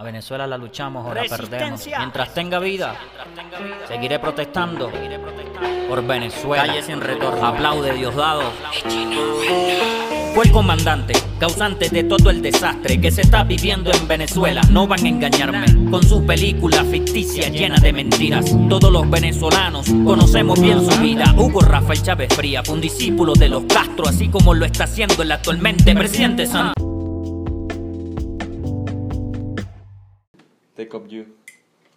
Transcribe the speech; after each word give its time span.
A 0.00 0.02
Venezuela 0.02 0.46
la 0.46 0.56
luchamos 0.56 1.06
o 1.06 1.12
la 1.12 1.24
perdemos. 1.24 1.86
Mientras 1.86 2.32
tenga 2.32 2.58
vida, 2.58 2.96
seguiré 3.86 4.18
protestando 4.18 4.90
por 5.90 6.06
Venezuela. 6.06 6.64
Calle 6.64 6.82
sin 6.82 7.02
retorno. 7.02 7.46
Aplaude 7.46 7.92
Diosdado. 7.92 8.44
Fue 10.34 10.44
el 10.46 10.52
comandante, 10.52 11.12
causante 11.38 11.90
de 11.90 12.04
todo 12.04 12.30
el 12.30 12.40
desastre 12.40 12.98
que 12.98 13.10
se 13.10 13.20
está 13.20 13.44
viviendo 13.44 13.92
en 13.92 14.08
Venezuela. 14.08 14.62
No 14.70 14.86
van 14.86 15.04
a 15.04 15.08
engañarme 15.10 15.90
con 15.90 16.02
su 16.02 16.24
película 16.24 16.82
ficticia 16.84 17.50
llena 17.50 17.76
de 17.76 17.92
mentiras. 17.92 18.46
Todos 18.70 18.90
los 18.90 19.10
venezolanos 19.10 19.86
conocemos 20.06 20.58
bien 20.62 20.82
su 20.90 20.98
vida. 20.98 21.34
Hugo 21.36 21.60
Rafael 21.60 22.02
Chávez 22.02 22.34
Fría 22.34 22.62
fue 22.64 22.76
un 22.76 22.80
discípulo 22.80 23.34
de 23.34 23.50
los 23.50 23.64
Castro, 23.64 24.08
así 24.08 24.30
como 24.30 24.54
lo 24.54 24.64
está 24.64 24.84
haciendo 24.84 25.22
el 25.22 25.30
actualmente 25.30 25.94
presidente 25.94 26.46
San. 26.46 26.72
Take 30.80 30.96
up 30.96 31.06
you. 31.08 31.26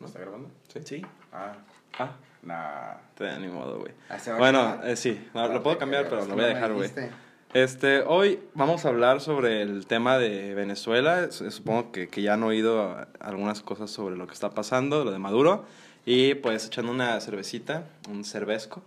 ¿No 0.02 0.08
está 0.08 0.20
grabando? 0.20 0.50
Sí. 0.68 0.80
Sí. 0.84 1.06
Ah. 1.32 1.54
Ah. 1.98 2.12
Nah, 2.42 2.96
te 3.16 3.24
da 3.24 3.40
ni 3.40 3.48
modo, 3.48 3.80
güey. 3.80 3.94
Ah, 4.10 4.18
Bueno, 4.38 4.82
eh, 4.84 4.98
sí, 4.98 5.26
no, 5.34 5.40
Ah, 5.40 5.48
lo 5.48 5.64
puedo 5.64 5.78
cambiar, 5.78 6.10
pero 6.10 6.26
lo 6.26 6.36
voy 6.36 6.44
a 6.44 6.48
dejar, 6.48 6.74
güey. 6.74 6.90
Este, 7.54 8.02
hoy 8.02 8.42
vamos 8.56 8.84
a 8.84 8.90
hablar 8.90 9.22
sobre 9.22 9.62
el 9.62 9.86
tema 9.86 10.18
de 10.18 10.54
Venezuela. 10.54 11.32
Supongo 11.32 11.94
que, 11.94 12.10
que 12.10 12.22
ya 12.22 12.34
han 12.34 12.44
oído 12.44 12.98
algunas 13.22 13.62
cosas 13.62 13.90
sobre 13.90 14.18
lo 14.18 14.28
que 14.28 14.34
está 14.34 14.50
pasando, 14.50 15.06
lo 15.06 15.12
de 15.12 15.20
Maduro. 15.20 15.64
Y 16.06 16.34
pues 16.36 16.66
echando 16.66 16.92
una 16.92 17.22
cervecita, 17.22 17.86
un 18.10 18.26
cervezco, 18.26 18.84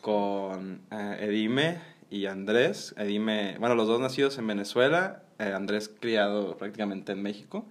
con 0.00 0.80
eh, 0.90 1.18
Edime 1.20 1.82
y 2.08 2.24
Andrés. 2.24 2.94
Edime, 2.96 3.56
bueno, 3.60 3.74
los 3.74 3.86
dos 3.86 4.00
nacidos 4.00 4.38
en 4.38 4.46
Venezuela, 4.46 5.20
eh, 5.38 5.52
Andrés 5.54 5.90
criado 6.00 6.56
prácticamente 6.56 7.12
en 7.12 7.20
México. 7.22 7.66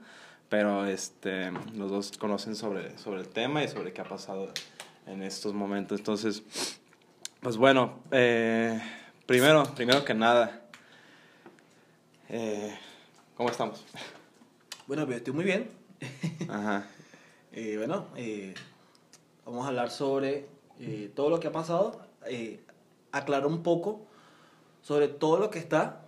Pero 0.49 0.85
este, 0.85 1.51
los 1.73 1.91
dos 1.91 2.17
conocen 2.17 2.55
sobre, 2.55 2.97
sobre 2.97 3.21
el 3.21 3.27
tema 3.27 3.63
y 3.63 3.67
sobre 3.67 3.93
qué 3.93 4.01
ha 4.01 4.07
pasado 4.07 4.51
en 5.07 5.23
estos 5.23 5.53
momentos. 5.53 5.99
Entonces, 5.99 6.43
pues 7.41 7.57
bueno, 7.57 7.99
eh, 8.11 8.79
primero, 9.25 9.63
primero 9.75 10.05
que 10.05 10.13
nada, 10.13 10.61
eh, 12.29 12.77
¿cómo 13.35 13.49
estamos? 13.49 13.83
Bueno, 14.87 15.03
estoy 15.11 15.33
muy 15.33 15.45
bien. 15.45 15.69
Ajá. 16.49 16.87
Eh, 17.57 17.77
bueno, 17.77 18.07
eh, 18.17 18.53
vamos 19.45 19.63
a 19.63 19.69
hablar 19.69 19.89
sobre 19.89 20.45
eh, 20.77 21.09
todo 21.15 21.29
lo 21.29 21.39
que 21.39 21.47
ha 21.47 21.53
pasado. 21.53 22.01
Aclarar 23.13 23.47
un 23.47 23.63
poco 23.63 24.01
sobre 24.81 25.07
todo 25.07 25.39
lo 25.39 25.49
que 25.51 25.59
está 25.59 26.01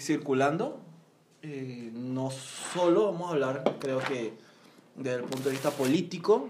circulando. 0.00 0.80
Eh, 1.48 1.90
no 1.94 2.30
solo 2.32 3.12
vamos 3.12 3.28
a 3.30 3.34
hablar, 3.34 3.76
creo 3.78 4.00
que, 4.00 4.32
desde 4.96 5.18
el 5.18 5.22
punto 5.22 5.44
de 5.44 5.50
vista 5.50 5.70
político 5.70 6.48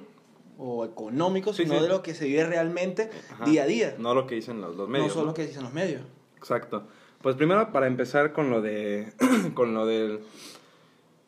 o 0.58 0.86
económico, 0.86 1.52
Sí, 1.52 1.64
sino 1.64 1.77
sí. 1.77 1.83
de 1.83 1.89
lo 1.91 2.02
que 2.02 2.14
se 2.14 2.25
vive 2.25 2.47
realmente 2.47 3.11
Ajá. 3.33 3.44
día 3.44 3.64
a 3.64 3.67
día. 3.67 3.94
No 3.98 4.14
lo 4.14 4.27
que 4.27 4.36
dicen 4.36 4.62
los, 4.62 4.74
los 4.74 4.89
medios. 4.89 5.08
no 5.08 5.12
solo 5.12 5.24
¿no? 5.27 5.30
lo 5.33 5.34
que 5.34 5.47
dicen 5.47 5.64
los 5.64 5.74
medios. 5.74 6.00
Exacto. 6.39 6.84
Pues 7.20 7.36
primero 7.36 7.72
para 7.72 7.89
empezar 7.89 8.33
con 8.33 8.48
lo 8.48 8.62
de 8.62 9.12
con 9.55 9.74
lo 9.74 9.84
del 9.84 10.20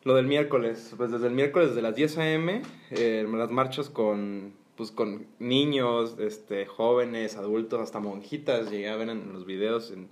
lo 0.03 0.15
del 0.15 0.25
miércoles, 0.25 0.93
pues 0.97 1.11
desde 1.11 1.27
el 1.27 1.33
miércoles 1.33 1.75
de 1.75 1.81
las 1.83 1.93
10 1.93 2.17
a.m. 2.17 2.61
eh, 2.89 3.27
las 3.31 3.51
marchas 3.51 3.89
con 3.89 4.53
pues 4.77 4.91
con 4.91 5.27
niños, 5.37 6.15
este 6.19 6.65
jóvenes, 6.65 7.35
adultos, 7.35 7.81
hasta 7.81 7.99
monjitas, 7.99 8.71
llegué 8.71 8.89
a 8.89 8.95
ver 8.95 9.09
en 9.09 9.31
los 9.33 9.45
videos 9.45 9.91
en 9.91 10.07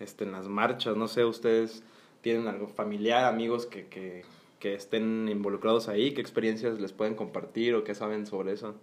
este 0.00 0.24
en 0.24 0.32
las 0.32 0.48
marchas, 0.48 0.96
no 0.96 1.06
sé, 1.06 1.24
ustedes 1.24 1.84
tienen 2.20 2.48
algo 2.48 2.68
familiar, 2.68 3.24
amigos 3.24 3.66
que, 3.66 3.86
que, 3.86 4.24
que 4.58 4.74
estén 4.74 5.28
involucrados 5.28 5.88
ahí, 5.88 6.12
qué 6.14 6.20
experiencias 6.20 6.80
les 6.80 6.92
pueden 6.92 7.14
compartir 7.14 7.74
o 7.74 7.84
qué 7.84 7.94
saben 7.94 8.26
sobre 8.26 8.52
eso. 8.52 8.74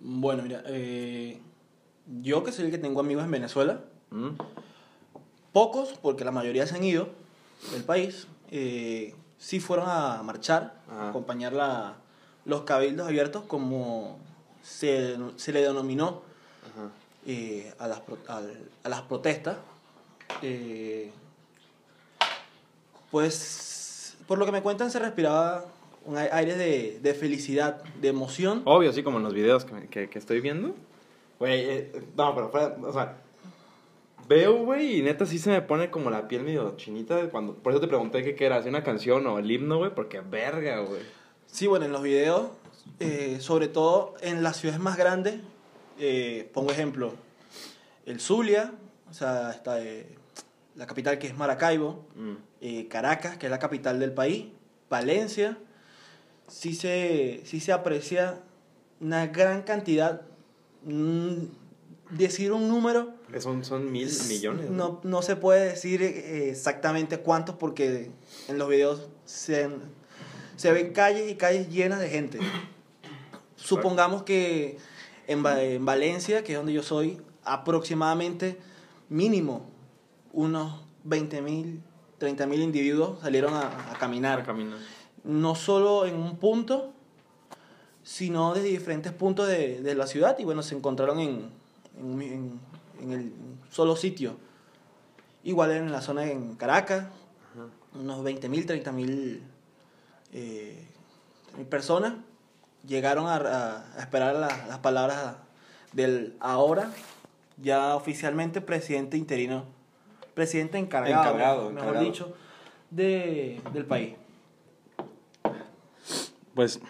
Bueno, 0.00 0.42
mira, 0.42 0.62
eh, 0.66 1.40
yo 2.22 2.42
que 2.44 2.52
soy 2.52 2.66
el 2.66 2.70
que 2.70 2.78
tengo 2.78 3.00
amigos 3.00 3.24
en 3.24 3.30
Venezuela, 3.30 3.80
¿Mm? 4.10 4.30
Pocos, 5.52 5.94
porque 6.00 6.24
la 6.24 6.30
mayoría 6.32 6.66
se 6.66 6.76
han 6.76 6.84
ido 6.84 7.08
del 7.72 7.84
país, 7.84 8.26
eh, 8.50 9.14
sí 9.38 9.60
fueron 9.60 9.86
a 9.88 10.22
marchar, 10.22 10.80
Ajá. 10.88 11.02
a 11.06 11.08
acompañar 11.10 11.52
la, 11.52 11.96
los 12.46 12.62
cabildos 12.62 13.06
abiertos, 13.06 13.44
como 13.44 14.18
se, 14.62 15.16
se 15.36 15.52
le 15.52 15.60
denominó 15.60 16.22
eh, 17.26 17.72
a, 17.78 17.86
las, 17.86 18.02
al- 18.28 18.68
a 18.82 18.88
las 18.88 19.02
protestas. 19.02 19.58
Eh, 20.40 21.12
pues, 23.12 24.16
por 24.26 24.38
lo 24.38 24.46
que 24.46 24.50
me 24.52 24.62
cuentan, 24.62 24.90
se 24.90 24.98
respiraba 24.98 25.66
un 26.04 26.16
ai- 26.16 26.30
aire 26.32 26.56
de, 26.56 26.98
de 27.00 27.14
felicidad, 27.14 27.80
de 28.00 28.08
emoción. 28.08 28.62
Obvio, 28.64 28.90
así 28.90 29.04
como 29.04 29.18
en 29.18 29.24
los 29.24 29.34
videos 29.34 29.64
que, 29.64 29.86
que, 29.86 30.08
que 30.10 30.18
estoy 30.18 30.40
viendo. 30.40 30.74
Güey, 31.38 31.60
eh, 31.60 31.92
no, 32.16 32.34
pero 32.34 32.48
fuera, 32.48 32.76
o 32.82 32.92
sea, 32.92 33.18
veo, 34.28 34.64
güey, 34.64 34.98
y 34.98 35.02
neta 35.02 35.26
sí 35.26 35.38
se 35.38 35.50
me 35.50 35.60
pone 35.62 35.90
como 35.90 36.10
la 36.10 36.26
piel 36.26 36.42
medio 36.42 36.74
chinita 36.76 37.28
cuando, 37.30 37.54
por 37.54 37.72
eso 37.72 37.80
te 37.80 37.88
pregunté 37.88 38.22
qué 38.22 38.34
qué 38.34 38.46
era, 38.46 38.62
si 38.62 38.68
una 38.68 38.82
canción 38.82 39.26
o 39.26 39.38
el 39.38 39.50
himno, 39.50 39.78
güey, 39.78 39.94
porque 39.94 40.20
verga, 40.20 40.80
güey. 40.80 41.02
Sí, 41.46 41.66
bueno, 41.66 41.84
en 41.84 41.92
los 41.92 42.02
videos, 42.02 42.50
eh, 42.98 43.36
sobre 43.40 43.68
todo 43.68 44.14
en 44.22 44.42
las 44.42 44.56
ciudades 44.56 44.80
más 44.80 44.96
grandes, 44.96 45.34
eh, 45.98 46.50
pongo 46.54 46.70
ejemplo, 46.70 47.12
el 48.06 48.20
Zulia, 48.20 48.72
o 49.10 49.12
sea, 49.14 49.50
está 49.50 49.82
eh, 49.84 50.06
la 50.76 50.86
capital 50.86 51.18
que 51.18 51.26
es 51.26 51.36
Maracaibo, 51.36 52.06
Mm. 52.16 52.32
eh, 52.60 52.88
Caracas, 52.88 53.36
que 53.36 53.46
es 53.46 53.50
la 53.50 53.58
capital 53.58 53.98
del 54.00 54.12
país, 54.12 54.46
Valencia, 54.90 55.58
sí 56.48 56.74
se, 56.74 57.42
sí 57.44 57.60
se 57.60 57.72
aprecia 57.72 58.40
una 59.00 59.26
gran 59.26 59.62
cantidad, 59.62 60.22
mm, 60.84 61.36
decir 62.10 62.52
un 62.52 62.68
número, 62.68 63.14
Son, 63.38 63.64
son 63.64 63.90
mil 63.90 64.10
millones. 64.28 64.68
no, 64.70 65.00
no 65.02 65.22
se 65.22 65.36
puede 65.36 65.64
decir 65.70 66.02
eh, 66.02 66.50
exactamente 66.50 67.18
cuántos 67.18 67.56
porque 67.56 68.10
en 68.48 68.58
los 68.58 68.68
videos 68.68 69.08
se, 69.24 69.68
se 70.56 70.72
ven 70.72 70.92
calles 70.92 71.30
y 71.30 71.36
calles 71.36 71.68
llenas 71.70 72.00
de 72.00 72.10
gente. 72.10 72.38
Supongamos 73.56 74.22
que 74.24 74.76
en, 75.26 75.44
Va- 75.44 75.62
en 75.62 75.84
Valencia, 75.84 76.42
que 76.44 76.52
es 76.52 76.58
donde 76.58 76.72
yo 76.72 76.82
soy, 76.82 77.20
aproximadamente 77.44 78.58
mínimo 79.08 79.70
unos 80.32 80.80
20 81.04 81.42
mil, 81.42 81.82
30 82.18 82.46
mil 82.46 82.60
individuos 82.62 83.20
salieron 83.20 83.54
a, 83.54 83.92
a 83.92 83.98
caminar. 83.98 84.40
A 84.40 84.44
caminar. 84.44 84.78
No 85.24 85.54
solo 85.54 86.06
en 86.06 86.16
un 86.16 86.36
punto, 86.36 86.92
sino 88.02 88.54
desde 88.54 88.68
diferentes 88.68 89.12
puntos 89.12 89.46
de, 89.48 89.80
de 89.80 89.94
la 89.94 90.06
ciudad 90.06 90.38
y 90.38 90.44
bueno, 90.44 90.62
se 90.62 90.74
encontraron 90.76 91.20
en, 91.20 91.50
en, 91.98 92.22
en- 92.22 92.60
en 93.00 93.12
el 93.12 93.32
solo 93.70 93.96
sitio. 93.96 94.36
Igual 95.44 95.72
en 95.72 95.90
la 95.90 96.00
zona 96.00 96.24
en 96.30 96.54
Caracas, 96.54 97.06
unos 97.94 98.22
20 98.22 98.48
mil, 98.48 98.64
30 98.64 98.92
mil 98.92 99.42
eh, 100.32 100.86
mil 101.56 101.66
personas 101.66 102.14
llegaron 102.86 103.26
a 103.28 103.84
esperar 103.98 104.36
la- 104.36 104.66
las 104.68 104.78
palabras 104.78 105.36
del 105.92 106.36
ahora, 106.40 106.90
ya 107.60 107.94
oficialmente 107.96 108.60
presidente 108.60 109.16
interino, 109.16 109.64
presidente 110.34 110.78
encargado, 110.78 111.20
Encargado, 111.22 111.62
mejor 111.70 111.72
encargado. 111.80 112.04
dicho, 112.04 112.34
de, 112.90 113.60
del 113.72 113.84
país. 113.86 114.14
Pues 116.54 116.80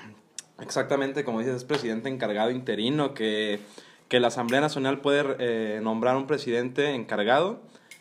exactamente 0.60 1.25
como 1.25 1.38
dices, 1.41 1.56
es 1.56 1.64
presidente 1.64 2.08
encargado 2.08 2.50
interino 2.50 3.14
que, 3.14 3.60
que 4.08 4.20
la 4.20 4.28
Asamblea 4.28 4.60
Nacional 4.60 5.00
puede 5.00 5.36
eh, 5.38 5.80
nombrar 5.82 6.16
un 6.16 6.26
presidente 6.26 6.94
encargado 6.94 7.60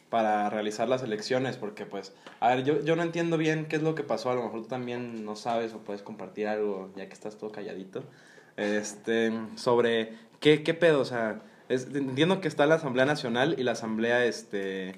para 0.09 0.49
realizar 0.49 0.89
las 0.89 1.03
elecciones, 1.03 1.55
porque 1.55 1.85
pues, 1.85 2.13
a 2.41 2.49
ver, 2.49 2.65
yo, 2.65 2.81
yo 2.83 2.95
no 2.97 3.03
entiendo 3.03 3.37
bien 3.37 3.65
qué 3.67 3.77
es 3.77 3.81
lo 3.81 3.95
que 3.95 4.03
pasó, 4.03 4.29
a 4.29 4.35
lo 4.35 4.43
mejor 4.43 4.63
tú 4.63 4.67
también 4.67 5.23
no 5.23 5.35
sabes 5.37 5.73
o 5.73 5.79
puedes 5.79 6.01
compartir 6.01 6.47
algo, 6.49 6.89
ya 6.97 7.07
que 7.07 7.13
estás 7.13 7.37
todo 7.37 7.51
calladito, 7.51 8.03
este, 8.57 9.31
sobre 9.55 10.13
qué, 10.41 10.63
qué 10.63 10.73
pedo, 10.73 10.99
o 10.99 11.05
sea, 11.05 11.39
es- 11.69 11.87
entiendo 11.95 12.41
que 12.41 12.49
está 12.49 12.65
la 12.65 12.75
Asamblea 12.75 13.05
Nacional 13.05 13.55
y 13.57 13.63
la 13.63 13.71
Asamblea, 13.71 14.25
este, 14.25 14.95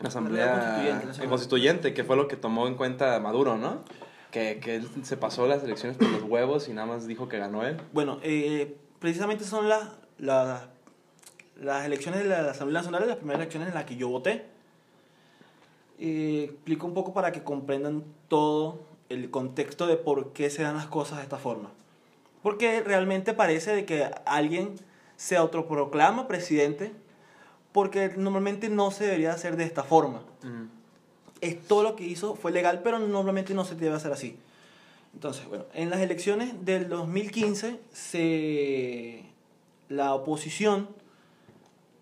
la 0.00 0.08
Asamblea 0.08 0.52
Constituyente, 0.52 1.22
la. 1.22 1.28
Constituyente, 1.28 1.94
que 1.94 2.04
fue 2.04 2.16
lo 2.16 2.28
que 2.28 2.36
tomó 2.36 2.66
en 2.66 2.74
cuenta 2.74 3.18
Maduro, 3.20 3.56
¿no? 3.56 3.84
Que, 4.30 4.60
que 4.60 4.76
él 4.76 4.88
se 5.02 5.16
pasó 5.16 5.46
las 5.46 5.62
elecciones 5.64 5.96
por 5.98 6.08
los 6.08 6.22
huevos 6.22 6.68
y 6.68 6.72
nada 6.72 6.86
más 6.86 7.06
dijo 7.06 7.28
que 7.28 7.38
ganó 7.38 7.64
él. 7.64 7.76
Bueno, 7.92 8.18
eh, 8.22 8.76
precisamente 8.98 9.44
son 9.44 9.68
las, 9.68 9.88
las, 10.18 10.68
las 11.60 11.84
elecciones 11.84 12.22
de 12.22 12.28
la 12.28 12.50
Asamblea 12.50 12.80
Nacional, 12.80 13.08
las 13.08 13.16
primeras 13.16 13.40
elecciones 13.40 13.68
en 13.68 13.74
las 13.74 13.84
que 13.84 13.96
yo 13.96 14.08
voté. 14.08 14.46
Eh, 15.98 16.44
explico 16.44 16.86
un 16.86 16.94
poco 16.94 17.12
para 17.12 17.32
que 17.32 17.42
comprendan 17.42 18.04
todo 18.28 18.86
el 19.10 19.30
contexto 19.30 19.86
de 19.86 19.96
por 19.96 20.32
qué 20.32 20.48
se 20.48 20.62
dan 20.62 20.76
las 20.76 20.86
cosas 20.86 21.18
de 21.18 21.24
esta 21.24 21.36
forma. 21.36 21.70
Porque 22.42 22.80
realmente 22.80 23.34
parece 23.34 23.74
de 23.74 23.84
que 23.84 24.10
alguien 24.24 24.76
se 25.16 25.36
autoproclama 25.36 26.26
presidente 26.26 26.92
porque 27.72 28.12
normalmente 28.16 28.68
no 28.68 28.90
se 28.90 29.04
debería 29.04 29.32
hacer 29.32 29.56
de 29.56 29.64
esta 29.64 29.84
forma. 29.84 30.22
es 31.40 31.62
todo 31.66 31.82
lo 31.82 31.96
que 31.96 32.04
hizo 32.04 32.34
fue 32.34 32.52
legal, 32.52 32.80
pero 32.82 32.98
normalmente 32.98 33.54
no 33.54 33.64
se 33.64 33.74
debe 33.74 33.96
hacer 33.96 34.12
así. 34.12 34.36
Entonces, 35.14 35.46
bueno, 35.46 35.64
en 35.74 35.90
las 35.90 36.00
elecciones 36.00 36.64
del 36.64 36.88
2015 36.88 37.80
se, 37.92 39.24
la 39.88 40.14
oposición 40.14 40.88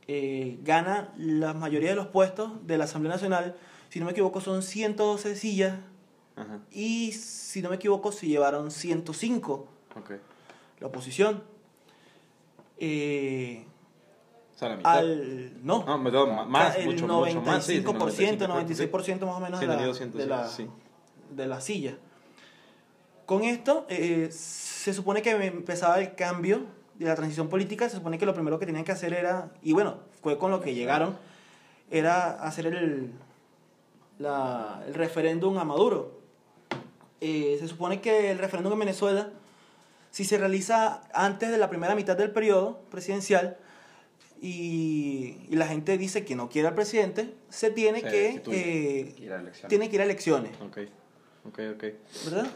eh, 0.07 0.59
gana 0.63 1.13
la 1.17 1.55
mayoría 1.55 1.91
de 1.91 1.97
los 1.97 2.07
puestos 2.07 2.67
de 2.67 2.79
la 2.79 2.85
Asamblea 2.85 3.15
Nacional. 3.15 3.57
Si 3.89 3.99
no 3.99 4.07
me 4.07 4.13
equivoco, 4.13 4.41
son 4.41 4.63
112 4.63 5.37
sillas. 5.37 5.79
Y 6.71 7.13
si 7.13 7.63
no 7.63 7.69
me 7.69 7.77
equivoco, 7.77 8.13
se 8.13 8.29
llevaron 8.29 8.71
105. 8.71 9.69
Okay. 9.97 10.19
La 10.79 10.87
oposición. 10.87 11.43
Eh, 12.79 13.65
o 14.59 14.61
sea, 14.61 14.71
la 14.71 14.77
mitad. 14.77 14.99
al, 14.99 15.53
no, 15.65 15.85
más, 16.49 16.77
el 16.79 16.87
mucho, 16.87 17.07
95%, 17.07 17.27
mucho 17.27 17.41
más. 17.43 17.65
Sí, 17.65 17.81
96% 17.81 19.21
más 19.25 19.37
o 19.37 19.41
menos 19.41 19.61
de, 19.61 19.69
la, 19.69 19.75
tenía 19.75 19.87
200, 19.87 20.21
de, 20.21 20.27
la, 20.27 20.49
sí. 20.49 20.69
de 21.31 21.47
la 21.47 21.61
silla. 21.61 21.97
Con 23.25 23.45
esto, 23.45 23.87
eh, 23.89 24.31
se 24.33 24.93
supone 24.93 25.23
que 25.23 25.31
empezaba 25.31 26.01
el 26.01 26.17
cambio 26.17 26.63
de 26.97 27.07
la 27.07 27.15
transición 27.15 27.49
política. 27.49 27.89
Se 27.89 27.99
supone 27.99 28.19
que 28.19 28.27
lo 28.27 28.35
primero 28.35 28.59
que 28.59 28.67
tenían 28.67 28.85
que 28.85 28.91
hacer 28.91 29.13
era, 29.13 29.53
y 29.63 29.75
bueno, 29.75 29.99
fue 30.23 30.39
con 30.39 30.51
lo 30.51 30.61
que 30.61 30.75
llegaron, 30.75 31.17
era 31.89 32.31
hacer 32.43 32.67
el, 32.67 33.13
la, 34.19 34.83
el 34.89 34.95
referéndum 34.95 35.57
a 35.59 35.65
Maduro. 35.65 36.19
Eh, 37.21 37.59
se 37.61 37.69
supone 37.69 38.01
que 38.01 38.33
el 38.33 38.39
referéndum 38.39 38.73
en 38.73 38.81
Venezuela, 38.81 39.31
si 40.11 40.25
se 40.25 40.37
realiza 40.37 41.03
antes 41.15 41.53
de 41.53 41.59
la 41.59 41.71
primera 41.71 41.95
mitad 41.95 42.17
del 42.17 42.33
periodo 42.33 42.81
presidencial, 42.91 43.57
y, 44.41 45.37
y 45.49 45.57
la 45.57 45.67
gente 45.67 45.97
dice 45.99 46.25
que 46.25 46.35
no 46.37 46.49
quiere 46.49 46.69
al 46.69 46.75
presidente, 46.75 47.35
se 47.49 47.71
tiene 47.71 48.01
Se 48.01 48.09
que 48.09 48.43
eh, 48.53 49.15
Ir 49.19 49.33
a 49.33 49.41
elecciones. 49.41 49.69
tiene 49.69 49.89
que 49.89 49.97
ir 49.97 50.03
a 50.03 50.05
elecciones, 50.05 50.53
Ok, 50.61 50.79
ok, 51.47 51.59
ok. 51.75 51.85
¿verdad? 52.25 52.47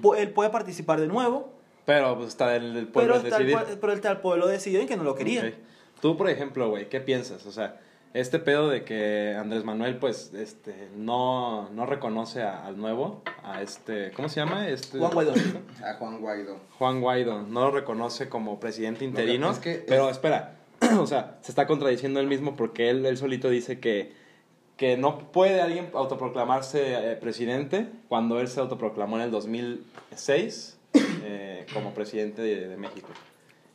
Pu- 0.00 0.16
Él 0.18 0.30
puede 0.30 0.50
participar 0.50 1.00
de 1.00 1.06
nuevo, 1.08 1.52
Pero 1.84 2.16
pues 2.16 2.28
está 2.28 2.54
el, 2.56 2.76
el 2.76 2.88
pueblo 2.88 3.14
pero, 3.22 3.24
está 3.36 3.36
el, 3.70 3.78
pero 3.78 3.92
está 3.92 4.10
el 4.10 4.18
pueblo 4.18 4.46
decidió 4.46 4.80
en 4.80 4.86
que 4.88 4.96
no 4.96 5.04
lo 5.04 5.14
quería. 5.14 5.42
Ok. 5.42 5.54
Tú, 6.00 6.16
por 6.16 6.28
ejemplo, 6.28 6.68
güey, 6.70 6.88
¿qué 6.88 7.00
piensas? 7.00 7.46
O 7.46 7.52
sea, 7.52 7.80
este 8.14 8.38
pedo 8.38 8.68
de 8.68 8.84
que 8.84 9.34
Andrés 9.38 9.64
Manuel, 9.64 9.96
pues, 9.98 10.32
este, 10.34 10.88
no, 10.96 11.68
no 11.70 11.86
reconoce 11.86 12.42
a- 12.42 12.66
al 12.66 12.76
nuevo, 12.76 13.22
a 13.42 13.62
este, 13.62 14.10
¿cómo 14.12 14.28
se 14.28 14.40
llama? 14.40 14.68
Este, 14.68 14.98
Juan 14.98 15.12
Guaidó. 15.12 15.32
A 15.84 15.94
Juan 15.94 16.20
Guaidó. 16.20 16.60
Juan 16.78 17.00
Guaidó, 17.00 17.42
no 17.42 17.60
lo 17.60 17.70
reconoce 17.70 18.28
como 18.28 18.60
presidente 18.60 19.04
interino. 19.04 19.50
es 19.52 19.58
que 19.60 19.84
pero 19.86 20.06
es- 20.06 20.12
espera, 20.16 20.56
o 21.00 21.06
sea, 21.06 21.38
se 21.42 21.52
está 21.52 21.66
contradiciendo 21.66 22.20
él 22.20 22.26
mismo 22.26 22.56
porque 22.56 22.90
él, 22.90 23.04
él 23.06 23.16
solito 23.16 23.48
dice 23.48 23.80
que, 23.80 24.12
que 24.76 24.96
no 24.96 25.32
puede 25.32 25.60
alguien 25.60 25.90
autoproclamarse 25.94 27.12
eh, 27.12 27.16
presidente 27.16 27.88
cuando 28.08 28.40
él 28.40 28.48
se 28.48 28.60
autoproclamó 28.60 29.16
en 29.16 29.22
el 29.22 29.30
2006 29.30 30.78
eh, 30.94 31.66
como 31.72 31.94
presidente 31.94 32.42
de, 32.42 32.76
México. 32.76 33.08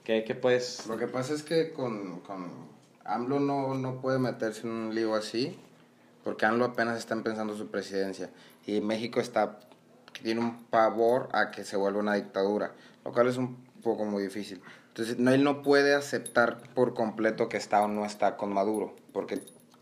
¿Qué, 0.04 0.24
qué 0.24 0.36
puedes...? 0.36 0.86
Lo 0.88 0.98
que 0.98 1.08
pasa 1.08 1.34
es 1.34 1.44
que 1.44 1.74
con, 1.74 2.22
con 2.22 2.52
AMLO 3.04 3.40
no, 3.40 3.74
no 3.74 4.02
puede 4.02 4.20
meterse 4.20 4.68
en 4.68 4.74
un 4.74 4.96
lío 4.96 5.16
así, 5.16 5.58
porque 6.24 6.46
AMLO 6.46 6.66
apenas 6.66 6.98
está 6.98 7.14
empezando 7.14 7.56
su 7.56 7.68
presidencia 7.68 8.30
y 8.66 8.82
México 8.82 9.20
está 9.20 9.60
tiene 10.22 10.40
un 10.40 10.64
pavor 10.66 11.30
a 11.32 11.52
que 11.52 11.64
se 11.64 11.78
vuelva 11.78 12.00
una 12.00 12.16
dictadura, 12.16 12.74
lo 13.06 13.12
cual 13.12 13.28
es 13.28 13.38
un 13.38 13.56
poco 13.84 14.06
muy 14.06 14.24
difícil. 14.24 14.62
Entonces, 14.98 15.20
no, 15.20 15.32
él 15.32 15.44
no 15.44 15.62
puede 15.62 15.94
aceptar 15.94 16.58
por 16.74 16.96
completo 16.96 17.50
que 17.50 17.58
está 17.58 17.84
o 17.84 17.88
no 17.88 18.04
está 18.04 18.36
con 18.36 18.52
Maduro, 18.52 18.96
porque 19.14 19.40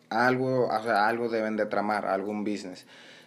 algo, 0.09 0.67
o 0.67 0.83
sea, 0.83 1.07
algo 1.07 1.29
deben 1.29 1.55
de 1.55 1.65
tramar, 1.65 2.05
algún 2.05 2.43
business. 2.43 2.85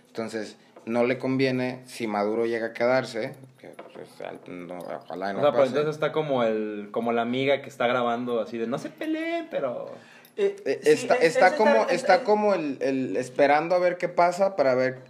Entonces, 0.08 0.58
no 0.84 1.04
le 1.04 1.16
conviene 1.16 1.82
si 1.86 2.06
Maduro 2.06 2.44
llega 2.44 2.66
a 2.66 2.72
quedarse, 2.74 3.34
que 3.58 3.68
pues, 3.94 4.06
no, 4.48 4.76
ojalá 4.76 5.32
no 5.32 5.38
o 5.38 5.42
sea, 5.42 5.50
pero 5.50 5.64
pase. 5.64 5.68
entonces 5.68 5.94
está 5.94 6.12
como 6.12 6.42
el 6.42 6.90
como 6.92 7.12
la 7.12 7.22
amiga 7.22 7.62
que 7.62 7.70
está 7.70 7.86
grabando 7.86 8.38
así 8.42 8.58
de 8.58 8.66
no 8.66 8.76
se 8.76 8.90
peleen, 8.90 9.48
pero 9.50 9.86
Eh, 10.40 10.54
Eh, 10.64 10.80
sí, 10.84 10.90
está, 10.90 11.14
es- 11.16 11.34
está 11.34 11.48
es 11.48 11.52
como, 11.54 11.86
está 11.88 12.14
es- 12.16 12.20
como 12.22 12.54
el, 12.54 12.78
el 12.80 13.16
esperando 13.16 13.74
a 13.74 13.78
ver 13.80 13.98
qué 13.98 14.08
pasa 14.08 14.54
para 14.54 14.74
ver 14.76 15.00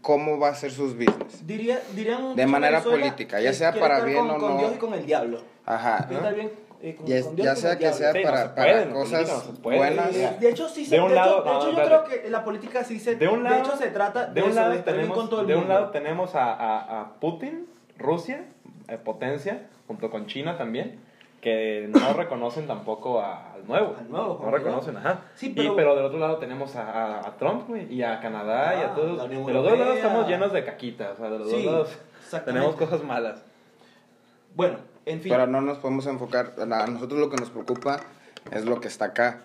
cómo 0.00 0.38
va 0.38 0.48
a 0.48 0.54
ser 0.54 0.70
sus 0.70 0.94
business. 0.96 1.46
Diría, 1.46 1.78
dirían 1.94 2.24
un 2.24 2.36
De 2.36 2.46
manera 2.46 2.78
Venezuela 2.78 3.04
política, 3.04 3.38
ya 3.40 3.52
sea 3.52 3.72
para 3.74 3.96
estar 3.96 4.06
bien 4.08 4.20
con, 4.26 4.30
o 4.30 4.38
con 4.38 4.52
no. 4.54 4.58
Dios 4.58 4.72
y 4.74 4.78
con 4.78 4.94
el 4.94 5.04
diablo. 5.04 5.42
Ajá. 5.66 6.08
Estar 6.10 6.34
bien, 6.34 6.50
eh, 6.80 6.94
con- 6.96 7.06
Ya, 7.06 7.20
con 7.22 7.36
Dios 7.36 7.44
ya 7.46 7.52
con 7.52 7.62
sea 7.62 7.72
que 7.72 7.78
diablo. 7.80 7.98
sea 7.98 8.12
Sí, 8.14 8.18
no 8.20 8.24
para, 8.24 8.42
se 8.42 8.48
para 8.48 8.72
puede, 8.72 8.82
en 8.82 8.90
cosas 8.92 9.28
no 9.28 9.60
buenas. 9.60 10.16
Eh, 10.16 10.36
de 10.40 10.48
hecho, 10.48 10.68
sí 10.70 10.86
se, 10.86 10.94
De 10.96 11.02
un 11.02 11.08
de 11.10 11.14
lado- 11.16 11.34
hecho, 11.34 11.44
de 11.44 11.50
no, 11.50 11.56
hecho, 11.58 11.70
yo 11.72 11.82
espérate. 11.82 12.06
creo 12.08 12.22
que 12.22 12.30
la 12.30 12.44
política 12.44 12.84
sí 12.84 12.98
se. 12.98 13.16
de 13.16 13.28
un 13.28 13.44
lado 13.44 13.56
hecho, 13.58 13.76
se 13.76 13.88
trata 13.88 14.24
de 14.26 14.42
un 14.42 14.50
eso, 14.52 14.58
lado 14.60 14.72
de 14.72 14.78
tenemos 14.78 15.14
con 15.18 15.28
todo 15.28 15.42
el 15.42 15.46
de 15.48 15.52
un 15.54 15.60
mundo. 15.60 15.74
lado 15.74 15.90
tenemos 15.90 16.34
a, 16.34 16.54
a, 16.54 17.00
a 17.02 17.20
Putin, 17.20 17.66
Rusia, 17.98 18.46
eh, 18.88 18.96
potencia, 18.96 19.66
junto 19.86 20.10
con 20.10 20.26
China 20.28 20.56
también, 20.56 20.98
que 21.40 21.88
no 21.88 22.12
reconocen 22.14 22.66
tampoco 22.66 23.20
a- 23.20 23.52
al 23.54 23.66
nuevo. 23.66 23.94
Al 23.98 24.10
nuevo, 24.10 24.40
No 24.44 24.50
reconocen, 24.50 24.96
ajá. 24.96 25.22
Sí, 25.36 25.50
Y- 25.50 25.54
pero- 25.54 25.76
pero 25.76 25.94
del 25.94 26.04
otro 26.06 26.18
lado 26.18 26.38
tenemos 26.38 26.74
a, 26.76 26.90
a- 26.90 27.28
a 27.28 27.36
Trump, 27.36 27.68
güey, 27.68 27.92
y 27.92 28.02
a 28.02 28.20
Canadá, 28.20 28.74
y 28.76 28.82
Ah, 28.82 28.86
a 28.92 28.94
todos. 28.94 29.16
la 29.16 29.24
Unión 29.24 29.46
De 29.46 29.52
los 29.52 29.64
dos 29.64 29.78
lados 29.78 29.96
estamos 29.96 30.26
llenos 30.26 30.52
de 30.52 30.64
caquita, 30.64 31.12
o 31.12 31.16
sea, 31.16 31.30
de 31.30 31.38
los 31.38 31.48
Sí, 31.50 31.62
dos 31.62 31.64
lados 31.64 32.44
tenemos 32.44 32.74
cosas 32.76 33.02
malas. 33.04 33.42
Bueno, 34.54 34.78
en 35.06 35.20
fin. 35.20 35.30
Pero 35.32 35.46
no 35.46 35.60
nos 35.60 35.78
podemos 35.78 36.06
enfocar, 36.06 36.54
a 36.58 36.86
nosotros 36.86 37.20
lo 37.20 37.30
que 37.30 37.36
nos 37.36 37.50
preocupa 37.50 38.00
es 38.50 38.64
lo 38.64 38.80
que 38.80 38.88
está 38.88 39.06
acá, 39.06 39.42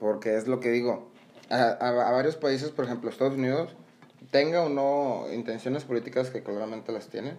porque 0.00 0.36
es 0.36 0.48
lo 0.48 0.58
que 0.60 0.70
digo, 0.70 1.08
a, 1.50 1.54
a- 1.56 2.08
a 2.08 2.12
varios 2.12 2.36
países, 2.36 2.70
por 2.70 2.84
ejemplo 2.86 3.08
Estados 3.08 3.34
Unidos, 3.34 3.74
tenga 4.32 4.62
o 4.64 4.68
no 4.68 5.26
intenciones 5.32 5.84
políticas 5.84 6.30
que 6.30 6.42
claramente 6.42 6.90
las 6.90 7.06
tiene, 7.08 7.34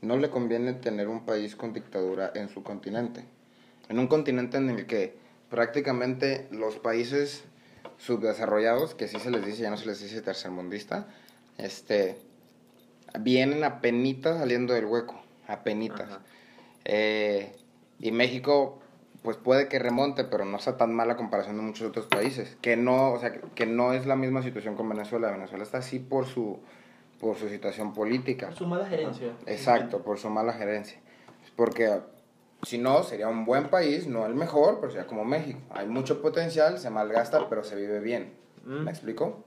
no 0.00 0.16
le 0.16 0.30
conviene 0.30 0.74
tener 0.74 1.08
un 1.08 1.26
país 1.26 1.56
con 1.56 1.72
dictadura 1.72 2.30
en 2.36 2.48
su 2.48 2.62
continente. 2.62 3.24
En 3.88 3.98
un 3.98 4.06
continente 4.06 4.56
en 4.56 4.70
el 4.70 4.86
que 4.86 5.16
prácticamente 5.50 6.46
los 6.50 6.76
países 6.76 7.44
subdesarrollados, 7.98 8.94
que 8.94 9.08
sí 9.08 9.18
se 9.18 9.30
les 9.30 9.44
dice, 9.44 9.62
ya 9.62 9.70
no 9.70 9.76
se 9.76 9.86
les 9.86 10.00
dice 10.00 10.22
tercermundista, 10.22 11.08
este, 11.56 12.16
vienen 13.20 13.64
a 13.64 13.80
penitas 13.80 14.38
saliendo 14.38 14.74
del 14.74 14.86
hueco, 14.86 15.20
a 15.46 15.62
penitas. 15.62 16.08
Eh, 16.84 17.52
y 17.98 18.12
México, 18.12 18.78
pues 19.22 19.36
puede 19.36 19.68
que 19.68 19.78
remonte, 19.78 20.24
pero 20.24 20.44
no 20.44 20.56
está 20.56 20.76
tan 20.76 20.94
mal 20.94 21.10
a 21.10 21.16
comparación 21.16 21.56
de 21.56 21.62
muchos 21.62 21.88
otros 21.88 22.06
países. 22.06 22.56
Que 22.60 22.76
no, 22.76 23.12
o 23.12 23.20
sea, 23.20 23.32
que, 23.32 23.66
no 23.66 23.92
es 23.92 24.06
la 24.06 24.16
misma 24.16 24.42
situación 24.42 24.76
con 24.76 24.88
Venezuela. 24.88 25.30
Venezuela 25.30 25.64
está 25.64 25.78
así 25.78 25.98
por 25.98 26.26
su, 26.26 26.60
por 27.20 27.36
su 27.36 27.48
situación 27.48 27.92
política. 27.94 28.52
su 28.52 28.66
mala 28.66 28.86
gerencia. 28.86 29.32
Exacto, 29.46 30.02
por 30.02 30.18
su 30.18 30.30
mala 30.30 30.52
gerencia. 30.52 31.00
Porque 31.56 32.00
si 32.62 32.78
no, 32.78 33.02
sería 33.02 33.28
un 33.28 33.44
buen 33.44 33.68
país, 33.68 34.06
no 34.06 34.26
el 34.26 34.34
mejor, 34.34 34.78
pero 34.80 34.90
sería 34.92 35.06
como 35.06 35.24
México. 35.24 35.60
Hay 35.70 35.86
mucho 35.86 36.20
potencial, 36.20 36.78
se 36.78 36.90
malgasta, 36.90 37.48
pero 37.48 37.62
se 37.64 37.76
vive 37.76 38.00
bien. 38.00 38.32
Mm. 38.64 38.84
¿Me 38.84 38.90
explico? 38.90 39.44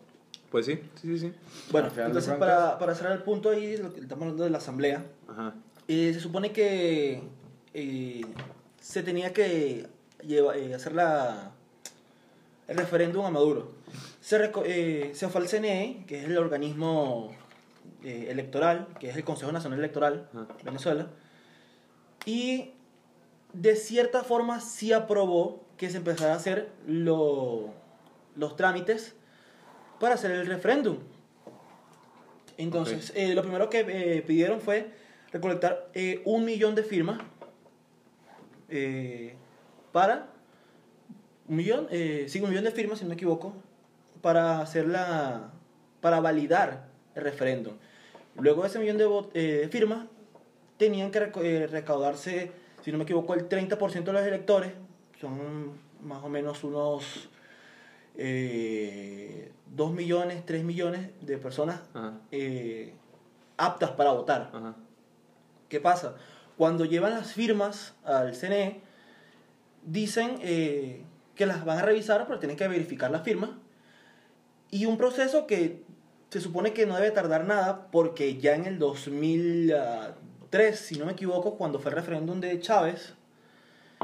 Pues 0.49 0.65
sí, 0.65 0.79
sí, 0.95 1.07
sí, 1.07 1.19
sí. 1.19 1.33
Bueno, 1.71 1.89
entonces 1.95 2.33
para, 2.35 2.77
para 2.77 2.93
cerrar 2.95 3.13
el 3.13 3.23
punto 3.23 3.49
ahí, 3.49 3.73
estamos 3.73 4.23
hablando 4.23 4.43
de 4.43 4.49
la 4.49 4.57
asamblea, 4.57 5.05
Ajá. 5.27 5.53
eh, 5.87 6.11
se 6.13 6.19
supone 6.19 6.51
que 6.51 7.21
eh, 7.73 8.21
se 8.79 9.01
tenía 9.03 9.31
que 9.33 9.87
lleva- 10.21 10.57
eh, 10.57 10.73
hacer 10.73 10.93
la, 10.93 11.51
el 12.67 12.77
referéndum 12.77 13.25
a 13.25 13.29
Maduro. 13.29 13.71
Se, 14.19 14.51
eh, 14.65 15.11
se 15.13 15.27
fue 15.29 15.41
al 15.41 15.47
CNE, 15.47 16.03
que 16.07 16.19
es 16.19 16.25
el 16.25 16.37
organismo 16.37 17.31
eh, 18.03 18.27
electoral, 18.29 18.87
que 18.99 19.09
es 19.09 19.15
el 19.15 19.23
Consejo 19.23 19.51
Nacional 19.53 19.79
Electoral 19.79 20.27
Ajá. 20.33 20.47
de 20.57 20.63
Venezuela, 20.63 21.07
y 22.25 22.71
de 23.53 23.75
cierta 23.75 24.23
forma 24.23 24.59
sí 24.61 24.93
aprobó 24.93 25.61
que 25.77 25.89
se 25.89 25.97
empezara 25.97 26.33
a 26.33 26.37
hacer 26.37 26.69
lo- 26.87 27.69
los 28.35 28.55
trámites 28.55 29.13
para 29.99 30.15
hacer 30.15 30.31
el 30.31 30.45
referéndum. 30.47 30.97
Entonces, 32.57 33.11
eh, 33.15 33.33
lo 33.33 33.41
primero 33.41 33.69
que 33.69 33.79
eh, 33.87 34.21
pidieron 34.21 34.61
fue 34.61 34.91
recolectar 35.31 35.89
eh, 35.93 36.21
un 36.25 36.45
millón 36.45 36.75
de 36.75 36.83
firmas 36.83 37.19
para 39.91 40.27
un 41.47 41.55
millón, 41.57 41.87
sí, 42.27 42.39
un 42.41 42.49
millón 42.49 42.63
de 42.63 42.71
firmas, 42.71 42.99
si 42.99 43.03
no 43.05 43.09
me 43.09 43.15
equivoco, 43.15 43.53
para 44.21 44.61
hacer 44.61 44.87
la, 44.87 45.51
para 45.99 46.21
validar 46.21 46.85
el 47.15 47.23
referéndum. 47.23 47.73
Luego 48.39 48.61
de 48.61 48.69
ese 48.69 48.79
millón 48.79 48.97
de 48.97 49.67
firmas, 49.69 50.05
tenían 50.77 51.11
que 51.11 51.67
recaudarse, 51.67 52.51
si 52.81 52.91
no 52.91 52.97
me 52.97 53.03
equivoco, 53.03 53.33
el 53.33 53.47
30% 53.47 54.03
de 54.03 54.13
los 54.13 54.23
electores, 54.23 54.73
son 55.19 55.73
más 56.01 56.23
o 56.23 56.29
menos 56.29 56.63
unos 56.63 57.29
eh, 58.17 59.51
2 59.67 59.93
millones, 59.93 60.45
3 60.45 60.63
millones 60.63 61.09
de 61.21 61.37
personas 61.37 61.81
eh, 62.31 62.93
aptas 63.57 63.91
para 63.91 64.11
votar. 64.11 64.51
Ajá. 64.53 64.75
¿Qué 65.69 65.79
pasa? 65.79 66.15
Cuando 66.57 66.85
llevan 66.85 67.13
las 67.13 67.33
firmas 67.33 67.95
al 68.03 68.35
CNE, 68.35 68.81
dicen 69.83 70.37
eh, 70.41 71.03
que 71.35 71.45
las 71.45 71.63
van 71.63 71.79
a 71.79 71.81
revisar, 71.83 72.27
pero 72.27 72.39
tienen 72.39 72.57
que 72.57 72.67
verificar 72.67 73.09
las 73.09 73.23
firmas. 73.23 73.51
Y 74.69 74.85
un 74.85 74.97
proceso 74.97 75.47
que 75.47 75.83
se 76.29 76.41
supone 76.41 76.73
que 76.73 76.85
no 76.85 76.95
debe 76.95 77.11
tardar 77.11 77.45
nada, 77.45 77.87
porque 77.91 78.37
ya 78.37 78.55
en 78.55 78.65
el 78.65 78.79
2000, 78.79 79.73
ah, 79.73 80.15
2003, 80.51 80.79
si 80.79 80.97
no 80.97 81.05
me 81.05 81.13
equivoco, 81.13 81.55
cuando 81.55 81.79
fue 81.79 81.91
el 81.91 81.95
referéndum 81.95 82.41
de 82.41 82.59
Chávez, 82.59 83.13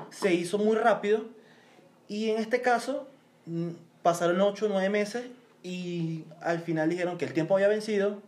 se 0.09 0.33
hizo 0.33 0.57
muy 0.57 0.77
rápido 0.77 1.25
y 2.07 2.29
en 2.29 2.37
este 2.37 2.61
caso 2.61 3.09
mm, 3.45 3.71
pasaron 4.01 4.39
8 4.39 4.65
o 4.65 4.69
9 4.69 4.89
meses 4.89 5.25
y 5.61 6.23
al 6.41 6.59
final 6.59 6.89
dijeron 6.89 7.17
que 7.17 7.25
el 7.25 7.33
tiempo 7.33 7.55
había 7.55 7.67
vencido, 7.67 8.21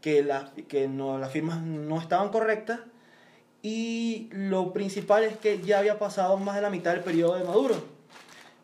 que, 0.00 0.22
las 0.22 0.50
que 0.68 0.88
no, 0.88 1.18
las 1.18 1.30
firmas 1.30 1.60
no 1.60 2.00
estaban 2.00 2.30
correctas 2.30 2.80
y 3.60 4.28
lo 4.32 4.72
principal 4.72 5.24
es 5.24 5.36
que 5.36 5.60
ya 5.60 5.80
había 5.80 5.98
pasado 5.98 6.38
más 6.38 6.56
de 6.56 6.62
la 6.62 6.70
mitad 6.70 6.92
del 6.92 7.02
periodo 7.02 7.36
de 7.36 7.44
Maduro. 7.44 7.76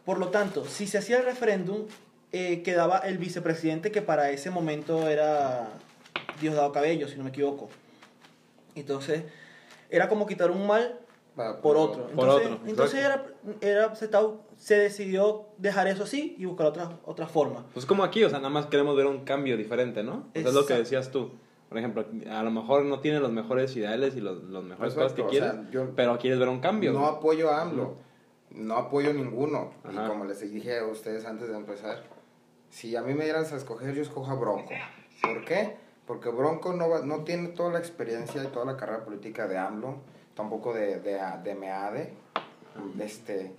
Por 0.06 0.18
lo 0.18 0.28
tanto, 0.28 0.64
si 0.64 0.86
se 0.86 0.98
hacía 0.98 1.18
el 1.18 1.26
referéndum, 1.26 1.86
eh, 2.32 2.62
quedaba 2.62 2.98
el 3.00 3.18
vicepresidente 3.18 3.92
que 3.92 4.00
para 4.00 4.30
ese 4.30 4.50
momento 4.50 5.06
era 5.08 5.68
Diosdado 6.40 6.72
Cabello, 6.72 7.08
si 7.08 7.16
no 7.16 7.24
me 7.24 7.30
equivoco. 7.30 7.68
Entonces, 8.80 9.24
era 9.90 10.08
como 10.08 10.26
quitar 10.26 10.50
un 10.50 10.66
mal 10.66 11.00
por 11.62 11.76
otro. 11.76 12.08
Entonces, 12.10 12.50
entonces 12.66 13.00
era, 13.04 13.26
era 13.60 13.94
se, 13.94 14.10
se, 14.56 14.76
decidió 14.76 15.46
dejar 15.56 15.86
eso 15.86 16.02
así 16.02 16.34
y 16.38 16.46
buscar 16.46 16.66
otra, 16.66 16.98
otra 17.04 17.26
forma. 17.26 17.66
Pues 17.72 17.86
como 17.86 18.02
aquí, 18.02 18.24
o 18.24 18.30
sea, 18.30 18.38
nada 18.38 18.50
más 18.50 18.66
queremos 18.66 18.96
ver 18.96 19.06
un 19.06 19.24
cambio 19.24 19.56
diferente, 19.56 20.02
¿no? 20.02 20.26
es 20.34 20.52
lo 20.52 20.66
que 20.66 20.74
decías 20.74 21.10
tú. 21.10 21.30
Por 21.68 21.78
ejemplo, 21.78 22.06
a 22.30 22.42
lo 22.42 22.50
mejor 22.50 22.84
no 22.84 23.00
tiene 23.00 23.20
los 23.20 23.30
mejores 23.30 23.76
ideales 23.76 24.16
y 24.16 24.20
los, 24.20 24.42
los 24.44 24.64
mejores 24.64 24.94
cosas 24.94 25.12
que 25.12 25.26
quieres, 25.26 25.52
pero 25.94 26.18
quieres 26.18 26.38
ver 26.38 26.48
un 26.48 26.60
cambio. 26.60 26.92
No 26.92 27.06
apoyo 27.06 27.50
a 27.50 27.60
AMLO, 27.60 27.96
no 28.50 28.76
apoyo 28.76 29.12
ninguno. 29.12 29.72
Y 29.90 29.96
como 29.96 30.24
les 30.24 30.40
dije 30.50 30.78
a 30.78 30.86
ustedes 30.86 31.26
antes 31.26 31.48
de 31.48 31.56
empezar, 31.56 32.02
si 32.70 32.96
a 32.96 33.02
mí 33.02 33.14
me 33.14 33.24
dieran 33.24 33.44
a 33.44 33.56
escoger, 33.56 33.94
yo 33.94 34.02
escojo 34.02 34.30
a 34.30 34.34
Bronco. 34.34 34.70
¿Por 35.22 35.44
qué? 35.44 35.76
Porque 36.08 36.30
Bronco 36.30 36.72
no, 36.72 37.00
no 37.00 37.22
tiene 37.22 37.48
toda 37.48 37.70
la 37.70 37.78
experiencia 37.78 38.42
y 38.42 38.46
toda 38.46 38.64
la 38.64 38.78
carrera 38.78 39.04
política 39.04 39.46
de 39.46 39.58
AMLO, 39.58 39.96
tampoco 40.34 40.72
de, 40.72 41.00
de, 41.00 41.20
de 41.44 41.54
MEADE. 41.54 42.14
Este, 42.98 43.52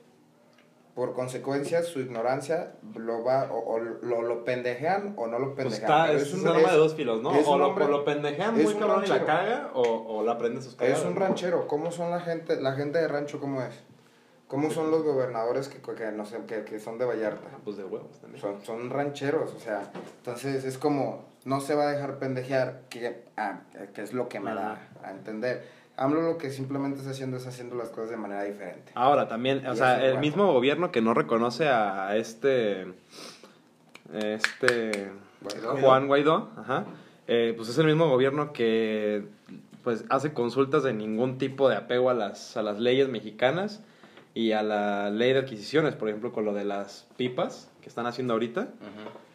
por 0.96 1.13
consecuencia, 1.13 1.84
su 1.84 2.00
ignorancia 2.00 2.74
lo 2.96 3.24
va, 3.24 3.51
o, 3.51 3.77
lo, 3.77 4.24
lo, 4.24 4.44
pendejean 4.46 5.13
o 5.15 5.27
no 5.27 5.38
lo 5.38 5.53
pues 5.53 5.68
pendejean. 5.68 6.08
Pues 6.08 6.24
está, 6.24 6.38
es, 6.38 6.44
un 6.44 6.48
arma 6.48 6.72
de 6.72 6.77
dos 6.77 6.96
filos, 6.96 7.22
¿no? 7.22 7.29
O 7.29 7.58
lo, 7.58 7.88
lo, 7.88 8.03
pendejean 8.03 8.56
muy 8.56 8.74
cabrón 8.74 9.03
y 9.06 9.08
la 9.08 9.25
caga, 9.25 9.70
o, 9.75 9.84
o 10.18 10.24
la 10.24 10.32
aprende 10.32 10.60
sus 10.63 10.74
cagadas. 10.74 11.01
Es 11.01 11.06
un 11.06 11.15
ranchero. 11.15 11.68
¿Cómo 11.68 11.91
son 11.91 12.10
la 12.10 12.20
gente, 12.20 12.60
la 12.60 12.74
gente 12.74 12.98
de 12.98 13.08
rancho, 13.08 13.39
cómo 13.39 13.62
es? 13.62 13.75
¿Cómo 14.48 14.72
son 14.72 14.89
los 14.89 15.03
gobernadores 15.03 15.68
que, 15.68 15.79
que, 15.79 16.12
no 16.12 16.25
sé, 16.25 16.39
que, 16.48 16.63
que 16.63 16.79
son 16.79 16.98
de 16.98 17.06
Vallarta? 17.06 17.48
Ah, 17.53 17.60
pues 17.63 17.77
de 17.77 17.84
huevos 17.84 18.20
también. 18.20 18.41
Son, 18.41 18.60
son 18.65 18.89
rancheros, 18.89 19.53
o 19.53 19.60
sea, 19.60 19.91
entonces 20.18 20.65
es 20.65 20.79
como, 20.79 21.28
no 21.46 21.62
se 21.62 21.75
va 21.75 21.84
a 21.84 21.91
dejar 21.91 22.19
pendejear, 22.19 22.81
que, 22.89 23.24
ah, 23.38 23.62
que 23.93 24.01
es 24.01 24.13
lo 24.13 24.29
que 24.29 24.39
me 24.39 24.53
da 24.53 24.88
a 25.03 25.12
entender. 25.12 25.79
AMLO 25.98 26.22
lo 26.22 26.38
que 26.38 26.50
simplemente 26.50 27.00
está 27.00 27.12
haciendo 27.12 27.38
es 27.38 27.46
haciendo 27.46 27.75
las 27.75 27.89
cosas 27.89 28.12
de 28.12 28.17
manera 28.17 28.43
diferente. 28.43 28.91
Ahora, 28.96 29.27
también, 29.27 29.65
o 29.67 29.75
sea, 29.75 30.03
el 30.05 30.19
mismo 30.19 30.51
gobierno 30.53 30.91
que 30.91 31.01
no 31.01 31.13
reconoce 31.13 31.67
a 31.67 32.15
este, 32.15 32.88
este, 34.13 35.12
Juan 35.81 36.08
Guaidó, 36.08 36.50
ajá, 36.58 36.86
eh, 37.27 37.53
pues 37.55 37.69
es 37.69 37.77
el 37.77 37.86
mismo 37.86 38.10
gobierno 38.10 38.53
que, 38.53 39.25
pues, 39.84 40.05
hace 40.10 40.34
consultas 40.34 40.84
de 40.84 40.93
ningún 40.93 41.38
tipo 41.38 41.69
de 41.69 41.75
apego 41.75 42.10
a 42.10 42.13
las, 42.13 42.58
a 42.58 42.63
las 42.63 42.79
leyes 42.79 43.10
mexicanas 43.10 43.81
y 44.34 44.53
a 44.53 44.63
la 44.63 45.10
ley 45.10 45.34
de 45.34 45.39
adquisiciones, 45.39 45.96
por 45.96 46.10
ejemplo, 46.10 46.31
con 46.31 46.46
lo 46.46 46.53
de 46.53 46.65
las 46.65 47.08
pipas 47.17 47.69
que 47.81 47.89
están 47.89 48.05
haciendo 48.05 48.34
ahorita, 48.34 48.69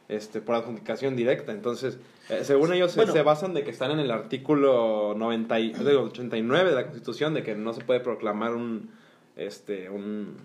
este, 0.09 0.41
por 0.41 0.57
adjudicación 0.57 1.17
directa. 1.17 1.53
Entonces, 1.53 1.99
eh, 2.29 2.41
según 2.45 2.73
ellos 2.73 2.93
se, 2.93 3.23
basan 3.23 3.55
de 3.55 3.65
que 3.65 3.71
están 3.71 3.91
en 3.91 4.01
el 4.01 4.11
artículo 4.11 5.15
90 5.17 5.61
y, 5.61 5.75
89 5.75 6.71
de 6.71 6.77
la 6.77 6.83
Constitución, 6.85 7.35
de 7.35 7.43
que 7.43 7.55
no 7.55 7.73
se 7.73 7.83
puede 7.83 8.01
proclamar 8.01 8.55
un, 8.55 8.91
este, 9.37 9.91
un, 9.91 10.37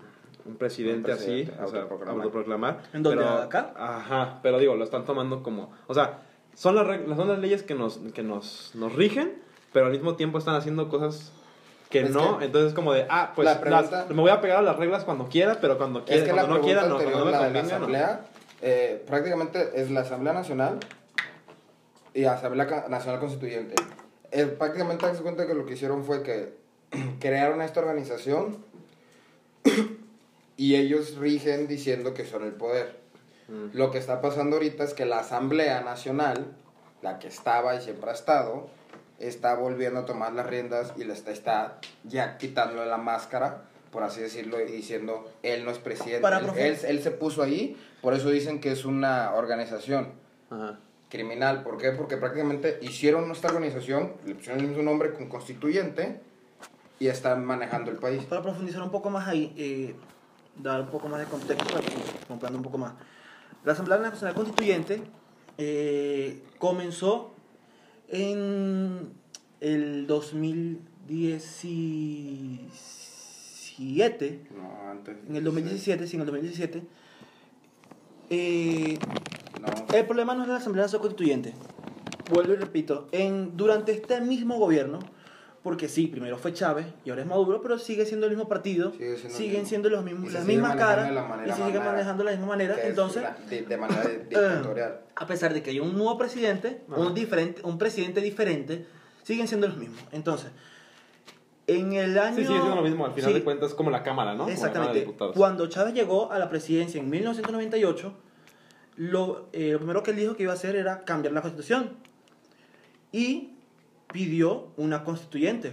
un 0.44 0.56
presidente, 0.56 1.12
así, 1.12 1.48
o 1.62 1.68
sea, 1.68 1.82
autoproclamar. 1.82 2.82
¿En 2.92 3.02
dónde? 3.02 3.24
¿Acá? 3.24 3.72
Ajá, 3.76 4.40
pero 4.42 4.58
digo, 4.58 4.76
lo 4.76 4.84
están 4.84 5.04
tomando 5.04 5.42
como, 5.42 5.72
o 5.86 5.94
sea, 5.94 6.22
son 6.54 6.74
las, 6.74 6.86
son 7.16 7.28
las 7.28 7.38
leyes 7.38 7.62
que 7.62 7.74
nos, 7.74 7.98
que 8.14 8.22
nos, 8.22 8.72
nos 8.74 8.94
rigen, 8.94 9.34
pero 9.72 9.86
al 9.86 9.92
mismo 9.92 10.16
tiempo 10.16 10.38
están 10.38 10.54
haciendo 10.54 10.88
cosas 10.88 11.32
que 11.90 12.04
no, 12.04 12.40
entonces 12.40 12.68
es 12.68 12.74
como 12.74 12.92
de, 12.92 13.04
ah, 13.08 13.32
pues 13.34 13.48
me 14.10 14.20
voy 14.20 14.30
a 14.30 14.40
pegar 14.40 14.58
a 14.58 14.62
las 14.62 14.76
reglas 14.76 15.04
cuando 15.04 15.26
quiera, 15.26 15.58
pero 15.60 15.76
cuando, 15.76 16.04
quiera, 16.04 16.24
que 16.24 16.30
cuando 16.30 16.54
no 16.54 16.60
quiera, 16.60 16.86
no, 16.86 16.96
cuando 16.98 17.18
no 17.18 17.24
me 17.24 17.32
la 17.32 17.60
asamblea, 17.60 18.20
eh, 18.62 19.02
prácticamente 19.06 19.70
es 19.74 19.90
la 19.90 20.00
Asamblea 20.00 20.32
Nacional 20.32 20.80
y 22.14 22.24
Asamblea 22.24 22.86
Nacional 22.88 23.20
Constituyente. 23.20 23.74
Eh, 24.30 24.46
prácticamente 24.46 25.12
se 25.14 25.22
cuenta 25.22 25.46
que 25.46 25.54
lo 25.54 25.66
que 25.66 25.74
hicieron 25.74 26.04
fue 26.04 26.22
que 26.22 26.54
crearon 27.20 27.62
esta 27.62 27.80
organización 27.80 28.58
y 30.56 30.76
ellos 30.76 31.16
rigen 31.16 31.66
diciendo 31.66 32.14
que 32.14 32.24
son 32.24 32.44
el 32.44 32.52
poder. 32.52 33.00
Mm. 33.48 33.76
Lo 33.76 33.90
que 33.90 33.98
está 33.98 34.20
pasando 34.20 34.56
ahorita 34.56 34.84
es 34.84 34.94
que 34.94 35.06
la 35.06 35.20
Asamblea 35.20 35.80
Nacional, 35.80 36.46
la 37.02 37.18
que 37.18 37.28
estaba 37.28 37.74
y 37.74 37.80
siempre 37.80 38.10
ha 38.10 38.14
estado, 38.14 38.68
está 39.18 39.54
volviendo 39.54 40.00
a 40.00 40.06
tomar 40.06 40.32
las 40.32 40.46
riendas 40.46 40.92
y 40.96 41.04
le 41.04 41.12
está, 41.12 41.30
está 41.30 41.78
ya 42.04 42.38
quitándole 42.38 42.86
la 42.86 42.96
máscara, 42.96 43.64
por 43.90 44.02
así 44.02 44.20
decirlo, 44.20 44.60
y 44.60 44.70
diciendo, 44.70 45.28
él 45.42 45.64
no 45.64 45.70
es 45.70 45.78
presidente. 45.78 46.26
él, 46.56 46.78
él, 46.86 47.02
se 47.02 47.10
puso 47.10 47.42
ahí, 47.42 47.76
por 48.02 48.14
eso 48.14 48.30
dicen 48.30 48.60
que 48.60 48.72
es 48.72 48.84
una 48.84 49.34
organización 49.34 50.12
criminal. 51.08 51.62
¿Por 51.62 51.76
qué? 51.76 51.90
Porque 51.90 52.16
prácticamente 52.16 52.78
hicieron 52.82 53.30
esta 53.30 53.48
organización, 53.48 54.14
le 54.24 54.34
pusieron 54.34 54.60
el 54.60 54.68
mismo 54.68 54.82
nombre 54.82 55.12
con 55.12 55.28
constituyente 55.28 56.20
y 56.98 57.08
están 57.08 57.44
manejando 57.44 57.90
el 57.90 57.98
país. 57.98 58.24
Para 58.24 58.42
profundizar 58.42 58.82
un 58.82 58.90
poco 58.90 59.10
más 59.10 59.28
ahí, 59.28 59.52
eh, 59.56 59.94
dar 60.56 60.80
un 60.82 60.88
poco 60.88 61.08
más 61.08 61.20
de 61.20 61.26
contexto 61.26 61.66
para 61.66 61.80
que 61.80 61.92
comprando 62.26 62.58
un 62.58 62.64
poco 62.64 62.78
más. 62.78 62.94
La 63.64 63.72
Asamblea 63.72 63.98
Nacional 63.98 64.34
Constituyente 64.34 65.02
eh, 65.58 66.42
comenzó 66.58 67.34
en 68.08 69.12
el 69.60 70.06
2017. 73.80 74.40
No, 74.56 74.90
antes. 74.90 75.16
En 75.28 75.36
el 75.36 75.44
2017, 75.44 76.06
sí, 76.06 76.16
en 76.16 76.20
el 76.20 76.26
2017. 76.26 76.82
Eh, 78.30 78.98
El 79.92 80.06
problema 80.06 80.34
no 80.34 80.42
es 80.42 80.48
la 80.48 80.56
Asamblea 80.56 80.84
Nacional 80.84 81.02
Constituyente. 81.02 81.54
Vuelvo 82.30 82.52
y 82.52 82.56
repito, 82.56 83.08
en, 83.10 83.56
durante 83.56 83.92
este 83.92 84.20
mismo 84.20 84.56
gobierno, 84.56 85.00
porque 85.64 85.88
sí, 85.88 86.06
primero 86.06 86.38
fue 86.38 86.52
Chávez 86.52 86.86
y 87.04 87.10
ahora 87.10 87.22
es 87.22 87.28
Maduro, 87.28 87.60
pero 87.60 87.76
sigue 87.78 88.06
siendo 88.06 88.26
el 88.26 88.32
mismo 88.32 88.48
partido, 88.48 88.92
siguen 89.28 89.66
siendo 89.66 89.90
los 89.90 90.04
mismos, 90.04 90.32
las 90.32 90.44
mismas 90.44 90.76
caras 90.76 91.10
y 91.44 91.50
se 91.50 91.66
sigue 91.66 91.80
manejando 91.80 92.22
de 92.22 92.30
la 92.30 92.36
misma 92.36 92.46
manera. 92.46 92.76
Entonces, 92.84 93.24
de, 93.48 93.76
manera 93.76 94.08
dictatorial. 94.28 95.00
a 95.16 95.26
pesar 95.26 95.52
de 95.52 95.62
que 95.62 95.70
hay 95.70 95.80
un 95.80 95.94
nuevo 95.94 96.16
presidente, 96.16 96.82
un, 96.88 97.14
diferente, 97.14 97.62
un 97.64 97.78
presidente 97.78 98.20
diferente, 98.20 98.86
siguen 99.24 99.48
siendo 99.48 99.66
los 99.66 99.76
mismos. 99.76 100.00
Entonces, 100.12 100.50
en 101.76 101.92
el 101.92 102.18
año... 102.18 102.36
Sí, 102.36 102.44
sigue 102.44 102.58
siendo 102.58 102.76
lo 102.76 102.82
mismo, 102.82 103.06
al 103.06 103.12
final 103.12 103.34
de 103.34 103.44
cuentas 103.44 103.70
es 103.70 103.74
como 103.74 103.90
la 103.90 104.02
Cámara, 104.02 104.34
¿no? 104.34 104.48
Exactamente. 104.48 105.04
Cuando 105.34 105.68
Chávez 105.68 105.94
llegó 105.94 106.32
a 106.32 106.38
la 106.38 106.48
presidencia 106.48 107.00
en 107.00 107.08
1998, 107.08 108.12
lo, 108.96 109.48
eh, 109.52 109.70
lo 109.72 109.78
primero 109.78 110.02
que 110.02 110.10
él 110.10 110.16
dijo 110.16 110.36
que 110.36 110.42
iba 110.42 110.52
a 110.52 110.56
hacer 110.56 110.76
era 110.76 111.04
cambiar 111.04 111.32
la 111.32 111.42
constitución. 111.42 111.90
Y 113.12 113.54
pidió 114.12 114.68
una 114.76 115.04
constituyente. 115.04 115.72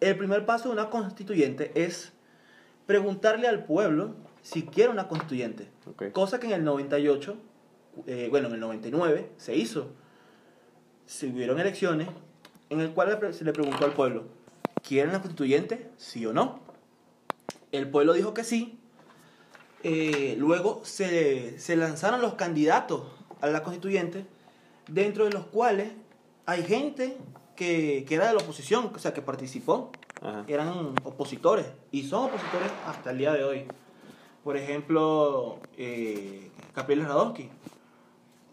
El 0.00 0.16
primer 0.16 0.46
paso 0.46 0.68
de 0.68 0.74
una 0.74 0.90
constituyente 0.90 1.72
es 1.74 2.12
preguntarle 2.86 3.48
al 3.48 3.64
pueblo 3.64 4.14
si 4.42 4.62
quiere 4.62 4.90
una 4.90 5.08
constituyente. 5.08 5.68
Cosa 6.12 6.38
que 6.38 6.46
en 6.46 6.52
el 6.52 6.64
98, 6.64 7.36
eh, 8.06 8.28
bueno, 8.30 8.48
en 8.48 8.54
el 8.54 8.60
99 8.60 9.30
se 9.36 9.56
hizo. 9.56 9.88
Se 11.06 11.26
hubieron 11.26 11.58
elecciones 11.58 12.08
en 12.70 12.80
el 12.80 12.90
cual 12.90 13.18
se 13.32 13.44
le 13.44 13.52
preguntó 13.52 13.84
al 13.84 13.92
pueblo, 13.92 14.24
¿quieren 14.88 15.10
una 15.10 15.20
constituyente? 15.20 15.90
¿Sí 15.98 16.24
o 16.24 16.32
no? 16.32 16.60
El 17.72 17.90
pueblo 17.90 18.14
dijo 18.14 18.32
que 18.32 18.42
sí. 18.42 18.78
Eh, 19.82 20.34
luego 20.38 20.80
se, 20.82 21.60
se 21.60 21.76
lanzaron 21.76 22.22
los 22.22 22.34
candidatos 22.34 23.02
a 23.42 23.48
la 23.48 23.62
constituyente, 23.62 24.24
dentro 24.88 25.26
de 25.26 25.30
los 25.30 25.44
cuales 25.44 25.92
hay 26.46 26.62
gente 26.62 27.18
que, 27.54 28.04
que, 28.08 28.14
era 28.14 28.28
de 28.28 28.34
la 28.34 28.42
oposición, 28.42 28.90
o 28.94 28.98
sea, 28.98 29.12
que 29.12 29.20
participó, 29.20 29.92
eran 30.48 30.94
opositores 31.04 31.66
y 31.92 32.02
son 32.04 32.24
opositores 32.24 32.72
hasta 32.86 33.10
el 33.10 33.18
día 33.18 33.32
de 33.34 33.44
hoy. 33.44 33.64
Por 34.42 34.56
ejemplo, 34.56 35.58
eh, 35.76 36.50
Gabriel 36.74 37.04
Radowski. 37.04 37.50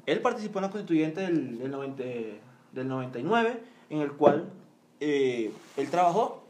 Él 0.06 0.22
participó 0.22 0.60
en 0.60 0.64
la 0.64 0.70
constituyente 0.70 1.22
del, 1.22 1.58
del, 1.58 1.72
90, 1.72 2.04
del 2.74 2.88
99, 2.88 3.64
en 3.90 4.02
el 4.02 4.12
cual 4.12 4.52
eh, 5.00 5.52
él 5.78 5.90
trabajó 5.90 6.44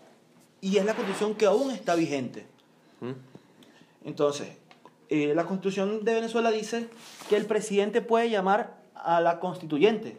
y 0.61 0.77
es 0.77 0.85
la 0.85 0.93
constitución 0.93 1.35
que 1.35 1.45
aún 1.45 1.71
está 1.71 1.95
vigente. 1.95 2.45
¿Mm? 3.01 3.11
Entonces, 4.05 4.49
eh, 5.09 5.33
la 5.35 5.45
constitución 5.45 6.03
de 6.03 6.13
Venezuela 6.13 6.51
dice 6.51 6.87
que 7.29 7.37
el 7.37 7.45
presidente 7.45 8.01
puede 8.01 8.29
llamar 8.29 8.77
a 8.93 9.21
la 9.21 9.39
constituyente 9.39 10.17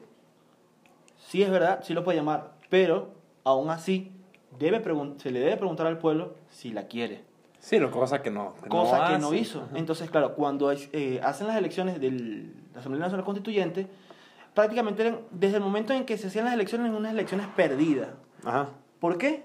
sí 1.29 1.43
es 1.43 1.51
verdad, 1.51 1.81
sí 1.83 1.95
lo 1.95 2.05
puede 2.05 2.19
llamar, 2.19 2.53
pero 2.71 3.11
aún 3.45 3.71
así 3.71 4.13
debe 4.59 4.83
se 5.19 5.31
le 5.31 5.41
debe 5.41 5.57
preguntar 5.57 5.87
al 5.87 5.99
pueblo 5.99 6.35
si 6.51 6.71
la 6.71 6.87
quiere. 6.87 7.25
Sí, 7.59 7.79
lo 7.79 7.91
cosa 7.91 8.23
que 8.23 8.31
no. 8.31 8.55
cosa 8.69 9.09
que 9.09 9.19
no 9.19 9.35
hizo. 9.35 9.69
Entonces, 9.75 10.09
claro, 10.09 10.35
cuando 10.35 10.71
eh, 10.73 11.21
hacen 11.23 11.49
las 11.49 11.57
elecciones 11.57 12.01
de 12.01 12.11
la 12.73 12.81
Asamblea 12.81 13.01
Nacional 13.01 13.25
Constituyente, 13.25 13.89
prácticamente 14.57 15.19
desde 15.33 15.59
el 15.59 15.63
momento 15.63 15.93
en 15.93 16.07
que 16.07 16.17
se 16.17 16.29
hacían 16.29 16.47
las 16.47 16.55
elecciones, 16.55 16.89
en 16.89 16.95
unas 16.95 17.13
elecciones 17.13 17.47
perdidas. 17.49 18.09
Ajá. 18.43 18.71
¿Por 19.01 19.19
qué? 19.19 19.45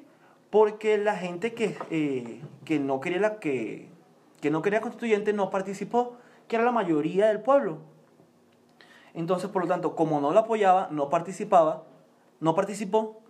Porque 0.49 0.97
la 0.97 1.17
gente 1.17 1.53
que, 1.53 1.77
eh, 1.89 2.41
que, 2.63 2.79
no 2.79 3.01
quería 3.01 3.19
la, 3.19 3.39
que, 3.39 3.89
que 4.39 4.49
no 4.49 4.61
quería 4.61 4.79
constituyente 4.79 5.33
no 5.33 5.49
participó, 5.49 6.15
que 6.47 6.55
era 6.55 6.63
la 6.63 6.71
mayoría 6.71 7.27
del 7.27 7.41
pueblo. 7.41 7.79
Entonces, 9.13 9.49
por 9.49 9.63
lo 9.63 9.67
tanto, 9.67 9.97
como 9.97 10.21
no 10.21 10.31
la 10.31 10.41
apoyaba, 10.41 10.87
no 10.91 11.09
participaba, 11.09 11.83
no 12.39 12.55
participó, 12.55 13.21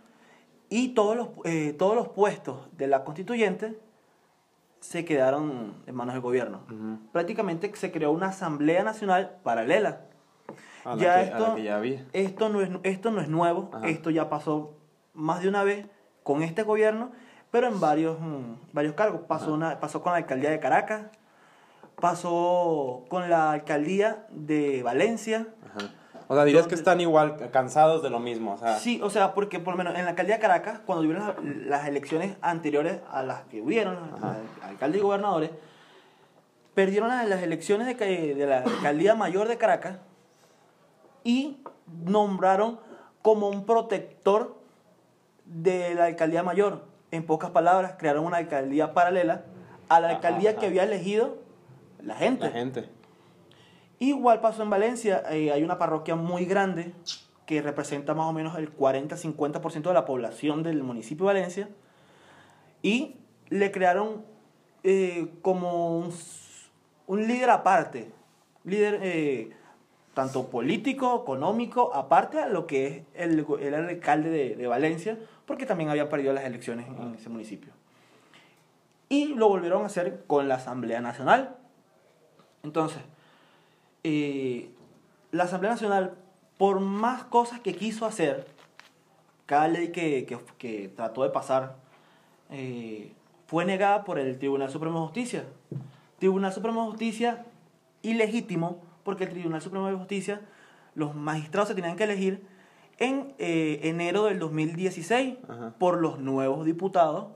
y 0.70 0.90
todos 0.90 1.16
los, 1.16 1.30
eh, 1.46 1.74
todos 1.74 1.96
los 1.96 2.10
puestos 2.10 2.60
de 2.78 2.86
la 2.86 3.04
constituyente 3.04 3.80
se 4.82 5.04
quedaron 5.04 5.82
en 5.88 5.96
manos 5.96 6.14
del 6.14 6.22
gobierno. 6.22 6.62
Prácticamente 7.12 7.72
se 7.74 7.92
creó 7.92 8.12
una 8.12 8.28
asamblea 8.28 8.84
nacional 8.84 9.40
paralela. 9.42 10.11
Ya 10.98 11.22
esto, 11.22 11.56
Esto, 12.14 12.50
no 12.50 12.62
es, 12.62 12.70
esto 12.84 13.12
no 13.12 13.22
es 13.22 13.30
nuevo, 13.30 13.72
esto 13.84 14.10
ya 14.10 14.30
pasó 14.30 14.78
más 15.14 15.42
de 15.42 15.50
una 15.50 15.64
vez 15.64 15.88
con 16.24 16.44
este 16.44 16.64
gobierno, 16.64 17.12
pero 17.52 17.68
en 17.68 17.80
varios, 17.80 18.20
mm, 18.20 18.74
varios 18.74 18.94
cargos. 18.94 19.22
Pasó, 19.28 19.54
una, 19.54 19.80
pasó 19.80 20.02
con 20.02 20.14
la 20.14 20.20
alcaldía 20.20 20.50
de 20.50 20.60
Caracas, 20.60 21.08
pasó 22.00 23.06
con 23.10 23.30
la 23.30 23.52
alcaldía 23.52 24.26
de 24.30 24.82
Valencia. 24.84 25.48
O 26.28 26.36
sea, 26.36 26.46
dirías 26.46 26.66
que 26.66 26.76
están 26.76 27.02
igual, 27.02 27.50
cansados 27.52 28.02
de 28.02 28.10
lo 28.10 28.20
mismo. 28.20 28.54
O 28.54 28.58
sea. 28.58 28.80
Sí, 28.80 29.02
o 29.04 29.10
sea, 29.10 29.34
porque 29.34 29.60
por 29.60 29.74
lo 29.74 29.78
menos 29.78 29.96
en 29.98 30.06
la 30.06 30.12
alcaldía 30.12 30.36
de 30.36 30.42
Caracas, 30.42 30.80
cuando 30.86 31.04
hubieron 31.04 31.68
las, 31.68 31.88
elecciones 31.88 32.38
anteriores 32.42 33.02
a 33.12 33.22
las 33.22 33.42
que 33.44 33.62
hubieron, 33.62 33.98
alcalde 34.64 35.00
y 35.00 35.02
gobernadores, 35.02 35.52
perdieron 36.74 37.10
las 37.10 37.44
elecciones 37.44 37.86
de, 37.86 38.34
de 38.34 38.46
la 38.46 38.60
alcaldía 38.60 39.14
mayor 39.14 39.50
de 39.50 39.58
Caracas 39.58 39.98
y 41.24 41.58
nombraron 42.06 42.80
como 43.22 43.50
un 43.50 43.66
protector 43.66 44.60
de 45.46 45.96
la 45.96 46.06
alcaldía 46.06 46.44
mayor. 46.44 46.86
En 47.12 47.25
pocas 47.25 47.51
palabras, 47.51 47.96
crearon 47.98 48.25
una 48.25 48.38
alcaldía 48.38 48.94
paralela 48.94 49.46
a 49.90 50.00
la 50.00 50.10
alcaldía 50.10 50.56
que 50.56 50.68
había 50.68 50.84
elegido 50.84 51.38
la 52.01 52.16
gente. 52.16 52.46
La 52.46 52.51
gente. 52.51 52.90
Igual 54.00 54.42
pasó 54.42 54.63
en 54.63 54.70
Valencia, 54.70 55.24
eh, 55.30 55.51
hay 55.51 55.63
una 55.63 55.78
parroquia 55.78 56.16
muy 56.16 56.46
grande 56.46 56.94
que 57.46 57.62
representa 57.62 58.13
más 58.13 58.28
o 58.28 58.34
menos 58.34 58.58
el 58.58 58.75
40-50% 58.75 59.82
de 59.82 59.94
la 59.94 60.06
población 60.06 60.63
del 60.63 60.82
municipio 60.84 61.28
de 61.28 61.34
Valencia 61.34 61.70
y 62.82 63.18
le 63.50 63.72
crearon 63.72 64.24
eh, 64.84 65.28
como 65.42 66.00
un, 66.00 67.28
líder 67.28 67.50
aparte, 67.50 68.12
líder 68.63 69.00
eh, 69.04 69.51
tanto 70.13 70.48
político, 70.48 71.22
económico, 71.24 71.94
aparte 71.94 72.39
a 72.39 72.50
lo 72.50 72.68
que 72.68 72.88
es 72.88 73.03
el, 73.15 73.46
el 73.62 73.74
alcalde 73.74 74.30
de, 74.30 74.56
de, 74.56 74.68
Valencia, 74.68 75.18
porque 75.46 75.65
también 75.65 75.89
había 75.89 76.10
perdido 76.10 76.34
las 76.34 76.44
elecciones 76.44 76.88
en 76.88 77.15
ese 77.15 77.30
municipio. 77.30 77.72
Y 79.08 79.34
lo 79.36 79.50
volvieron 79.50 79.84
a 79.84 79.88
hacer 79.88 80.24
con 80.27 80.48
la 80.48 80.56
Asamblea 80.56 81.01
Nacional. 81.01 81.56
Entonces, 82.63 83.01
eh, 84.03 84.70
la 85.32 85.44
Asamblea 85.44 85.74
Nacional, 85.74 86.15
por 86.58 86.80
más 86.80 87.24
cosas 87.24 87.60
que 87.60 87.75
quiso 87.75 88.06
hacer, 88.06 88.48
cada 89.46 89.68
ley 89.68 89.89
que, 89.89 90.25
que, 90.58 90.88
trató 90.96 91.24
de 91.24 91.30
pasar, 91.30 91.75
eh, 92.50 93.13
fue 93.48 93.65
negada 93.65 94.03
por 94.03 94.18
el 94.20 94.38
Tribunal 94.39 94.70
Supremo 94.70 95.00
de 95.00 95.05
Justicia. 95.07 95.44
Tribunal 96.20 96.53
Supremo 96.53 96.83
de 96.83 96.92
Justicia 96.92 97.46
ilegítimo, 98.01 98.81
porque 99.03 99.25
el 99.25 99.31
Tribunal 99.31 99.61
Supremo 99.61 99.87
de 99.87 99.96
Justicia, 99.96 100.42
los 100.96 101.16
magistrados 101.16 101.70
se 101.70 101.75
tenían 101.75 101.96
que 101.96 102.03
elegir 102.03 102.46
en 102.98 103.33
eh, 103.40 103.79
enero 103.83 104.25
del 104.25 104.40
2016 104.40 105.37
por 105.79 106.00
los 106.00 106.20
nuevos 106.20 106.66
diputados 106.66 107.29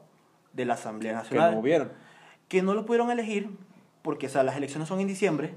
de 0.54 0.65
la 0.65 0.75
Asamblea 0.75 1.13
Nacional. 1.13 1.49
Que 1.49 1.56
no 1.56 1.62
hubieron. 1.62 1.91
Que 2.47 2.62
no 2.62 2.73
lo 2.73 2.86
pudieron 2.86 3.10
elegir 3.12 3.49
porque 4.06 4.28
o 4.28 4.30
sea, 4.30 4.43
las 4.43 4.56
elecciones 4.56 4.88
son 4.88 4.99
en 4.99 5.08
diciembre, 5.08 5.56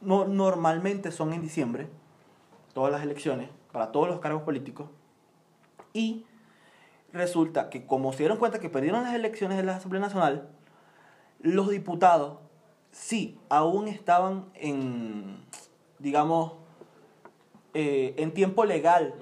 No, 0.00 0.24
normalmente 0.24 1.12
son 1.12 1.32
en 1.32 1.40
diciembre, 1.42 1.86
todas 2.72 2.90
las 2.90 3.04
elecciones, 3.04 3.50
para 3.70 3.92
todos 3.92 4.08
los 4.08 4.18
cargos 4.18 4.42
políticos, 4.42 4.88
y 5.92 6.26
resulta 7.12 7.70
que 7.70 7.86
como 7.86 8.12
se 8.12 8.18
dieron 8.24 8.38
cuenta 8.38 8.58
que 8.58 8.68
perdieron 8.68 9.04
las 9.04 9.14
elecciones 9.14 9.58
de 9.58 9.62
la 9.62 9.76
Asamblea 9.76 10.00
Nacional, 10.00 10.48
los 11.38 11.70
diputados 11.70 12.38
sí 12.90 13.38
aún 13.48 13.86
estaban 13.86 14.46
en, 14.54 15.43
digamos, 16.04 16.52
eh, 17.72 18.14
en 18.18 18.32
tiempo 18.32 18.64
legal 18.64 19.14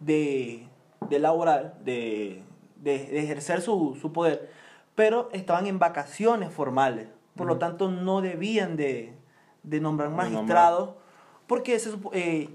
de, 0.00 0.66
de 1.10 1.18
laboral, 1.18 1.74
de, 1.84 2.42
de, 2.76 3.20
ejercer 3.22 3.60
su, 3.60 3.98
su 4.00 4.12
poder, 4.12 4.50
pero 4.94 5.28
estaban 5.32 5.66
en 5.66 5.78
vacaciones 5.78 6.50
formales 6.50 7.08
por 7.38 7.46
lo 7.46 7.56
tanto 7.58 7.88
no 7.88 8.20
debían 8.20 8.76
de, 8.76 9.14
nombrar 9.62 10.10
magistrados, 10.10 10.90
porque 11.46 11.80
eh, 12.12 12.48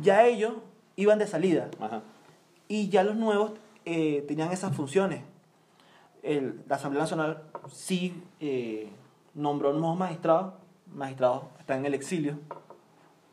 ya 0.00 0.26
ellos 0.26 0.52
iban 0.96 1.18
de 1.18 1.26
salida. 1.26 1.70
Y 2.68 2.90
ya 2.90 3.02
los 3.02 3.16
nuevos 3.16 3.52
eh, 3.86 4.22
tenían 4.28 4.52
esas 4.52 4.76
funciones. 4.76 5.22
la 6.22 6.76
Asamblea 6.76 7.04
Nacional 7.04 7.42
sí 7.72 8.22
nombró 9.34 9.72
nuevos 9.72 9.98
magistrados, 9.98 10.52
magistrados 10.92 11.44
están 11.58 11.78
en 11.78 11.86
el 11.86 11.94
exilio, 11.94 12.38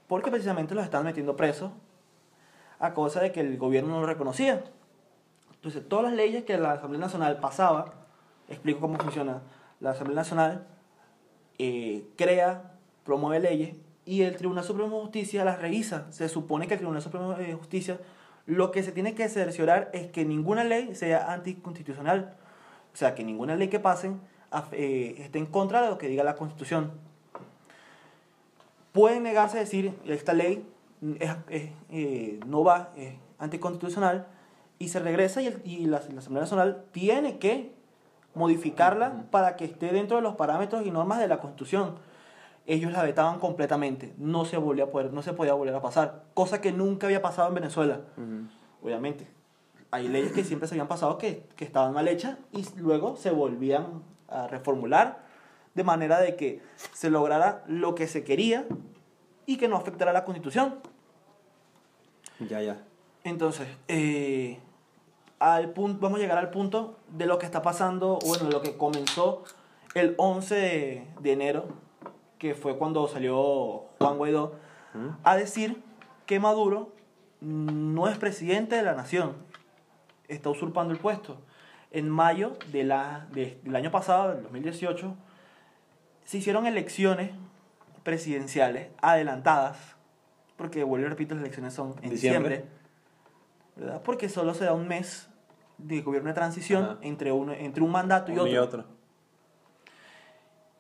porque 0.07 0.31
precisamente 0.31 0.75
los 0.75 0.83
están 0.83 1.03
metiendo 1.03 1.35
presos 1.35 1.71
a 2.79 2.93
causa 2.93 3.21
de 3.21 3.31
que 3.31 3.41
el 3.41 3.57
gobierno 3.57 3.89
no 3.89 4.01
lo 4.01 4.07
reconocía. 4.07 4.63
Entonces, 5.53 5.87
todas 5.87 6.05
las 6.05 6.13
leyes 6.13 6.43
que 6.43 6.57
la 6.57 6.73
Asamblea 6.73 7.01
Nacional 7.01 7.39
pasaba, 7.39 7.93
explico 8.49 8.79
cómo 8.79 8.97
funciona 8.97 9.41
la 9.79 9.91
Asamblea 9.91 10.15
Nacional, 10.15 10.67
eh, 11.57 12.07
crea, 12.17 12.73
promueve 13.03 13.39
leyes 13.39 13.75
y 14.05 14.21
el 14.21 14.35
Tribunal 14.35 14.63
Supremo 14.63 14.97
de 14.97 15.01
Justicia 15.03 15.43
las 15.45 15.59
revisa. 15.59 16.11
Se 16.11 16.29
supone 16.29 16.67
que 16.67 16.75
el 16.75 16.79
Tribunal 16.79 17.01
Supremo 17.01 17.33
de 17.33 17.53
Justicia 17.53 17.99
lo 18.45 18.71
que 18.71 18.83
se 18.83 18.91
tiene 18.91 19.15
que 19.15 19.27
cerciorar 19.27 19.89
es 19.93 20.11
que 20.11 20.23
ninguna 20.23 20.63
ley 20.63 20.93
sea 20.93 21.33
anticonstitucional. 21.33 22.35
O 22.93 22.97
sea, 22.97 23.15
que 23.15 23.23
ninguna 23.23 23.55
ley 23.55 23.69
que 23.69 23.79
pasen 23.79 24.21
eh, 24.71 25.15
esté 25.17 25.39
en 25.39 25.47
contra 25.47 25.81
de 25.81 25.89
lo 25.89 25.97
que 25.97 26.07
diga 26.07 26.23
la 26.23 26.35
Constitución. 26.35 26.91
Pueden 28.95 29.23
negarse 29.23 29.57
a 29.57 29.59
decir, 29.59 29.93
esta 30.05 30.31
ley 30.31 30.65
eh, 31.49 32.39
no 32.47 32.63
va, 32.63 32.93
es 32.95 33.13
anticonstitucional, 33.39 34.25
y 34.79 34.87
se 34.87 35.01
regresa 35.01 35.41
y, 35.41 35.53
y 35.65 35.85
la, 35.85 35.99
la 35.99 36.19
Asamblea 36.19 36.43
Nacional 36.43 36.85
tiene 36.93 37.37
que 37.37 37.73
modificarla 38.35 39.25
para 39.31 39.57
que 39.57 39.65
esté 39.65 39.91
dentro 39.91 40.15
de 40.15 40.23
los 40.23 40.37
parámetros 40.37 40.85
y 40.85 40.91
normas 40.91 41.19
de 41.19 41.27
la 41.27 41.39
Constitución. 41.39 41.95
Ellos 42.67 42.93
la 42.93 43.03
vetaban 43.03 43.39
completamente, 43.39 44.13
no 44.17 44.45
se, 44.45 44.55
volvía 44.55 44.85
a 44.85 44.87
poder, 44.91 45.11
no 45.11 45.21
se 45.21 45.33
podía 45.33 45.53
volver 45.55 45.75
a 45.75 45.81
pasar, 45.81 46.23
cosa 46.33 46.61
que 46.61 46.71
nunca 46.71 47.07
había 47.07 47.21
pasado 47.21 47.49
en 47.49 47.55
Venezuela. 47.55 47.99
Obviamente, 48.81 49.27
hay 49.91 50.07
leyes 50.07 50.31
que 50.31 50.45
siempre 50.45 50.69
se 50.69 50.75
habían 50.75 50.87
pasado 50.87 51.17
que, 51.17 51.43
que 51.57 51.65
estaban 51.65 51.93
mal 51.93 52.07
hechas 52.07 52.37
y 52.53 52.63
luego 52.77 53.17
se 53.17 53.31
volvían 53.31 54.03
a 54.29 54.47
reformular 54.47 55.24
de 55.75 55.83
manera 55.83 56.19
de 56.19 56.35
que 56.35 56.61
se 56.93 57.09
lograra 57.09 57.63
lo 57.67 57.93
que 57.93 58.07
se 58.07 58.23
quería 58.23 58.65
y 59.45 59.57
que 59.57 59.67
no 59.67 59.75
afectara 59.75 60.11
a 60.11 60.13
la 60.13 60.25
Constitución. 60.25 60.75
Ya, 62.39 62.61
ya. 62.61 62.81
Entonces, 63.23 63.67
eh, 63.87 64.59
al 65.39 65.71
punto, 65.71 65.99
vamos 65.99 66.19
a 66.19 66.21
llegar 66.21 66.37
al 66.37 66.49
punto 66.49 66.97
de 67.09 67.25
lo 67.25 67.37
que 67.37 67.45
está 67.45 67.61
pasando, 67.61 68.19
bueno, 68.25 68.45
de 68.45 68.51
lo 68.51 68.61
que 68.61 68.77
comenzó 68.77 69.43
el 69.93 70.15
11 70.17 71.07
de, 71.19 71.31
enero, 71.31 71.65
que 72.39 72.55
fue 72.55 72.77
cuando 72.77 73.07
salió 73.07 73.85
Juan 73.99 74.17
Guaidó, 74.17 74.53
a 75.23 75.35
decir 75.35 75.81
que 76.25 76.39
Maduro 76.39 76.93
no 77.41 78.07
es 78.07 78.17
presidente 78.17 78.75
de 78.75 78.83
la 78.83 78.93
nación, 78.93 79.33
está 80.27 80.49
usurpando 80.49 80.93
el 80.93 80.99
puesto. 80.99 81.37
En 81.91 82.09
mayo 82.09 82.57
de 82.71 82.83
la, 82.83 83.27
del 83.31 83.75
año 83.75 83.91
pasado, 83.91 84.33
del 84.33 84.43
2018, 84.43 85.15
se 86.25 86.37
hicieron 86.37 86.65
elecciones 86.67 87.31
presidenciales 88.03 88.89
adelantadas, 89.01 89.77
porque 90.57 90.83
vuelvo 90.83 91.07
y 91.07 91.09
repito, 91.09 91.33
las 91.35 91.43
elecciones 91.43 91.73
son 91.73 91.95
en 92.01 92.09
diciembre 92.09 92.65
¿verdad? 93.75 94.01
Porque 94.03 94.29
solo 94.29 94.53
se 94.53 94.65
da 94.65 94.73
un 94.73 94.87
mes 94.87 95.27
de 95.77 96.01
gobierno 96.01 96.29
de 96.29 96.33
transición 96.33 96.97
entre, 97.01 97.31
uno, 97.31 97.53
entre 97.53 97.83
un 97.83 97.91
mandato 97.91 98.31
y 98.31 98.37
otro. 98.37 98.51
y 98.51 98.57
otro. 98.57 98.85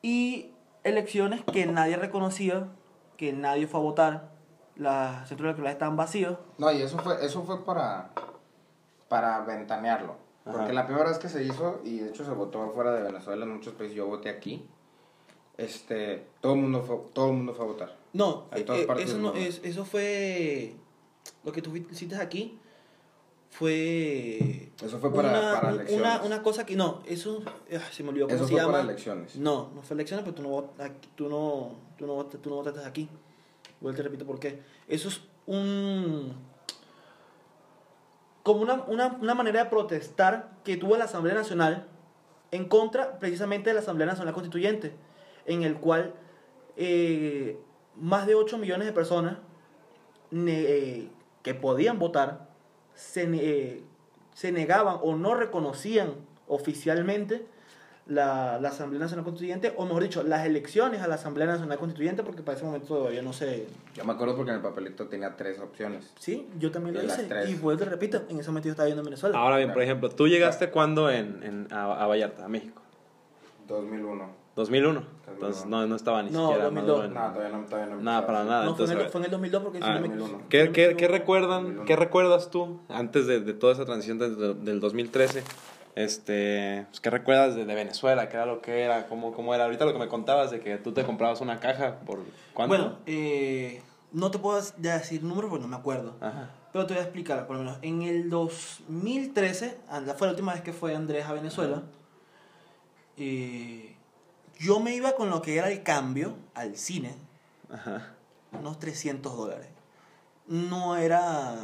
Y 0.01 0.53
elecciones 0.83 1.41
que 1.51 1.65
nadie 1.65 1.97
reconocía, 1.97 2.67
que 3.17 3.33
nadie 3.33 3.67
fue 3.67 3.79
a 3.79 3.83
votar, 3.83 4.29
los 4.75 5.27
centros 5.27 5.47
electorales 5.47 5.73
estaban 5.73 5.97
vacíos. 5.97 6.37
No, 6.57 6.71
y 6.71 6.81
eso 6.81 6.97
fue, 6.99 7.25
eso 7.25 7.43
fue 7.43 7.65
para, 7.65 8.11
para 9.09 9.39
ventanearlo. 9.41 10.15
Porque 10.45 10.73
la 10.73 10.85
primera 10.85 11.09
vez 11.09 11.17
que 11.17 11.27
se 11.27 11.43
hizo, 11.43 11.81
y 11.83 11.99
de 11.99 12.09
hecho 12.09 12.23
se 12.23 12.31
votó 12.31 12.69
fuera 12.69 12.93
de 12.93 13.01
Venezuela, 13.01 13.45
en 13.45 13.53
muchos 13.53 13.73
países, 13.73 13.97
yo 13.97 14.05
voté 14.05 14.29
aquí, 14.29 14.69
este, 15.57 16.27
todo 16.41 16.53
el 16.53 16.59
mundo 16.59 16.83
fue, 16.83 16.97
todo 17.13 17.29
el 17.29 17.37
mundo 17.37 17.53
fue 17.53 17.65
a 17.65 17.67
votar. 17.67 17.97
No, 18.13 18.47
eh, 18.55 18.65
eso, 18.99 19.17
no 19.17 19.33
es, 19.33 19.61
eso 19.63 19.85
fue, 19.85 20.75
lo 21.43 21.51
que 21.51 21.61
tú 21.61 21.75
hiciste 21.75 22.15
aquí, 22.15 22.59
fue... 23.49 24.71
Eso 24.83 24.99
fue 24.99 25.13
para, 25.13 25.29
una, 25.29 25.61
para 25.61 25.69
elecciones. 25.71 26.05
Una, 26.05 26.21
una, 26.23 26.43
cosa 26.43 26.65
que, 26.65 26.75
no, 26.75 27.01
eso, 27.05 27.41
ah, 27.45 27.79
se 27.91 28.03
me 28.03 28.09
olvidó 28.09 28.27
cómo 28.27 28.35
eso 28.35 28.45
se 28.45 28.51
fue 28.51 28.61
llama. 28.61 28.73
para 28.73 28.83
elecciones. 28.83 29.35
No, 29.37 29.71
no 29.73 29.81
fue 29.81 29.95
elecciones, 29.95 30.25
pero 30.25 30.35
tú 30.35 30.43
no, 30.43 30.71
tú 31.15 31.29
no, 31.29 31.71
tú 31.97 32.07
no, 32.07 32.25
tú 32.25 32.49
no 32.49 32.55
votaste 32.57 32.85
aquí. 32.85 33.09
Igual 33.79 33.95
te 33.95 34.03
repito 34.03 34.25
por 34.25 34.39
qué. 34.39 34.61
Eso 34.87 35.09
es 35.09 35.21
un 35.45 36.33
como 38.43 38.61
una, 38.61 38.83
una, 38.83 39.17
una, 39.19 39.33
manera 39.33 39.63
de 39.63 39.69
protestar 39.71 40.51
que 40.63 40.77
tuvo 40.77 40.97
la 40.97 41.05
Asamblea 41.05 41.33
Nacional 41.33 41.87
en 42.51 42.65
contra 42.65 43.17
precisamente 43.17 43.71
de 43.71 43.73
la 43.73 43.79
Asamblea 43.79 44.05
Nacional 44.05 44.35
Constituyente, 44.35 44.93
en 45.45 45.63
el 45.63 45.75
cual 45.75 46.13
eh, 46.75 47.57
más 47.95 48.27
de 48.27 48.35
8 48.35 48.57
millones 48.57 48.87
de 48.87 48.93
personas 48.93 49.37
eh, 50.31 51.09
que 51.43 51.53
podían 51.53 51.99
votar 51.99 52.49
se, 52.93 53.23
eh, 53.33 53.83
se 54.33 54.51
negaban 54.51 54.97
o 55.01 55.15
no 55.15 55.35
reconocían 55.35 56.13
oficialmente 56.47 57.45
la, 58.07 58.59
la, 58.61 58.69
Asamblea 58.69 58.99
Nacional 58.99 59.25
Constituyente, 59.25 59.73
o 59.77 59.85
mejor 59.85 60.03
dicho, 60.03 60.23
las 60.23 60.45
elecciones 60.45 61.01
a 61.01 61.07
la 61.07 61.15
Asamblea 61.15 61.47
Nacional 61.47 61.79
Constituyente, 61.79 62.21
porque 62.21 62.43
para 62.43 62.55
ese 62.55 62.65
momento 62.65 62.87
todavía 62.87 63.23
no 63.23 63.33
sé. 63.33 63.65
Yo 63.95 64.05
me 64.05 64.13
acuerdo 64.13 64.35
porque 64.35 64.51
en 64.51 64.57
el 64.57 64.61
papelito 64.61 65.07
tenía 65.07 65.35
tres 65.35 65.59
opciones. 65.59 66.11
Sí, 66.19 66.47
yo 66.59 66.69
también 66.71 66.95
lo 66.95 67.03
hice. 67.03 67.27
Y 67.47 67.55
pues 67.55 67.79
te 67.79 67.85
repito, 67.85 68.21
en 68.29 68.39
ese 68.39 68.49
momento 68.49 68.67
yo 68.67 68.71
estaba 68.71 68.85
viendo 68.85 69.01
en 69.01 69.05
Venezuela. 69.05 69.37
Ahora 69.37 69.57
bien, 69.57 69.73
por 69.73 69.81
ejemplo, 69.81 70.09
¿tú 70.09 70.27
llegaste 70.27 70.69
cuándo 70.69 71.09
en, 71.09 71.41
en, 71.41 71.67
a, 71.73 72.05
Vallarta, 72.05 72.45
a 72.45 72.47
México? 72.47 72.81
2001. 73.67 74.44
2001. 74.55 75.03
Entonces 75.27 75.65
no, 75.65 75.85
no 75.85 75.95
estaba 75.95 76.23
ni 76.23 76.31
no, 76.31 76.47
siquiera 76.47 76.65
2002. 76.65 77.05
En... 77.05 77.13
No, 77.13 77.19
todavía 77.31 77.57
no, 77.57 77.65
todavía 77.65 77.95
no 77.95 78.01
Nada, 78.01 78.25
para 78.25 78.43
nada. 78.45 78.63
No, 78.63 78.71
Entonces, 78.71 78.95
fue, 78.95 79.01
en 79.01 79.05
el, 79.05 79.11
fue 79.11 79.21
en 79.21 79.25
el 79.25 79.31
2002 79.31 79.63
porque 79.63 79.79
ah, 79.81 79.99
si 80.01 80.09
no 80.09 80.27
me... 80.27 80.43
¿Qué, 80.49 80.71
qué, 80.71 80.95
¿qué, 80.95 81.07
recuerdan, 81.07 81.85
¿Qué 81.85 81.95
recuerdas 81.95 82.49
tú 82.49 82.79
antes 82.89 83.27
de, 83.27 83.41
de 83.41 83.53
toda 83.53 83.73
esa 83.73 83.85
transición 83.85 84.17
del, 84.17 84.63
del 84.63 84.79
2013? 84.79 85.43
Este, 85.95 86.85
pues, 86.89 86.99
¿qué 86.99 87.09
recuerdas 87.09 87.55
de, 87.55 87.65
de, 87.65 87.75
Venezuela? 87.75 88.27
¿Qué 88.27 88.35
era 88.35 88.45
lo 88.45 88.61
que 88.61 88.81
era? 88.81 89.07
¿Cómo, 89.07 89.33
¿Cómo 89.33 89.55
era? 89.55 89.65
Ahorita 89.65 89.85
lo 89.85 89.93
que 89.93 89.99
me 89.99 90.09
contabas 90.09 90.51
de 90.51 90.59
que 90.59 90.77
tú 90.77 90.93
te 90.93 91.03
comprabas 91.03 91.39
una 91.41 91.59
caja 91.59 91.99
por 92.05 92.19
¿cuánto? 92.53 92.75
Bueno, 92.75 92.97
eh, 93.05 93.81
no 94.11 94.29
te 94.29 94.39
puedo 94.39 94.61
decir 94.77 95.23
números 95.23 95.49
porque 95.49 95.63
no 95.63 95.69
me 95.69 95.77
acuerdo. 95.77 96.15
Ajá. 96.19 96.49
Pero 96.73 96.85
te 96.85 96.93
voy 96.93 96.99
a 96.99 97.03
explicar, 97.03 97.47
por 97.47 97.55
lo 97.55 97.63
menos. 97.63 97.79
En 97.81 98.01
el 98.01 98.29
2013, 98.29 99.77
fue 100.17 100.27
la 100.27 100.31
última 100.31 100.51
vez 100.51 100.61
que 100.61 100.73
fue 100.73 100.93
Andrés 100.93 101.25
a 101.25 101.31
Venezuela, 101.31 101.83
eh, 103.15 103.94
yo 104.59 104.79
me 104.79 104.95
iba 104.95 105.15
con 105.15 105.29
lo 105.29 105.41
que 105.41 105.57
era 105.57 105.69
el 105.71 105.83
cambio 105.83 106.35
al 106.53 106.77
cine, 106.77 107.15
Ajá. 107.71 108.13
unos 108.51 108.79
300 108.79 109.35
dólares. 109.35 109.67
No 110.47 110.95
era 110.97 111.55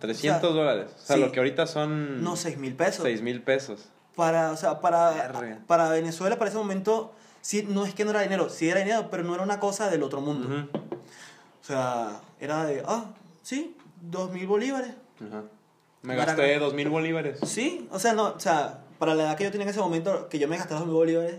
300 0.00 0.42
o 0.42 0.46
sea, 0.46 0.56
dólares. 0.56 0.90
O 0.96 1.06
sea, 1.06 1.16
sí, 1.16 1.22
lo 1.22 1.32
que 1.32 1.38
ahorita 1.40 1.66
son... 1.66 2.22
No, 2.22 2.36
6 2.36 2.58
mil 2.58 2.74
pesos. 2.74 3.02
6 3.02 3.22
mil 3.22 3.42
pesos. 3.42 3.88
Para, 4.14 4.52
o 4.52 4.56
sea, 4.56 4.80
para, 4.80 5.32
para 5.66 5.88
Venezuela, 5.90 6.36
para 6.38 6.48
ese 6.48 6.58
momento, 6.58 7.12
sí, 7.40 7.66
no 7.68 7.84
es 7.84 7.94
que 7.94 8.04
no 8.04 8.10
era 8.10 8.20
dinero, 8.22 8.48
sí 8.48 8.68
era 8.68 8.80
dinero, 8.80 9.08
pero 9.10 9.22
no 9.24 9.34
era 9.34 9.42
una 9.42 9.60
cosa 9.60 9.90
del 9.90 10.02
otro 10.02 10.20
mundo. 10.20 10.48
Uh 10.48 10.52
-huh. 10.52 10.68
O 11.60 11.64
sea, 11.64 12.20
era 12.40 12.64
de, 12.64 12.82
ah, 12.86 13.06
sí, 13.42 13.76
2 14.02 14.30
mil 14.32 14.46
bolívares. 14.46 14.92
-huh. 15.20 15.42
Me 16.02 16.14
gasté 16.16 16.52
era... 16.54 16.64
2 16.64 16.74
mil 16.74 16.88
bolívares. 16.88 17.40
Sí, 17.46 17.88
o 17.90 17.98
sea, 17.98 18.12
no, 18.14 18.28
o 18.28 18.40
sea, 18.40 18.80
para 18.98 19.14
la 19.14 19.24
edad 19.24 19.36
que 19.36 19.44
yo 19.44 19.50
tenía 19.50 19.64
en 19.64 19.70
ese 19.70 19.80
momento, 19.80 20.28
que 20.28 20.38
yo 20.38 20.48
me 20.48 20.56
gasté 20.56 20.74
2 20.74 20.86
mil 20.86 20.94
bolívares, 20.94 21.36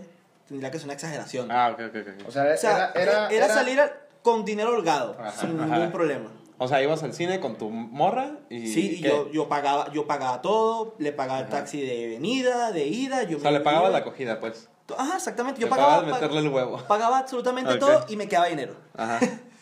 tendría 0.48 0.70
que 0.70 0.78
ser 0.78 0.86
una 0.86 0.94
exageración. 0.94 1.50
Ah, 1.50 1.70
ok, 1.72 1.80
ok, 1.88 1.96
ok. 2.00 2.28
O 2.28 2.30
sea, 2.30 2.44
era, 2.44 2.54
o 2.54 2.58
sea, 2.58 2.90
era, 2.94 3.28
era, 3.28 3.28
era, 3.28 3.48
salir 3.48 3.80
con 4.22 4.44
dinero 4.44 4.70
holgado, 4.70 5.16
ajá, 5.18 5.30
sin 5.32 5.60
ajá. 5.60 5.76
ningún 5.76 5.92
problema. 5.92 6.30
O 6.60 6.66
sea, 6.66 6.82
ibas 6.82 7.02
al 7.04 7.14
cine 7.14 7.38
con 7.38 7.56
tu 7.56 7.70
morra 7.70 8.38
y... 8.50 8.66
Sí, 8.66 8.96
y 8.98 9.00
yo, 9.00 9.30
yo, 9.30 9.48
pagaba, 9.48 9.92
yo 9.92 10.08
pagaba 10.08 10.42
todo, 10.42 10.96
le 10.98 11.12
pagaba 11.12 11.40
el 11.40 11.48
taxi 11.48 11.80
de 11.80 12.08
venida, 12.08 12.72
de 12.72 12.86
ida. 12.88 13.22
Yo 13.22 13.36
o 13.36 13.40
sea, 13.40 13.52
le 13.52 13.60
pagabas 13.60 13.92
la 13.92 13.98
acogida, 13.98 14.40
pues. 14.40 14.68
Ajá, 14.96 15.16
exactamente. 15.16 15.60
Yo 15.60 15.68
le 15.68 15.70
pagaba... 15.70 16.02
meterle 16.02 16.40
el 16.40 16.48
huevo. 16.48 16.82
Pagaba 16.88 17.18
absolutamente 17.18 17.70
okay. 17.70 17.80
todo 17.80 18.04
y 18.08 18.16
me 18.16 18.26
quedaba 18.26 18.46
dinero. 18.48 18.74
Ajá. 18.96 19.20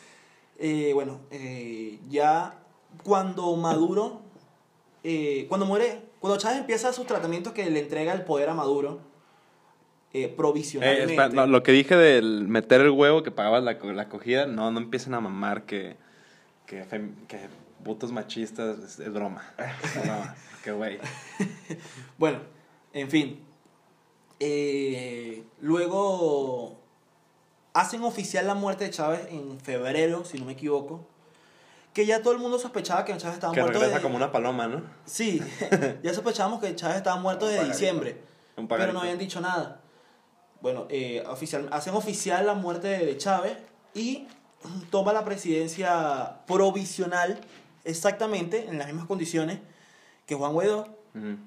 eh, 0.59 0.93
bueno, 0.95 1.21
eh, 1.31 1.99
ya 2.09 2.55
cuando 3.05 3.55
Maduro... 3.57 4.23
Eh, 5.05 5.45
cuando 5.51 5.67
muere... 5.67 6.03
Cuando 6.19 6.39
Chávez 6.39 6.61
empieza 6.61 6.95
sus 6.95 7.07
tratamientos 7.07 7.53
que 7.53 7.69
le 7.69 7.81
entrega 7.81 8.15
el 8.15 8.23
poder 8.23 8.49
a 8.49 8.55
Maduro... 8.55 9.01
Eh, 10.25 10.35
provisionalmente... 10.37 11.13
espera, 11.13 11.29
no, 11.29 11.47
lo 11.47 11.63
que 11.63 11.73
dije 11.73 11.97
del 11.97 12.49
meter 12.49 12.81
el 12.81 12.91
huevo 12.91 13.23
que 13.23 13.31
pagabas 13.31 13.63
la, 13.63 13.75
la 13.75 14.03
acogida, 14.03 14.47
no, 14.47 14.71
no 14.71 14.79
empiecen 14.79 15.15
a 15.15 15.21
mamar 15.21 15.65
que 15.65 15.97
que, 16.67 16.85
fem, 16.85 17.15
que 17.27 17.49
putos 17.85 18.13
machistas 18.13 18.79
es, 18.79 18.99
es 18.99 19.13
broma. 19.13 19.43
Es 19.57 20.05
broma. 20.05 20.35
Qué 20.65 20.73
güey. 20.73 20.99
bueno, 22.19 22.41
en 22.93 23.09
fin. 23.09 23.47
Eh, 24.41 25.45
luego 25.61 26.79
hacen 27.73 28.03
oficial 28.03 28.47
la 28.47 28.55
muerte 28.55 28.85
de 28.85 28.91
Chávez 28.91 29.29
en 29.31 29.61
febrero, 29.61 30.25
si 30.25 30.39
no 30.39 30.45
me 30.45 30.53
equivoco. 30.53 31.07
Que 31.95 32.05
ya 32.05 32.21
todo 32.21 32.35
el 32.35 32.41
mundo 32.41 32.59
sospechaba 32.59 33.05
que 33.05 33.17
Chávez 33.17 33.37
estaba 33.37 33.55
que 33.55 33.61
muerto. 33.61 33.79
regresa 33.79 33.99
de... 33.99 34.03
como 34.03 34.17
una 34.17 34.33
paloma, 34.33 34.67
¿no? 34.67 34.83
Sí, 35.07 35.41
ya 36.03 36.13
sospechábamos 36.13 36.61
que 36.61 36.75
Chávez 36.75 36.99
estaba 36.99 37.19
muerto 37.21 37.47
desde 37.47 37.65
diciembre. 37.67 38.21
pero 38.69 38.93
no 38.93 39.01
habían 39.01 39.19
dicho 39.19 39.41
nada. 39.41 39.81
Bueno, 40.61 40.87
eh, 40.89 41.23
oficial, 41.27 41.69
hacen 41.71 41.95
oficial 41.95 42.47
la 42.47 42.55
muerte 42.55 42.89
de 42.89 43.17
Chávez 43.17 43.57
y 43.95 44.27
toma 44.91 45.13
la 45.13 45.25
presidencia 45.25 46.41
provisional 46.47 47.41
exactamente 47.85 48.67
en 48.69 48.79
las 48.79 48.87
mismas 48.89 49.07
condiciones 49.07 49.61
que 50.27 50.35
Juan 50.35 50.53
Guaidó, 50.53 50.97
uh 51.15 51.19
-huh. 51.19 51.39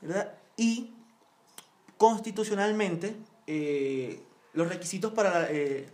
¿verdad? 0.00 0.34
Y 0.56 0.94
constitucionalmente 1.98 3.16
eh, 3.46 4.22
los 4.54 4.68
requisitos 4.68 5.12
para 5.12 5.50
eh, 5.50 5.88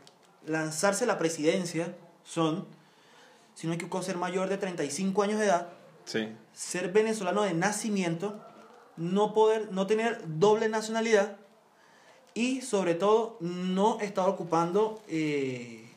lanzarse 0.46 1.04
a 1.04 1.06
la 1.06 1.18
presidencia 1.18 1.94
son, 2.22 2.66
si 3.54 3.66
no 3.66 3.72
hay 3.72 3.78
que 3.78 4.02
ser 4.02 4.16
mayor 4.16 4.48
de 4.48 4.58
35 4.58 5.22
años 5.22 5.40
de 5.40 5.46
edad, 5.46 5.68
sí. 6.04 6.28
ser 6.52 6.92
venezolano 6.92 7.42
de 7.42 7.54
nacimiento, 7.54 8.40
no 8.96 9.34
poder, 9.34 9.72
no 9.72 9.86
tener 9.86 10.22
doble 10.38 10.68
nacionalidad 10.68 11.36
y 12.34 12.60
sobre 12.62 12.94
todo 12.94 13.36
no 13.40 14.00
estar 14.00 14.28
ocupando 14.28 15.00
eh, 15.08 15.88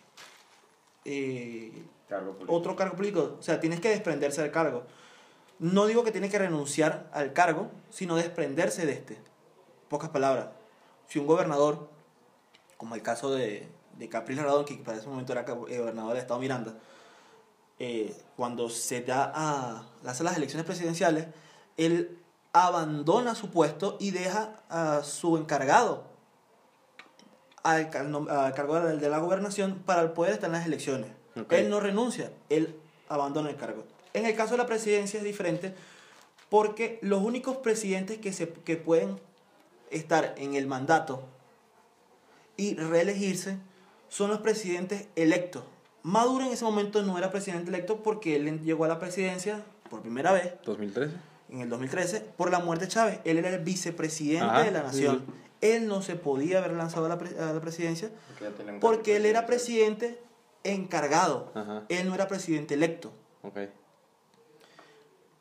eh, 1.04 1.72
cargo 2.08 2.38
otro 2.48 2.76
cargo 2.76 2.96
público. 2.96 3.38
O 3.40 3.44
sea, 3.44 3.60
tienes 3.60 3.80
que 3.80 3.90
desprenderse 3.90 4.42
del 4.42 4.52
cargo. 4.52 4.84
No 5.60 5.88
digo 5.88 6.04
que 6.04 6.12
tienes 6.12 6.32
que 6.32 6.38
renunciar 6.38 7.10
al 7.12 7.34
cargo, 7.34 7.72
sino 7.90 8.16
desprenderse 8.16 8.86
de 8.86 8.94
este. 8.94 9.18
Pocas 9.90 10.10
palabras. 10.10 10.50
Si 11.08 11.18
un 11.18 11.26
gobernador, 11.26 11.90
como 12.78 12.94
el 12.94 13.02
caso 13.02 13.32
de, 13.32 13.68
de 13.98 14.10
Capriles 14.10 14.44
Radón, 14.44 14.66
que 14.66 14.76
para 14.76 14.98
ese 14.98 15.08
momento 15.08 15.34
era 15.34 15.42
gobernador 15.44 16.10
del 16.10 16.20
Estado 16.20 16.40
Miranda, 16.40 16.78
eh, 17.80 18.16
cuando 18.36 18.70
se 18.70 19.02
da 19.02 19.32
a 19.34 19.88
hace 20.06 20.24
las 20.24 20.38
elecciones 20.38 20.66
presidenciales, 20.66 21.28
él 21.78 22.20
abandona 22.54 23.34
su 23.34 23.50
puesto 23.50 23.98
y 24.00 24.12
deja 24.12 24.62
a 24.70 25.04
su 25.04 25.38
encargado 25.38 26.17
al, 27.64 27.90
al 28.30 28.54
cargo 28.54 28.80
de, 28.80 28.98
de 28.98 29.10
la 29.10 29.20
gobernación 29.20 29.82
para 29.86 30.14
poder 30.14 30.34
estar 30.34 30.48
en 30.50 30.54
las 30.54 30.66
elecciones. 30.66 31.12
Okay. 31.40 31.62
Él 31.62 31.70
no 31.70 31.80
renuncia, 31.80 32.32
él 32.50 32.76
abandona 33.10 33.50
el 33.50 33.56
cargo. 33.56 33.84
En 34.14 34.26
el 34.26 34.36
caso 34.36 34.52
de 34.52 34.58
la 34.58 34.66
presidencia 34.66 35.20
es 35.20 35.24
diferente 35.24 35.74
porque 36.50 37.00
los 37.02 37.22
únicos 37.22 37.58
presidentes 37.58 38.18
que, 38.18 38.34
se, 38.34 38.50
que 38.50 38.78
pueden 38.78 39.20
estar 39.92 40.34
en 40.38 40.56
el 40.56 40.68
mandato 40.68 41.24
y 42.56 42.76
reelegirse 42.76 43.58
son 44.10 44.30
los 44.30 44.40
presidentes 44.40 45.08
electos. 45.16 45.64
Maduro 46.04 46.46
en 46.46 46.54
ese 46.54 46.64
momento 46.64 47.04
no 47.04 47.18
era 47.18 47.32
presidente 47.32 47.70
electo 47.70 48.02
porque 48.02 48.36
él 48.38 48.62
llegó 48.64 48.86
a 48.86 48.88
la 48.88 49.00
presidencia 49.00 49.64
por 49.90 50.02
primera 50.02 50.32
vez. 50.32 50.54
2013. 50.66 51.14
En 51.50 51.62
el 51.62 51.70
2013, 51.70 52.22
por 52.36 52.52
la 52.52 52.60
muerte 52.60 52.86
de 52.86 52.92
Chávez. 52.92 53.20
Él 53.24 53.38
era 53.38 53.50
el 53.50 53.64
vicepresidente 53.64 54.46
Ajá, 54.46 54.64
de 54.64 54.72
la 54.72 54.84
nación. 54.84 55.24
Sí. 55.26 55.34
Él 55.62 55.88
no 55.88 56.02
se 56.02 56.16
podía 56.16 56.60
haber 56.60 56.74
lanzado 56.74 57.06
a 57.06 57.10
la, 57.10 57.18
pre 57.18 57.38
a 57.40 57.54
la 57.54 57.62
presidencia 57.62 58.10
porque, 58.40 58.80
porque 58.80 59.16
él 59.16 59.26
era 59.26 59.46
presidente 59.46 60.20
encargado. 60.64 61.52
Ajá. 61.56 61.84
Él 61.90 62.08
no 62.08 62.16
era 62.16 62.28
presidente 62.28 62.74
electo. 62.74 63.12
Okay. 63.42 63.70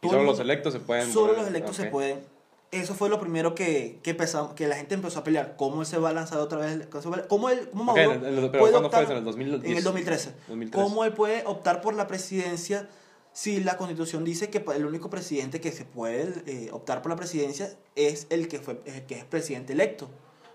Y 0.02 0.08
solo 0.08 0.24
los 0.24 0.40
electos 0.40 0.72
se 0.72 0.80
pueden. 0.80 1.12
Solo 1.12 1.34
los 1.34 1.46
electos 1.48 1.76
okay. 1.76 1.86
se 1.86 1.90
pueden. 1.90 2.36
Eso 2.72 2.94
fue 2.94 3.08
lo 3.08 3.20
primero 3.20 3.54
que, 3.54 4.00
que, 4.02 4.10
empezó, 4.10 4.54
que 4.54 4.66
la 4.66 4.76
gente 4.76 4.94
empezó 4.94 5.20
a 5.20 5.24
pelear. 5.24 5.54
¿Cómo 5.56 5.80
él 5.82 5.86
se 5.86 5.98
va 5.98 6.10
a 6.10 6.12
lanzar 6.12 6.38
otra 6.38 6.58
vez? 6.58 6.88
¿Cómo, 7.28 7.48
él, 7.48 7.68
cómo 7.70 7.84
Maduro 7.84 8.10
okay, 8.10 8.20
pero 8.20 8.52
puede 8.52 8.72
¿cuándo 8.72 8.88
optar, 8.88 9.04
fue 9.04 9.04
eso? 9.04 9.12
¿En 9.12 9.18
el 9.18 9.24
2010? 9.24 9.70
En 9.70 9.78
el 9.78 9.84
2013. 9.84 10.34
2013. 10.48 10.84
¿Cómo 10.84 11.04
él 11.04 11.12
puede 11.12 11.44
optar 11.46 11.80
por 11.80 11.94
la 11.94 12.06
presidencia 12.06 12.88
si 13.36 13.60
la 13.60 13.76
constitución 13.76 14.24
dice 14.24 14.48
que 14.48 14.64
el 14.74 14.86
único 14.86 15.10
presidente 15.10 15.60
que 15.60 15.70
se 15.70 15.84
puede 15.84 16.42
eh, 16.46 16.70
optar 16.72 17.02
por 17.02 17.10
la 17.10 17.16
presidencia 17.16 17.70
es 17.94 18.26
el 18.30 18.48
que, 18.48 18.60
fue, 18.60 18.80
el 18.86 19.04
que 19.04 19.16
es 19.16 19.24
presidente 19.26 19.74
electo, 19.74 20.08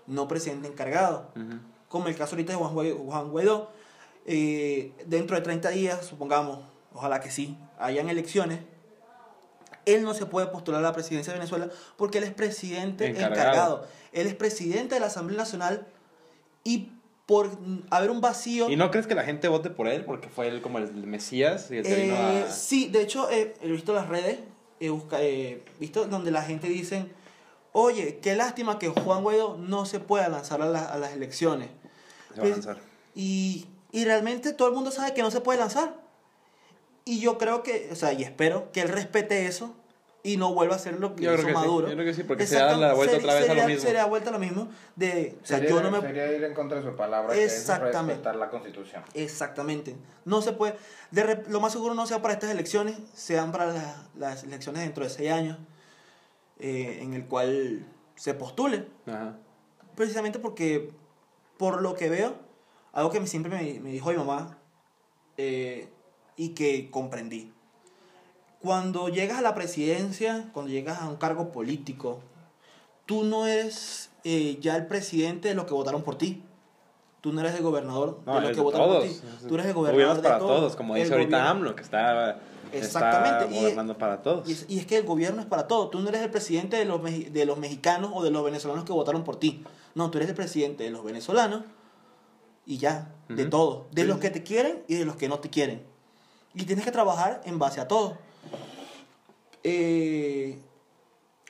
no 0.08 0.26
presidente 0.26 0.66
encargado. 0.66 1.30
Como 1.88 2.08
el 2.08 2.16
caso 2.16 2.34
ahorita 2.34 2.54
de 2.54 2.58
Juan 2.58 2.74
Guaidó. 2.74 2.98
Juan 2.98 3.30
Guaidó 3.30 3.70
eh, 4.26 4.90
dentro 5.06 5.36
de 5.36 5.42
30 5.42 5.68
días, 5.68 6.04
supongamos, 6.04 6.58
ojalá 6.92 7.20
que 7.20 7.30
sí, 7.30 7.56
hayan 7.78 8.08
elecciones, 8.08 8.58
él 9.86 10.02
no 10.02 10.12
se 10.12 10.26
puede 10.26 10.48
postular 10.48 10.80
a 10.80 10.82
la 10.82 10.92
presidencia 10.92 11.32
de 11.32 11.38
Venezuela 11.38 11.70
porque 11.96 12.18
él 12.18 12.24
es 12.24 12.34
presidente 12.34 13.06
encargado. 13.06 13.86
Él 14.10 14.26
es 14.26 14.34
presidente 14.34 14.96
de 14.96 15.00
la 15.00 15.06
Asamblea 15.06 15.38
Nacional 15.38 15.86
y 16.64 16.90
por 17.26 17.50
haber 17.90 18.10
un 18.10 18.20
vacío... 18.20 18.68
¿Y 18.70 18.76
no 18.76 18.90
crees 18.90 19.06
que 19.06 19.14
la 19.14 19.24
gente 19.24 19.48
vote 19.48 19.70
por 19.70 19.88
él 19.88 20.04
porque 20.04 20.28
fue 20.28 20.48
él 20.48 20.60
como 20.60 20.78
el 20.78 20.92
Mesías? 21.06 21.70
Y 21.70 21.78
eh, 21.78 22.46
Sí, 22.50 22.88
de 22.88 23.02
hecho 23.02 23.28
he 23.30 23.54
visto 23.62 23.92
las 23.92 24.08
redes, 24.08 24.38
he 24.80 25.62
visto 25.78 26.06
donde 26.06 26.30
la 26.30 26.42
gente 26.42 26.68
dice, 26.68 27.06
oye, 27.72 28.18
qué 28.20 28.34
lástima 28.34 28.78
que 28.78 28.88
Juan 28.88 29.22
Guaidó 29.22 29.56
no 29.56 29.86
se 29.86 30.00
pueda 30.00 30.28
lanzar 30.28 30.62
a, 30.62 30.66
a 30.66 30.98
las 30.98 31.12
elecciones. 31.12 31.68
Se 32.34 32.40
va 32.40 32.46
a 32.46 32.50
lanzar. 32.50 32.78
Y, 33.14 33.66
y 33.92 34.04
realmente 34.04 34.52
todo 34.52 34.68
el 34.68 34.74
mundo 34.74 34.90
sabe 34.90 35.14
que 35.14 35.22
no 35.22 35.30
se 35.30 35.40
puede 35.40 35.58
lanzar. 35.58 36.00
Y 37.04 37.20
yo 37.20 37.38
creo 37.38 37.62
que, 37.62 37.88
o 37.90 37.96
sea, 37.96 38.12
y 38.12 38.22
espero 38.22 38.70
que 38.72 38.80
él 38.80 38.88
respete 38.88 39.46
eso 39.46 39.74
y 40.24 40.36
no 40.36 40.54
vuelva 40.54 40.74
a 40.74 40.76
hacer 40.76 41.00
lo 41.00 41.16
que 41.16 41.24
hizo 41.24 41.48
Maduro. 41.48 41.88
Yo 41.88 41.94
creo 41.94 42.06
que 42.06 42.14
sí, 42.14 42.22
porque 42.22 42.46
se 42.46 42.56
da 42.56 42.76
la 42.76 42.94
vuelta 42.94 43.16
otra 43.16 43.34
vez 43.34 43.50
a 43.50 43.54
lo 43.54 43.66
mismo. 43.66 43.82
Sería 43.82 44.04
vuelta 44.04 44.30
a 44.30 44.32
lo 44.32 44.38
mismo 44.38 44.68
de, 44.94 45.36
o 45.42 45.46
sea, 45.46 45.58
yo 45.58 45.82
no 45.82 45.90
me... 45.90 46.00
Sería 46.00 46.32
ir 46.32 46.44
en 46.44 46.54
contra 46.54 46.78
de 46.78 46.84
su 46.88 46.94
palabra, 46.94 47.36
Exactamente. 47.36 47.92
que 47.92 47.98
es 47.98 48.06
respetar 48.06 48.36
la 48.36 48.50
Constitución. 48.50 49.02
Exactamente. 49.14 49.96
No 50.24 50.40
se 50.42 50.52
puede... 50.52 50.76
De, 51.10 51.42
lo 51.48 51.60
más 51.60 51.72
seguro 51.72 51.94
no 51.94 52.06
sea 52.06 52.22
para 52.22 52.34
estas 52.34 52.50
elecciones, 52.50 52.96
sean 53.14 53.50
para 53.50 53.96
las 54.16 54.44
elecciones 54.44 54.82
dentro 54.82 55.04
de 55.04 55.10
seis 55.10 55.32
años, 55.32 55.58
eh, 56.60 57.00
en 57.02 57.14
el 57.14 57.26
cual 57.26 57.84
se 58.14 58.34
postule. 58.34 58.86
Ajá. 59.06 59.36
Precisamente 59.96 60.38
porque, 60.38 60.92
por 61.58 61.82
lo 61.82 61.94
que 61.94 62.08
veo, 62.08 62.36
algo 62.92 63.10
que 63.10 63.26
siempre 63.26 63.50
me, 63.50 63.80
me 63.80 63.90
dijo 63.90 64.10
mi 64.10 64.16
mamá, 64.16 64.58
eh, 65.36 65.88
y 66.36 66.50
que 66.50 66.90
comprendí. 66.90 67.52
Cuando 68.62 69.08
llegas 69.08 69.38
a 69.38 69.42
la 69.42 69.54
presidencia, 69.54 70.48
cuando 70.52 70.70
llegas 70.70 71.00
a 71.00 71.08
un 71.08 71.16
cargo 71.16 71.50
político, 71.50 72.20
tú 73.06 73.24
no 73.24 73.46
eres 73.46 74.10
eh, 74.24 74.58
ya 74.60 74.76
el 74.76 74.86
presidente 74.86 75.48
de 75.48 75.54
los 75.54 75.64
que 75.64 75.74
votaron 75.74 76.02
por 76.02 76.16
ti. 76.16 76.42
Tú 77.20 77.32
no 77.32 77.40
eres 77.40 77.54
el 77.54 77.62
gobernador 77.62 78.20
de 78.24 78.40
los 78.40 78.50
que 78.52 78.60
votaron 78.60 78.88
por 78.88 79.02
ti. 79.02 79.20
Tú 79.48 79.54
eres 79.54 79.66
el 79.66 79.74
gobernador 79.74 80.16
de 80.16 80.22
para 80.22 80.38
todos. 80.38 80.76
como 80.76 80.94
dice 80.94 81.12
ahorita 81.12 81.50
AMLO, 81.50 81.76
que 81.76 81.82
está, 81.82 82.40
Exactamente. 82.72 83.54
gobernando 83.54 83.98
para 83.98 84.22
todos. 84.22 84.48
Y 84.68 84.78
es, 84.78 84.86
que 84.86 84.96
el 84.96 85.04
gobierno 85.04 85.40
es 85.40 85.46
para 85.46 85.66
todos. 85.66 85.90
Tú 85.90 86.00
no 86.00 86.08
eres 86.08 86.22
el 86.22 86.30
presidente 86.30 86.76
de 86.76 86.84
los, 86.84 87.02
de 87.02 87.44
los 87.46 87.58
mexicanos 87.58 88.10
o 88.14 88.22
de 88.22 88.30
los 88.30 88.44
venezolanos 88.44 88.84
que 88.84 88.92
votaron 88.92 89.24
por 89.24 89.36
ti. 89.36 89.62
No, 89.94 90.10
tú 90.10 90.18
eres 90.18 90.30
el 90.30 90.34
presidente 90.34 90.84
de 90.84 90.90
los 90.90 91.04
venezolanos 91.04 91.62
y 92.66 92.78
ya, 92.78 93.12
de 93.28 93.44
todos. 93.44 93.84
De 93.92 94.04
los 94.04 94.18
que 94.18 94.30
te 94.30 94.42
quieren 94.42 94.82
y 94.88 94.94
de 94.94 95.04
los 95.04 95.16
que 95.16 95.28
no 95.28 95.38
te 95.38 95.50
quieren. 95.50 95.84
Y 96.54 96.64
tienes 96.64 96.84
que 96.84 96.92
trabajar 96.92 97.40
en 97.44 97.58
base 97.58 97.80
a 97.80 97.88
todo. 97.88 98.18
Eh, 99.64 100.58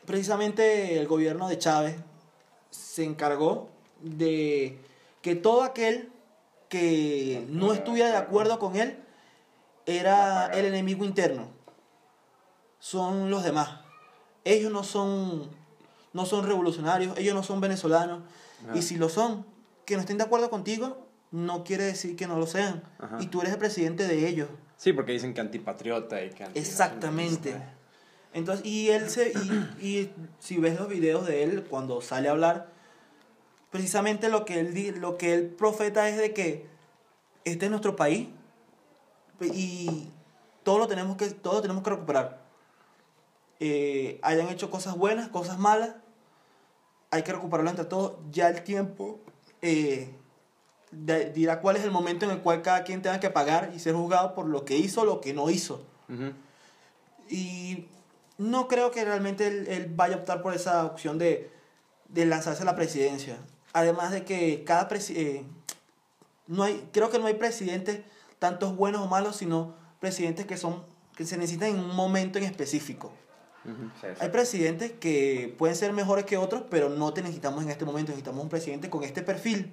precisamente 0.05 0.99
el 0.99 1.07
gobierno 1.07 1.49
de 1.49 1.59
Chávez 1.59 1.97
se 2.71 3.05
encargó 3.05 3.71
de 4.01 4.79
que 5.23 5.35
todo 5.35 5.63
aquel 5.63 6.11
que 6.69 7.47
no 7.49 7.73
estuviera 7.73 8.11
de 8.11 8.17
acuerdo 8.17 8.59
con 8.59 8.77
él 8.77 8.99
era 9.87 10.47
el 10.47 10.65
enemigo 10.65 11.05
interno. 11.05 11.49
Son 12.79 13.31
los 13.31 13.45
demás. 13.45 13.81
Ellos 14.45 14.73
no 14.73 14.83
son, 14.83 15.51
no 16.13 16.27
son 16.27 16.47
revolucionarios, 16.47 17.17
ellos 17.19 17.35
no 17.35 17.43
son 17.43 17.61
venezolanos. 17.61 18.23
Y 18.75 18.83
si 18.83 18.97
lo 18.97 19.09
son, 19.09 19.45
que 19.85 19.95
no 19.95 20.01
estén 20.01 20.19
de 20.19 20.25
acuerdo 20.25 20.51
contigo, 20.51 21.07
no 21.31 21.65
quiere 21.65 21.85
decir 21.85 22.17
que 22.17 22.27
no 22.27 22.39
lo 22.39 22.47
sean. 22.47 22.83
Y 23.21 23.27
tú 23.27 23.41
eres 23.41 23.53
el 23.53 23.59
presidente 23.59 24.07
de 24.07 24.29
ellos. 24.29 24.49
Sí, 24.77 24.93
porque 24.93 25.13
dicen 25.13 25.35
que 25.35 25.41
antipatriota 25.41 26.25
y 26.25 26.31
que 26.31 26.45
Exactamente. 26.55 27.55
Entonces, 28.35 28.65
y 28.65 28.89
él 28.89 29.11
se, 29.11 29.33
y, 29.81 29.87
y, 29.87 30.15
si 30.39 30.59
ves 30.59 30.79
los 30.79 30.89
videos 30.89 31.27
de 31.27 31.43
él 31.43 31.65
cuando 31.69 32.01
sale 32.01 32.29
a 32.29 32.33
hablar, 32.33 32.73
precisamente 33.71 34.29
lo 34.29 34.45
que 34.45 34.61
él 34.61 35.01
lo 35.01 35.19
que 35.19 35.35
él 35.35 35.49
profeta 35.49 36.09
es 36.09 36.17
de 36.17 36.33
que 36.33 36.67
este 37.45 37.67
es 37.67 37.71
nuestro 37.71 37.97
país 37.97 38.29
y 39.41 40.09
todo 40.63 40.79
lo 40.79 40.87
tenemos 40.87 41.17
que, 41.17 41.29
todo 41.31 41.61
tenemos 41.61 41.83
que 41.83 41.91
recuperar. 41.91 42.43
Eh, 43.61 44.19
hayan 44.23 44.49
hecho 44.49 44.71
cosas 44.71 44.97
buenas, 44.97 45.29
cosas 45.29 45.59
malas, 45.59 45.95
hay 47.11 47.23
que 47.23 47.33
recuperarlo 47.33 47.71
entre 47.71 47.85
todos. 47.85 48.15
Ya 48.31 48.49
el 48.49 48.63
tiempo 48.63 49.21
eh, 49.61 50.15
dirá 50.91 51.61
cuál 51.61 51.77
es 51.77 51.85
el 51.85 51.91
momento 51.91 52.25
en 52.25 52.33
el 52.33 52.41
cual 52.41 52.63
cada 52.63 52.85
quien 52.85 53.03
tenga 53.03 53.21
que 53.21 53.31
pagar 53.31 53.73
y 53.75 53.79
ser 53.79 53.95
juzgado 53.95 54.35
por 54.35 54.47
lo 54.47 54.65
que 54.65 54.77
hizo 54.77 55.03
o 55.03 55.05
lo 55.05 55.21
que 55.21 55.33
no 55.33 55.51
hizo. 55.51 55.85
Y 57.29 57.87
no 58.43 58.69
creo 58.69 58.91
que 58.91 59.05
realmente 59.05 59.47
él, 59.47 59.93
vaya 59.95 60.17
a 60.17 60.19
optar 60.19 60.43
por 60.43 60.55
esa 60.55 60.85
opción 60.85 61.19
de, 61.19 61.51
lanzarse 62.15 62.63
a 62.63 62.67
la 62.67 62.77
presidencia. 62.77 63.39
Además 63.73 64.11
de 64.11 64.25
que 64.25 64.65
cada 64.65 64.89
eh, 65.11 65.45
no 66.47 66.63
hay 66.65 66.87
creo 66.93 67.09
que 67.11 67.19
no 67.19 67.27
hay 67.27 67.35
presidentes 67.35 68.01
tantos 68.39 68.77
buenos 68.77 69.01
o 69.03 69.07
malos, 69.07 69.37
sino 69.37 69.75
presidentes 70.01 70.45
que 70.47 70.57
son 70.57 70.85
que 71.17 71.25
se 71.25 71.37
necesitan 71.37 71.71
en 71.71 71.79
un 71.79 71.95
momento 71.95 72.39
en 72.39 72.45
específico. 72.45 73.13
Hay 74.19 74.31
presidentes 74.31 74.91
que 74.91 75.55
pueden 75.57 75.77
ser 75.77 75.93
mejores 75.93 76.25
que 76.25 76.37
otros, 76.37 76.65
pero 76.69 76.89
no 76.89 77.15
te 77.15 77.23
necesitamos 77.23 77.63
en 77.63 77.71
este 77.71 77.85
momento, 77.85 78.11
necesitamos 78.11 78.43
un 78.43 78.49
presidente 78.49 78.91
con 78.91 79.05
este 79.05 79.23
perfil 79.23 79.73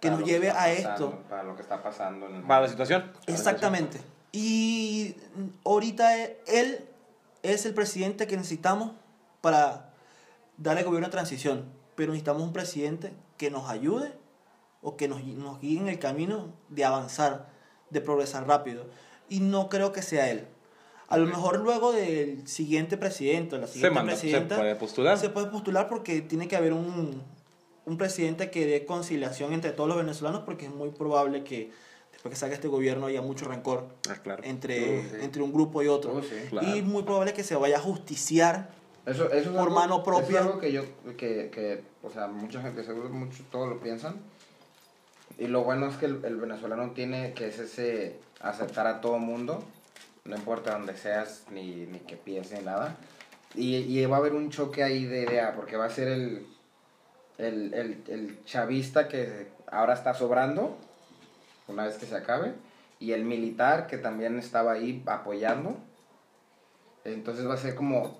que 0.00 0.10
nos 0.10 0.22
lleve 0.24 0.50
a 0.50 0.70
esto. 0.70 1.22
Para 1.30 1.42
lo 1.42 1.56
que 1.56 1.62
está 1.62 1.82
pasando. 1.82 2.26
En 2.26 2.46
para 2.46 2.62
la 2.62 2.68
situación. 2.68 3.10
Exactamente. 3.26 4.00
Y 4.32 5.16
ahorita 5.64 6.14
él 6.46 6.88
es 7.42 7.66
el 7.66 7.74
presidente 7.74 8.26
que 8.26 8.36
necesitamos 8.36 8.92
para 9.40 9.92
darle 10.56 10.82
gobierno 10.82 11.08
a 11.08 11.10
transición. 11.10 11.64
Pero 11.94 12.12
necesitamos 12.12 12.42
un 12.42 12.52
presidente 12.52 13.12
que 13.36 13.50
nos 13.50 13.68
ayude 13.68 14.12
o 14.80 14.96
que 14.96 15.08
nos, 15.08 15.22
nos 15.24 15.60
guíe 15.60 15.78
en 15.78 15.88
el 15.88 15.98
camino 15.98 16.52
de 16.68 16.84
avanzar, 16.84 17.48
de 17.90 18.00
progresar 18.00 18.46
rápido. 18.46 18.86
Y 19.28 19.40
no 19.40 19.68
creo 19.68 19.92
que 19.92 20.02
sea 20.02 20.30
él. 20.30 20.46
A 21.08 21.18
lo 21.18 21.26
mejor 21.26 21.60
luego 21.60 21.92
del 21.92 22.48
siguiente 22.48 22.96
presidente, 22.96 23.58
la 23.58 23.66
siguiente 23.66 24.00
presidenta, 24.00 24.54
se 24.54 24.60
puede 24.60 24.76
postular. 24.76 25.18
Se 25.18 25.28
puede 25.28 25.48
postular 25.48 25.88
porque 25.88 26.22
tiene 26.22 26.48
que 26.48 26.56
haber 26.56 26.72
un, 26.72 27.22
un 27.84 27.98
presidente 27.98 28.50
que 28.50 28.66
dé 28.66 28.86
conciliación 28.86 29.52
entre 29.52 29.72
todos 29.72 29.88
los 29.88 29.98
venezolanos 29.98 30.42
porque 30.46 30.66
es 30.66 30.72
muy 30.72 30.90
probable 30.90 31.44
que 31.44 31.70
después 32.22 32.34
que 32.34 32.38
salga 32.38 32.54
este 32.54 32.68
gobierno 32.68 33.06
haya 33.06 33.20
mucho 33.20 33.46
rencor 33.46 33.88
ah, 34.08 34.36
entre, 34.44 35.00
uh, 35.00 35.24
entre 35.24 35.42
un 35.42 35.52
grupo 35.52 35.82
y 35.82 35.88
otro. 35.88 36.14
Uh, 36.14 36.22
y 36.62 36.78
es 36.78 36.84
muy 36.84 37.02
probable 37.02 37.32
que 37.32 37.42
se 37.42 37.56
vaya 37.56 37.78
a 37.78 37.80
justiciar 37.80 38.70
eso, 39.06 39.28
eso 39.32 39.52
por 39.52 39.70
mano 39.70 40.04
propia. 40.04 40.38
es 40.38 40.46
algo 40.46 40.60
que 40.60 40.70
yo, 40.70 40.84
que, 41.16 41.50
que, 41.50 41.82
o 42.00 42.10
sea, 42.10 42.28
mucha 42.28 42.62
gente, 42.62 42.84
seguro 42.84 43.08
muchos 43.08 43.44
todos 43.50 43.68
lo 43.68 43.80
piensan. 43.80 44.14
Y 45.36 45.48
lo 45.48 45.64
bueno 45.64 45.88
es 45.88 45.96
que 45.96 46.06
el, 46.06 46.24
el 46.24 46.36
venezolano 46.36 46.92
tiene 46.92 47.32
que 47.32 47.48
es 47.48 47.58
ese 47.58 48.20
aceptar 48.40 48.86
a 48.86 49.00
todo 49.00 49.18
mundo, 49.18 49.64
no 50.24 50.36
importa 50.36 50.74
donde 50.74 50.96
seas, 50.96 51.46
ni, 51.50 51.86
ni 51.86 51.98
que 51.98 52.16
piense, 52.16 52.58
ni 52.58 52.66
nada. 52.66 52.96
Y, 53.56 53.76
y 53.78 54.06
va 54.06 54.18
a 54.18 54.20
haber 54.20 54.34
un 54.34 54.50
choque 54.50 54.84
ahí 54.84 55.06
de 55.06 55.22
idea, 55.22 55.56
porque 55.56 55.76
va 55.76 55.86
a 55.86 55.90
ser 55.90 56.06
el, 56.06 56.46
el, 57.38 57.74
el, 57.74 58.04
el 58.06 58.44
chavista 58.44 59.08
que 59.08 59.48
ahora 59.66 59.94
está 59.94 60.14
sobrando, 60.14 60.78
una 61.68 61.84
vez 61.84 61.96
que 61.96 62.06
se 62.06 62.16
acabe, 62.16 62.54
y 62.98 63.12
el 63.12 63.24
militar 63.24 63.86
que 63.86 63.98
también 63.98 64.38
estaba 64.38 64.72
ahí 64.72 65.02
apoyando. 65.06 65.76
Entonces 67.04 67.48
va 67.48 67.54
a 67.54 67.56
ser 67.56 67.74
como... 67.74 68.16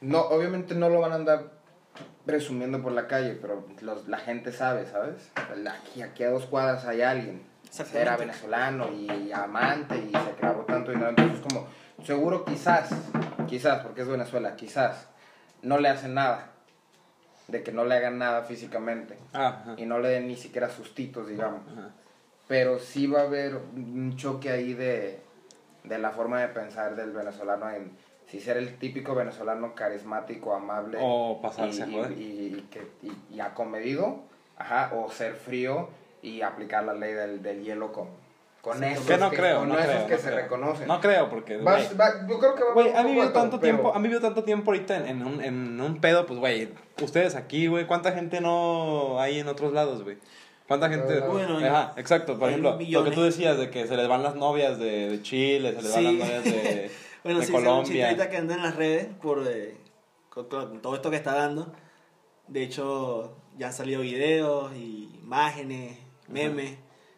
No, 0.00 0.20
obviamente 0.20 0.76
no 0.76 0.88
lo 0.88 1.00
van 1.00 1.12
a 1.12 1.16
andar 1.16 1.50
presumiendo 2.24 2.80
por 2.80 2.92
la 2.92 3.08
calle, 3.08 3.36
pero 3.40 3.66
los, 3.80 4.06
la 4.06 4.18
gente 4.18 4.52
sabe, 4.52 4.86
¿sabes? 4.86 5.32
Aquí, 5.34 6.02
aquí 6.02 6.22
a 6.22 6.30
dos 6.30 6.46
cuadras 6.46 6.84
hay 6.84 7.02
alguien. 7.02 7.42
Era 7.92 8.16
venezolano 8.16 8.92
y 8.92 9.32
amante 9.32 9.96
y 9.96 10.12
se 10.12 10.36
clavó 10.38 10.62
tanto 10.62 10.92
dinero. 10.92 11.10
Entonces 11.10 11.40
como, 11.40 11.66
seguro 12.04 12.44
quizás, 12.44 12.90
quizás, 13.48 13.82
porque 13.82 14.02
es 14.02 14.08
Venezuela, 14.08 14.54
quizás, 14.54 15.08
no 15.62 15.78
le 15.78 15.88
hacen 15.88 16.14
nada 16.14 16.52
de 17.48 17.62
que 17.62 17.72
no 17.72 17.84
le 17.84 17.96
hagan 17.96 18.18
nada 18.18 18.42
físicamente. 18.42 19.16
Y 19.76 19.86
no 19.86 19.98
le 19.98 20.10
den 20.10 20.28
ni 20.28 20.36
siquiera 20.36 20.68
sustitos, 20.68 21.28
digamos. 21.28 21.62
Pero 22.46 22.78
sí 22.78 23.06
va 23.06 23.20
a 23.20 23.24
haber 23.24 23.56
un 23.56 24.14
choque 24.16 24.50
ahí 24.50 24.74
de, 24.74 25.20
de 25.84 25.98
la 25.98 26.10
forma 26.10 26.40
de 26.40 26.48
pensar 26.48 26.94
del 26.94 27.12
venezolano 27.12 27.70
en 27.70 27.90
si 28.26 28.40
ser 28.40 28.58
el 28.58 28.76
típico 28.78 29.14
venezolano 29.14 29.74
carismático, 29.74 30.54
amable 30.54 30.98
o 31.00 31.40
pasarse 31.40 31.86
y, 31.88 31.94
y, 31.94 32.68
y, 33.02 33.34
y, 33.34 33.40
acomedido, 33.40 34.20
ajá, 34.58 34.92
o 34.94 35.10
ser 35.10 35.34
frío 35.34 35.88
y 36.20 36.42
aplicar 36.42 36.84
la 36.84 36.92
ley 36.92 37.14
del, 37.14 37.42
del 37.42 37.64
hielo 37.64 37.90
con, 37.90 38.08
con 38.68 38.84
eso 38.84 39.06
que 39.06 39.16
no 39.18 39.30
creo, 39.30 39.66
no 39.66 39.74
creo, 39.76 40.06
que 40.06 40.14
no 40.14 40.20
se 40.20 40.26
creo. 40.28 40.36
reconocen. 40.36 40.88
No 40.88 41.00
creo, 41.00 41.28
porque. 41.30 41.56
Va- 41.58 41.74
güey, 41.76 41.96
va- 41.96 42.26
yo 42.28 42.38
creo 42.38 42.54
que 42.54 42.62
va 42.64 42.70
a 42.70 42.74
Güey, 42.74 42.92
han 42.92 43.06
vivido 43.06 43.32
tanto 43.32 43.60
pero- 43.60 43.74
tiempo, 43.76 43.94
han 43.94 44.02
vivido 44.02 44.20
tanto 44.20 44.44
tiempo 44.44 44.70
ahorita 44.70 44.96
en, 44.96 45.06
en 45.06 45.26
un, 45.26 45.42
en 45.42 45.80
un 45.80 46.00
pedo, 46.00 46.26
pues, 46.26 46.38
güey, 46.38 46.68
ustedes 47.02 47.34
aquí, 47.34 47.66
güey, 47.66 47.86
¿cuánta 47.86 48.12
gente 48.12 48.40
no 48.40 49.20
hay 49.20 49.38
en 49.40 49.48
otros 49.48 49.72
lados, 49.72 50.02
güey? 50.04 50.18
¿Cuánta 50.66 50.88
gente? 50.90 51.20
Bueno, 51.20 51.58
Ajá, 51.58 51.94
exacto, 51.96 52.38
por 52.38 52.48
ejemplo, 52.50 52.72
lo 52.72 52.78
que 52.78 52.84
millones. 52.84 53.14
tú 53.14 53.22
decías 53.22 53.56
de 53.56 53.70
que 53.70 53.86
se 53.86 53.96
les 53.96 54.06
van 54.06 54.22
las 54.22 54.34
novias 54.34 54.78
de, 54.78 55.08
de 55.08 55.22
Chile, 55.22 55.74
se 55.74 55.82
les 55.82 55.92
van 55.94 56.02
Sí. 56.02 56.18
las 56.18 56.28
novias 56.28 56.44
de, 56.44 56.90
Bueno, 57.24 57.40
de 57.40 57.46
sí, 57.46 57.52
Colombia. 57.52 57.74
Colombia. 57.82 58.04
ahorita 58.06 58.28
que 58.30 58.36
anda 58.36 58.54
en 58.54 58.62
las 58.62 58.76
redes 58.76 59.06
por 59.22 59.44
eh, 59.48 59.76
con, 60.28 60.44
con 60.48 60.80
todo 60.82 60.94
esto 60.94 61.10
que 61.10 61.16
está 61.16 61.34
dando. 61.34 61.72
De 62.48 62.62
hecho, 62.62 63.34
ya 63.58 63.66
han 63.68 63.72
salido 63.72 64.02
videos 64.02 64.72
y 64.76 65.10
imágenes, 65.22 65.98
memes, 66.28 66.76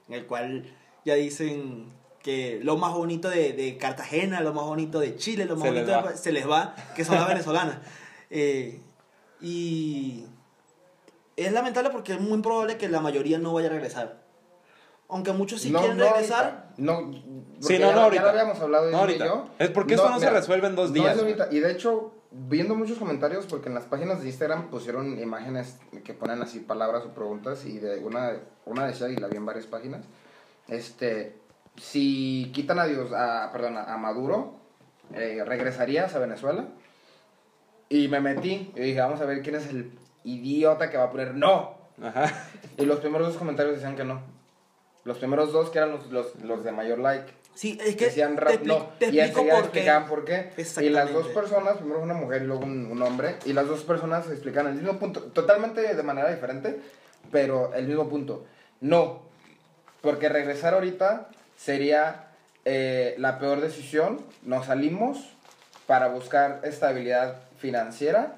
en 0.09 0.15
el 0.15 0.27
cual 0.27 0.65
ya 1.05 1.15
dicen 1.15 1.93
que 2.23 2.61
lo 2.63 2.77
más 2.77 2.93
bonito 2.93 3.31
de, 3.31 3.53
de 3.55 3.77
Cartagena, 3.79 4.41
lo 4.43 4.53
más 4.53 4.65
bonito 4.65 5.01
de 5.01 5.17
Chile, 5.17 5.47
lo 5.47 5.57
más 5.57 5.65
Se 5.69 5.73
les 5.73 5.87
bonito 5.87 6.05
va. 6.05 6.13
de, 6.13 6.19
se 6.19 6.33
les 6.33 6.49
va, 6.49 6.75
que 6.95 7.05
son 7.05 7.17
las 7.17 7.29
venezolanas. 7.35 7.79
Eh, 8.29 8.81
y 9.41 10.27
es 11.37 11.53
lamentable 11.53 11.91
porque 11.91 12.13
es 12.15 12.21
muy 12.21 12.41
probable 12.43 12.77
que 12.77 12.89
la 12.89 13.01
mayoría 13.01 13.39
no 13.39 13.55
vaya 13.55 13.69
a 13.69 13.73
regresar. 13.73 14.21
Aunque 15.09 15.33
muchos 15.33 15.61
sí 15.63 15.71
No, 15.71 15.81
quieren 15.81 15.97
no 15.97 16.05
regresar, 16.05 16.45
ahorita. 16.45 16.75
No, 16.77 17.13
Sí, 17.61 17.75
no, 17.75 17.79
ya, 17.81 17.87
no 17.87 17.97
ya 17.97 18.03
ahorita. 18.05 18.23
lo 18.23 18.29
habíamos 18.31 18.61
hablado 18.61 18.85
No 18.91 18.97
y 18.97 19.01
ahorita. 19.01 19.27
yo. 19.27 19.49
Es 19.59 19.71
porque 19.71 19.95
esto 19.95 20.09
no 20.09 20.21
se 20.21 20.31
resuelve 20.31 20.69
en 20.69 20.77
dos 20.77 20.91
no 20.91 20.95
días, 20.95 21.17
es 21.17 21.23
ahorita. 21.23 21.49
Y 21.51 21.59
de 21.61 21.73
hecho, 21.73 22.15
viendo 22.31 22.75
muchos 22.77 22.97
comentarios, 22.99 23.47
porque 23.47 23.69
en 23.69 23.75
las 23.75 23.85
páginas 23.85 24.21
de 24.21 24.29
Instagram 24.29 24.69
pusieron 24.71 25.19
imágenes 25.19 25.79
que 26.05 26.15
ponen 26.15 26.41
así 26.43 26.61
palabras 26.61 27.03
o 27.07 27.15
preguntas, 27.15 27.65
y 27.65 27.79
de 27.79 27.99
una, 28.05 28.39
una 28.67 28.87
decía, 28.87 29.09
y 29.09 29.17
la 29.17 29.27
vi 29.27 29.37
en 29.39 29.47
varias 29.47 29.67
páginas, 29.67 30.05
este, 30.71 31.37
si 31.77 32.51
quitan 32.55 32.79
a 32.79 32.87
Dios, 32.87 33.13
a, 33.13 33.51
perdón, 33.53 33.77
a 33.77 33.97
Maduro, 33.97 34.61
eh, 35.15 35.43
¿regresarías 35.45 36.15
a 36.15 36.19
Venezuela? 36.19 36.69
Y 37.89 38.09
me 38.09 38.21
metí, 38.21 38.73
y 38.77 38.81
dije, 38.81 39.01
vamos 39.01 39.21
a 39.21 39.25
ver 39.25 39.43
quién 39.43 39.57
es 39.57 39.69
el 39.69 39.91
idiota 40.25 40.91
que 40.91 40.97
va 40.97 41.05
a 41.05 41.11
poner 41.11 41.35
no. 41.35 41.79
Ajá. 42.03 42.31
Y 42.79 42.85
los 42.85 43.01
primeros 43.01 43.29
dos 43.29 43.37
comentarios 43.37 43.75
decían 43.75 43.97
que 43.97 44.05
no. 44.05 44.23
Los 45.05 45.19
primeros 45.19 45.53
dos 45.53 45.71
que 45.71 45.79
eran 45.79 45.91
los, 45.91 46.11
los, 46.11 46.37
los 46.37 46.63
de 46.63 46.73
mayor 46.73 46.99
like. 46.99 47.33
sí, 47.55 47.79
es 47.83 47.97
que 47.97 48.07
decían 48.07 48.37
te, 48.37 48.41
rap, 48.43 48.63
no. 48.63 48.87
te 48.99 49.11
y 49.11 49.19
enseguida 49.19 49.55
por 49.55 49.63
qué. 49.63 49.67
explicaban 49.67 50.09
por 50.09 50.25
qué. 50.25 50.53
Y 50.83 50.89
las 50.91 51.13
dos 51.13 51.27
personas, 51.29 51.79
primero 51.79 52.03
una 52.03 52.15
mujer 52.15 52.43
y 52.43 52.47
luego 52.47 52.65
un, 52.65 52.87
un 52.87 53.03
hombre, 53.03 53.37
y 53.45 53.53
las 53.53 53.67
dos 53.67 53.83
personas 53.83 54.31
explican 54.31 54.67
el 54.67 54.75
mismo 54.75 54.99
punto, 54.99 55.23
totalmente 55.25 55.95
de 55.95 56.03
manera 56.03 56.31
diferente, 56.31 56.81
pero 57.31 57.75
el 57.75 57.87
mismo 57.87 58.09
punto. 58.09 58.45
No, 58.81 59.30
porque 60.01 60.29
regresar 60.29 60.75
ahorita 60.75 61.29
sería 61.57 62.29
eh, 62.65 63.15
la 63.19 63.39
peor 63.39 63.61
decisión. 63.61 64.21
Nos 64.43 64.67
salimos 64.67 65.19
para 65.87 66.09
buscar 66.09 66.61
estabilidad 66.65 67.37
financiera 67.59 68.37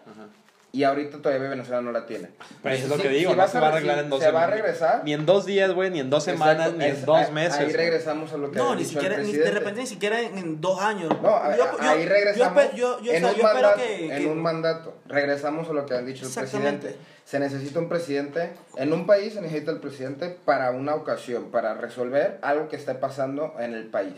y 0.75 0.85
ahorita 0.85 1.19
todavía 1.21 1.51
Venezuela 1.51 1.83
no 1.83 1.93
la 1.93 2.07
tiene. 2.07 2.29
Pues 2.63 2.83
es 2.83 2.89
lo 2.89 2.97
Sí, 2.97 3.03
que 3.03 3.09
digo, 3.11 3.33
si 3.33 3.37
no 3.37 3.47
se 3.49 3.61
va 3.61 3.69
a 3.69 3.71
re- 3.73 3.77
arreglar 3.77 3.97
si 3.99 4.03
en 4.05 4.11
dos 4.11 4.21
Se 4.23 4.31
va 4.31 4.39
a 4.41 4.45
semanas. 4.47 4.63
regresar. 4.65 5.05
Ni 5.05 5.13
en 5.13 5.27
dos 5.27 5.45
días, 5.45 5.71
güey, 5.73 5.91
ni 5.91 6.01
en 6.01 6.09
dos 6.09 6.25
semanas, 6.25 6.57
Exacto, 6.69 6.79
ni 6.79 6.85
en 6.87 6.91
es- 6.93 7.05
dos 7.05 7.31
meses. 7.33 7.59
Ahí 7.61 7.73
regresamos 7.73 8.33
a 8.33 8.37
lo 8.39 8.51
que 8.51 8.57
No, 8.59 8.75
ni 8.75 8.79
dicho 8.85 8.93
siquiera, 8.95 9.17
el 9.17 9.27
ni, 9.27 9.33
de 9.35 9.51
repente 9.51 9.81
ni 9.83 9.87
siquiera 9.87 10.21
en, 10.21 10.39
en 10.39 10.61
dos 10.63 10.81
años. 10.81 11.11
No, 11.23 11.29
a- 11.37 11.55
Yo- 11.57 11.65
a- 11.79 11.91
ahí 11.91 12.07
regresamos 12.07 12.65
Yo, 12.73 12.99
yo, 12.99 13.01
yo, 13.05 13.13
en, 13.13 13.25
o 13.25 13.29
sea, 13.29 13.37
un 13.37 13.43
mandato, 13.43 13.77
que, 13.77 14.17
en 14.17 14.23
que- 14.23 14.27
un 14.31 14.43
mandato. 14.43 14.95
Regresamos 15.07 15.69
a 15.69 15.73
lo 15.75 15.85
que 15.85 15.95
han 15.95 16.07
dicho 16.07 16.23
el 16.23 16.29
Exactamente. 16.29 16.79
presidente. 16.81 17.13
Se 17.27 17.39
necesita 17.39 17.79
un 17.79 17.89
presidente. 17.89 18.53
En 18.77 18.93
un 18.95 19.07
país 19.07 19.35
se 19.35 19.41
necesita 19.43 19.71
el 19.71 19.79
presidente 19.79 20.37
para 20.45 20.71
una 20.71 20.95
ocasión, 20.95 21.51
para 21.51 21.75
resolver 21.75 22.39
algo 22.43 22.69
que 22.69 22.77
esté 22.77 22.95
pasando 22.95 23.55
en 23.61 23.75
el 23.75 23.87
país. 23.89 24.15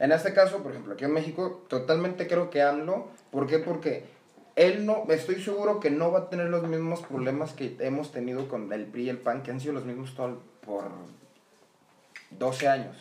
En 0.00 0.12
este 0.12 0.32
caso, 0.34 0.58
por 0.62 0.72
ejemplo, 0.72 0.94
aquí 0.94 1.04
en 1.04 1.12
México, 1.12 1.64
totalmente 1.68 2.26
creo 2.26 2.50
que 2.50 2.62
AMLO. 2.62 3.08
¿Por 3.30 3.46
qué? 3.46 3.58
Porque 3.58 4.04
él 4.58 4.84
no, 4.84 5.04
estoy 5.08 5.40
seguro 5.40 5.78
que 5.78 5.88
no 5.88 6.10
va 6.10 6.18
a 6.18 6.30
tener 6.30 6.48
los 6.48 6.64
mismos 6.64 7.00
problemas 7.02 7.52
que 7.52 7.76
hemos 7.78 8.10
tenido 8.10 8.48
con 8.48 8.72
el 8.72 8.86
PRI 8.86 9.04
y 9.04 9.08
el 9.08 9.18
PAN, 9.18 9.44
que 9.44 9.52
han 9.52 9.60
sido 9.60 9.74
los 9.74 9.84
mismos 9.84 10.12
por 10.66 10.90
12 12.30 12.68
años. 12.68 12.96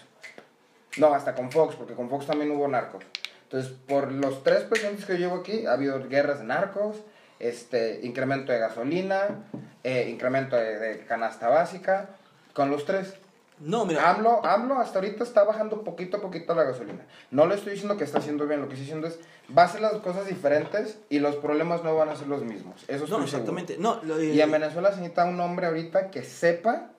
No, 0.98 1.16
hasta 1.16 1.34
con 1.34 1.52
Fox, 1.52 1.76
porque 1.76 1.96
con 1.96 2.12
Fox 2.12 2.28
también 2.28 2.52
hubo 2.52 2.68
narcos. 2.68 3.04
Entonces, 3.42 3.72
por 3.88 4.12
los 4.12 4.44
tres 4.44 4.66
presidentes 4.66 5.06
que 5.06 5.18
llevo 5.18 5.38
aquí, 5.38 5.66
ha 5.66 5.74
habido 5.74 6.08
guerras 6.08 6.40
de 6.40 6.46
narcos, 6.46 6.98
este, 7.40 8.02
incremento 8.04 8.52
de 8.52 8.60
gasolina, 8.60 9.46
eh, 9.84 10.10
incremento 10.12 10.56
de 10.56 11.06
canasta 11.08 11.50
básica, 11.50 12.10
con 12.54 12.70
los 12.70 12.86
tres. 12.86 13.16
No, 13.60 13.86
mira. 13.86 14.10
AMLO, 14.12 14.46
AMLO 14.46 14.76
hasta 14.80 15.00
ahorita 15.00 15.24
está 15.24 15.44
bajando 15.44 15.84
poquito 15.84 16.18
a 16.18 16.22
poquito 16.22 16.54
la 16.54 16.64
gasolina. 16.64 17.06
No 17.32 17.48
le 17.48 17.56
estoy 17.56 17.72
diciendo 17.74 17.98
que 17.98 18.04
está 18.04 18.20
haciendo 18.20 18.46
bien, 18.48 18.62
lo 18.62 18.68
que 18.68 18.74
estoy 18.76 18.86
diciendo 18.86 19.08
es, 19.08 19.20
va 19.58 19.64
a 19.64 19.66
hacer 19.66 19.82
las 19.82 19.94
cosas 19.94 20.28
diferentes 20.28 21.00
y 21.10 21.20
los 21.20 21.36
problemas 21.38 21.84
no 21.84 21.96
van 21.96 22.10
a 22.10 22.16
ser 22.16 22.28
los 22.28 22.44
mismos. 22.44 22.84
Eso 22.88 22.88
estoy 22.88 23.00
no, 23.00 23.08
seguro. 23.08 23.24
exactamente. 23.26 23.78
No, 23.80 24.00
lo- 24.04 24.22
Y 24.22 24.40
en 24.40 24.52
Venezuela 24.52 24.90
se 24.92 24.98
necesita 24.98 25.26
un 25.26 25.40
hombre 25.40 25.66
ahorita 25.68 26.12
que 26.12 26.24
sepa 26.24 26.92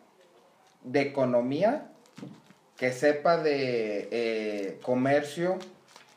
de 0.82 1.00
economía, 1.02 1.88
que 2.76 2.92
sepa 2.92 3.36
de 3.36 4.08
eh, 4.10 4.78
comercio, 4.82 5.58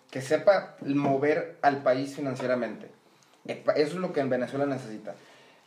que 0.09 0.21
sepa 0.21 0.75
mover 0.81 1.57
al 1.61 1.83
país 1.83 2.15
financieramente. 2.15 2.89
Eso 3.45 3.63
es 3.75 3.93
lo 3.95 4.11
que 4.13 4.19
en 4.21 4.29
Venezuela 4.29 4.65
necesita. 4.65 5.15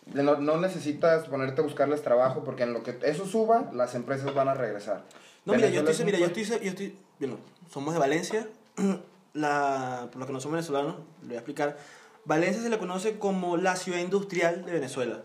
No, 0.06 0.36
no 0.36 0.58
necesitas 0.58 1.26
ponerte 1.28 1.60
a 1.60 1.64
buscarles 1.64 2.02
trabajo 2.02 2.44
porque 2.44 2.64
en 2.64 2.72
lo 2.72 2.82
que 2.82 2.98
eso 3.02 3.26
suba, 3.26 3.70
las 3.72 3.94
empresas 3.94 4.34
van 4.34 4.48
a 4.48 4.54
regresar. 4.54 5.04
No, 5.44 5.54
mira, 5.54 5.68
yo 5.68 5.80
estoy, 5.80 6.04
mira, 6.04 6.18
yo 6.18 6.26
estoy, 6.26 6.44
yo 6.44 6.70
estoy, 6.70 6.98
bueno, 7.18 7.38
somos 7.70 7.94
de 7.94 8.00
Valencia, 8.00 8.48
la, 9.32 10.08
por 10.10 10.20
lo 10.20 10.26
que 10.26 10.32
no 10.32 10.40
somos 10.40 10.56
venezolanos, 10.56 10.96
lo 11.22 11.26
voy 11.26 11.34
a 11.36 11.38
explicar. 11.38 11.76
Valencia 12.24 12.62
se 12.62 12.70
le 12.70 12.78
conoce 12.78 13.18
como 13.18 13.56
la 13.56 13.76
ciudad 13.76 13.98
industrial 13.98 14.64
de 14.64 14.72
Venezuela. 14.72 15.22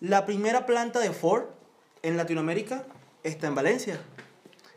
La 0.00 0.26
primera 0.26 0.66
planta 0.66 0.98
de 0.98 1.10
Ford 1.12 1.44
en 2.02 2.16
Latinoamérica 2.16 2.84
está 3.22 3.46
en 3.46 3.54
Valencia. 3.54 4.00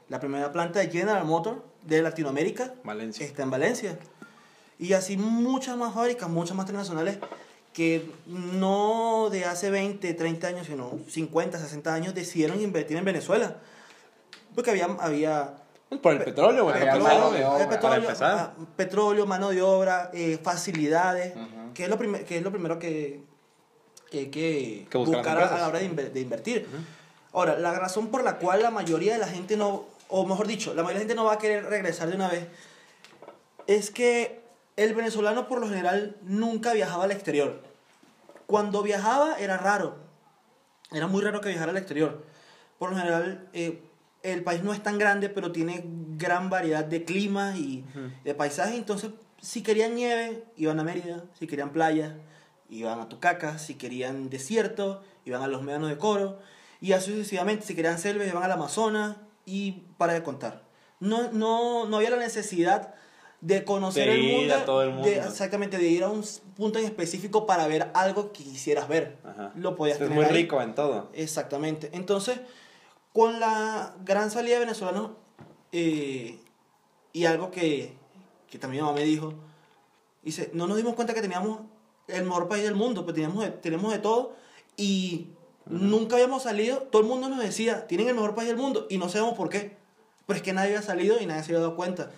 La 0.10 0.20
primera 0.20 0.52
planta 0.52 0.80
de 0.80 0.90
General 0.90 1.26
Motors 1.26 1.60
de 1.84 2.02
Latinoamérica 2.02 2.74
Valencia. 2.84 3.26
está 3.26 3.44
en 3.44 3.50
Valencia. 3.50 3.98
Y 4.78 4.94
así 4.94 5.18
muchas 5.18 5.78
más 5.78 5.94
fábricas, 5.94 6.30
muchas 6.30 6.56
más 6.56 6.66
transnacionales 6.66 7.18
que 7.74 8.10
no 8.28 9.30
de 9.32 9.46
hace 9.46 9.72
20, 9.72 10.14
30 10.14 10.48
años, 10.48 10.68
sino 10.68 10.92
50, 11.10 11.58
60 11.58 11.94
años 11.94 12.14
decidieron 12.14 12.62
invertir 12.62 12.98
en 12.98 13.06
Venezuela. 13.06 13.58
Porque 14.54 14.70
había, 14.72 14.86
había 15.00 15.56
Por 16.02 16.14
el 16.14 16.24
petróleo. 16.24 16.70
Había 16.70 16.92
para 16.92 17.04
mano 17.04 17.32
de 17.32 17.44
obra. 17.44 17.58
Para 17.58 17.70
petróleo, 17.70 18.02
empezar. 18.02 18.38
ah, 18.38 18.54
petróleo, 18.76 19.26
mano 19.26 19.50
de 19.50 19.62
obra, 19.64 20.12
eh, 20.14 20.38
facilidades, 20.42 21.36
Ujú. 21.36 21.74
que, 21.74 21.84
es 21.86 21.90
lo 21.90 21.98
que 21.98 22.38
es 22.38 22.44
lo 22.44 22.52
primero 22.52 22.78
que, 22.78 23.22
que 24.12 24.30
que, 24.30 24.86
Que 24.92 24.98
buscar 25.00 25.40
a, 25.40 25.58
la 25.58 25.68
hora 25.68 25.80
de, 25.80 25.90
inver- 25.90 26.12
de 26.12 26.20
invertir. 26.22 26.68
Ahora, 27.32 27.58
la 27.58 27.74
razón 27.74 28.10
por 28.10 28.24
la 28.24 28.38
cual 28.38 28.62
la 28.62 28.70
mayoría 28.70 29.14
de 29.14 29.20
la 29.20 29.28
gente 29.28 29.58
no, 29.58 29.86
o 30.10 30.24
mejor 30.28 30.46
dicho, 30.46 30.76
la 30.76 30.84
mayoría 30.84 31.00
de 31.00 31.06
la 31.06 31.10
gente 31.10 31.16
no 31.16 31.26
va 31.26 31.34
a 31.34 31.38
querer 31.40 31.66
regresar 31.66 32.08
de 32.10 32.16
una 32.16 32.30
vez, 32.30 32.46
es 33.66 33.90
que 33.90 34.43
el 34.76 34.94
venezolano 34.94 35.48
por 35.48 35.60
lo 35.60 35.68
general 35.68 36.18
nunca 36.24 36.74
viajaba 36.74 37.04
al 37.06 37.12
exterior. 37.12 37.62
Cuando 38.48 38.84
viajaba 38.84 39.40
era 39.40 39.58
raro, 39.58 39.96
era 40.92 41.08
muy 41.08 41.22
raro 41.22 41.42
que 41.42 41.50
viajara 41.50 41.72
al 41.72 41.78
exterior. 41.78 42.24
Por 42.78 42.92
lo 42.92 42.98
general, 42.98 43.48
eh, 43.54 43.82
el 44.24 44.44
país 44.44 44.64
no 44.64 44.74
es 44.74 44.82
tan 44.82 44.98
grande, 44.98 45.30
pero 45.30 45.52
tiene 45.52 45.84
gran 46.18 46.50
variedad 46.50 46.86
de 46.86 47.04
climas 47.04 47.58
y 47.58 47.84
de 48.24 48.36
paisajes. 48.36 48.76
Entonces, 48.76 49.12
si 49.42 49.64
querían 49.64 49.96
nieve, 49.96 50.44
iban 50.56 50.80
a 50.80 50.84
Mérida. 50.84 51.24
Si 51.38 51.48
querían 51.48 51.72
playa, 51.72 52.18
iban 52.70 53.00
a 53.00 53.10
Tucacas. 53.10 53.62
Si 53.62 53.76
querían 53.76 54.30
desierto, 54.30 55.04
iban 55.26 55.42
a 55.42 55.48
los 55.48 55.62
médanos 55.64 55.90
de 55.90 55.98
Coro. 55.98 56.40
Y 56.80 56.94
así 56.94 57.12
sucesivamente. 57.12 57.66
Si 57.66 57.76
querían 57.76 58.00
selva, 58.00 58.26
iban 58.26 58.44
al 58.44 58.52
Amazonas. 58.52 59.18
Y 59.46 59.84
para 59.98 60.14
de 60.14 60.24
contar. 60.24 60.64
No, 61.00 61.32
no, 61.32 61.86
no 61.86 61.98
había 61.98 62.12
la 62.12 62.18
necesidad 62.18 62.94
de 63.44 63.66
conocer 63.66 64.08
De 64.08 64.14
el 64.16 64.38
mundo, 64.40 64.56
a 64.56 64.64
todo 64.66 64.84
el 64.84 64.92
mundo. 64.92 65.08
de- 65.08 65.18
exactamente, 65.18 65.78
de 65.78 65.88
ir 65.90 66.04
a 66.04 66.10
un 66.10 66.24
punto 66.56 66.80
en 66.80 66.86
específico 66.86 67.46
para 67.46 67.68
ver 67.68 67.92
algo 67.94 68.32
que 68.32 68.44
quisieras 68.44 68.88
ver. 68.88 69.18
Ajá. 69.26 69.52
Lo 69.56 69.76
podías 69.76 70.00
Es 70.00 70.10
muy 70.10 70.24
ahí. 70.24 70.32
rico 70.32 70.62
en 70.62 70.74
todo. 70.76 71.10
Exactamente. 71.14 71.90
Entonces, 71.92 72.40
con 73.12 73.42
la 73.42 73.96
gran 74.06 74.32
salida 74.32 74.54
de 74.56 74.60
venezolanos 74.62 75.12
eh, 75.74 76.40
y 77.12 77.26
algo 77.26 77.52
que, 77.52 77.94
que 78.50 78.58
también 78.60 78.84
mi 78.84 78.88
mamá 78.88 78.98
me 79.00 79.06
dijo, 79.06 79.34
dice, 80.24 80.50
no 80.54 80.66
nos 80.68 80.78
dimos 80.78 80.94
cuenta 80.96 81.14
que 81.14 81.22
teníamos 81.22 81.60
el 82.08 82.24
mejor 82.24 82.48
país 82.48 82.64
del 82.64 82.76
mundo, 82.76 83.04
pues 83.04 83.14
teníamos 83.14 83.44
de, 83.44 83.52
tenemos 83.52 83.92
de 83.92 84.00
todo 84.00 84.34
y 84.78 85.28
nunca 85.66 86.16
habíamos 86.16 86.44
salido, 86.44 86.78
todo 86.80 87.02
el 87.02 87.08
mundo 87.10 87.28
nos 87.28 87.40
decía, 87.40 87.88
tienen 87.88 88.08
el 88.08 88.16
mejor 88.16 88.36
país 88.36 88.48
del 88.48 88.58
mundo 88.58 88.88
y 88.90 88.98
no 88.98 89.10
sabemos 89.10 89.34
por 89.36 89.50
qué, 89.50 89.76
pero 90.26 90.38
es 90.38 90.44
que 90.44 90.54
nadie 90.54 90.70
había 90.70 90.82
salido 90.82 91.20
y 91.20 91.26
nadie 91.26 91.44
se 91.44 91.52
había 91.52 91.60
dado 91.60 91.76
cuenta. 91.76 92.10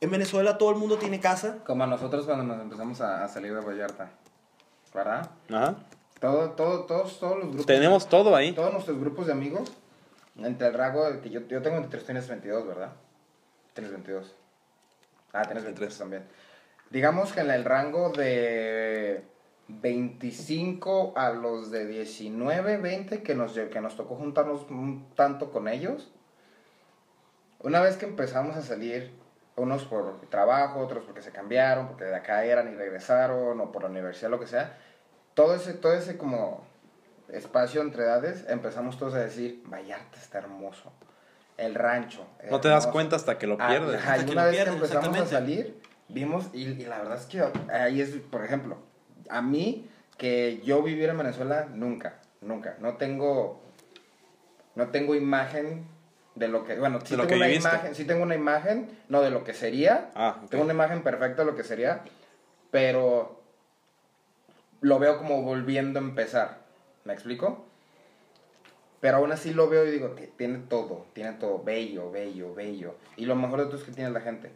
En 0.00 0.10
Venezuela 0.10 0.58
todo 0.58 0.70
el 0.70 0.76
mundo 0.76 0.98
tiene 0.98 1.20
casa, 1.20 1.58
Como 1.64 1.86
nosotros 1.86 2.26
cuando 2.26 2.44
nos 2.44 2.60
empezamos 2.60 3.00
a, 3.00 3.24
a 3.24 3.28
salir 3.28 3.54
de 3.54 3.60
Vallarta. 3.60 4.10
¿Verdad? 4.92 5.30
Ajá. 5.50 5.76
Todo, 6.20 6.50
todo, 6.50 6.84
todos, 6.84 7.18
todos 7.18 7.36
los 7.38 7.48
grupos. 7.48 7.66
Tenemos 7.66 8.08
todo 8.08 8.34
ahí. 8.34 8.52
Todos 8.52 8.72
nuestros 8.72 8.98
grupos 8.98 9.26
de 9.26 9.32
amigos 9.32 9.72
Entre 10.38 10.68
el 10.68 10.74
rango 10.74 11.20
que 11.20 11.30
yo, 11.30 11.40
yo 11.48 11.60
tengo 11.60 11.76
23, 11.76 12.04
tienes 12.04 12.28
22, 12.28 12.66
¿verdad? 12.66 12.92
Tienes 13.74 13.92
22. 13.92 14.34
Ah, 15.32 15.42
tienes 15.42 15.64
23 15.64 15.98
también. 15.98 16.24
Digamos 16.90 17.32
que 17.32 17.40
en 17.40 17.50
el 17.50 17.64
rango 17.64 18.10
de 18.10 19.24
25 19.68 21.14
a 21.16 21.30
los 21.30 21.70
de 21.70 21.86
19, 21.86 22.76
20, 22.76 23.22
que 23.22 23.34
nos, 23.34 23.52
que 23.52 23.80
nos 23.80 23.96
tocó 23.96 24.14
juntarnos 24.14 24.62
un 24.70 25.06
tanto 25.14 25.50
con 25.50 25.68
ellos. 25.68 26.12
Una 27.60 27.80
vez 27.80 27.96
que 27.96 28.06
empezamos 28.06 28.56
a 28.56 28.62
salir, 28.62 29.12
unos 29.56 29.84
por 29.84 30.20
trabajo, 30.30 30.80
otros 30.80 31.04
porque 31.04 31.22
se 31.22 31.30
cambiaron, 31.30 31.88
porque 31.88 32.04
de 32.04 32.16
acá 32.16 32.44
eran 32.44 32.72
y 32.72 32.76
regresaron, 32.76 33.60
o 33.60 33.72
por 33.72 33.82
la 33.82 33.88
universidad, 33.88 34.30
lo 34.30 34.40
que 34.40 34.46
sea, 34.46 34.76
todo 35.34 35.54
ese, 35.54 35.74
todo 35.74 35.92
ese 35.94 36.16
como 36.16 36.64
espacio 37.28 37.82
entre 37.82 38.04
edades, 38.04 38.44
empezamos 38.48 38.98
todos 38.98 39.14
a 39.14 39.18
decir, 39.18 39.62
Vallarta 39.66 40.18
está 40.18 40.38
hermoso, 40.38 40.92
el 41.56 41.74
rancho. 41.74 42.26
No 42.50 42.60
te 42.60 42.68
das 42.68 42.86
cuenta 42.86 43.16
hasta 43.16 43.38
que 43.38 43.46
lo 43.46 43.56
ah, 43.60 43.68
pierdes. 43.68 44.02
una 44.30 44.46
vez 44.46 44.64
que 44.64 44.70
empezamos 44.70 45.18
a 45.18 45.26
salir, 45.26 45.80
vimos, 46.08 46.50
y, 46.52 46.64
y 46.64 46.84
la 46.86 46.98
verdad 46.98 47.18
es 47.18 47.26
que 47.26 47.42
ahí 47.72 48.00
es, 48.00 48.10
por 48.30 48.44
ejemplo, 48.44 48.78
a 49.28 49.40
mí, 49.40 49.88
que 50.16 50.60
yo 50.64 50.82
viviera 50.82 51.12
en 51.12 51.18
Venezuela, 51.18 51.68
nunca, 51.72 52.20
nunca. 52.40 52.76
No 52.80 52.96
tengo, 52.96 53.62
no 54.74 54.88
tengo 54.88 55.14
imagen 55.14 55.86
de 56.34 56.48
lo 56.48 56.64
que, 56.64 56.78
bueno, 56.78 57.00
sí, 57.04 57.16
tengo, 57.16 57.34
una 57.34 57.48
imagen, 57.48 57.94
sí 57.94 58.04
tengo 58.04 58.22
una 58.22 58.34
imagen, 58.34 58.98
no 59.08 59.22
de 59.22 59.30
lo 59.30 59.44
que 59.44 59.54
sería, 59.54 60.10
ah, 60.14 60.40
tengo 60.50 60.64
una 60.64 60.72
imagen 60.72 61.02
perfecta 61.02 61.42
de 61.42 61.50
lo 61.50 61.56
que 61.56 61.62
sería, 61.62 62.02
pero 62.70 63.40
lo 64.80 64.98
veo 64.98 65.18
como 65.18 65.42
volviendo 65.42 66.00
a 66.00 66.02
empezar, 66.02 66.58
¿me 67.04 67.12
explico? 67.12 67.66
Pero 69.00 69.18
aún 69.18 69.32
así 69.32 69.52
lo 69.52 69.68
veo 69.68 69.84
y 69.84 69.90
digo, 69.90 70.14
tiene 70.36 70.58
todo, 70.68 71.06
tiene 71.12 71.32
todo, 71.32 71.62
bello, 71.62 72.10
bello, 72.10 72.54
bello. 72.54 72.94
Y 73.16 73.26
lo 73.26 73.36
mejor 73.36 73.60
de 73.60 73.66
todo 73.66 73.76
es 73.76 73.84
que 73.84 73.92
tiene 73.92 74.10
la 74.10 74.22
gente. 74.22 74.50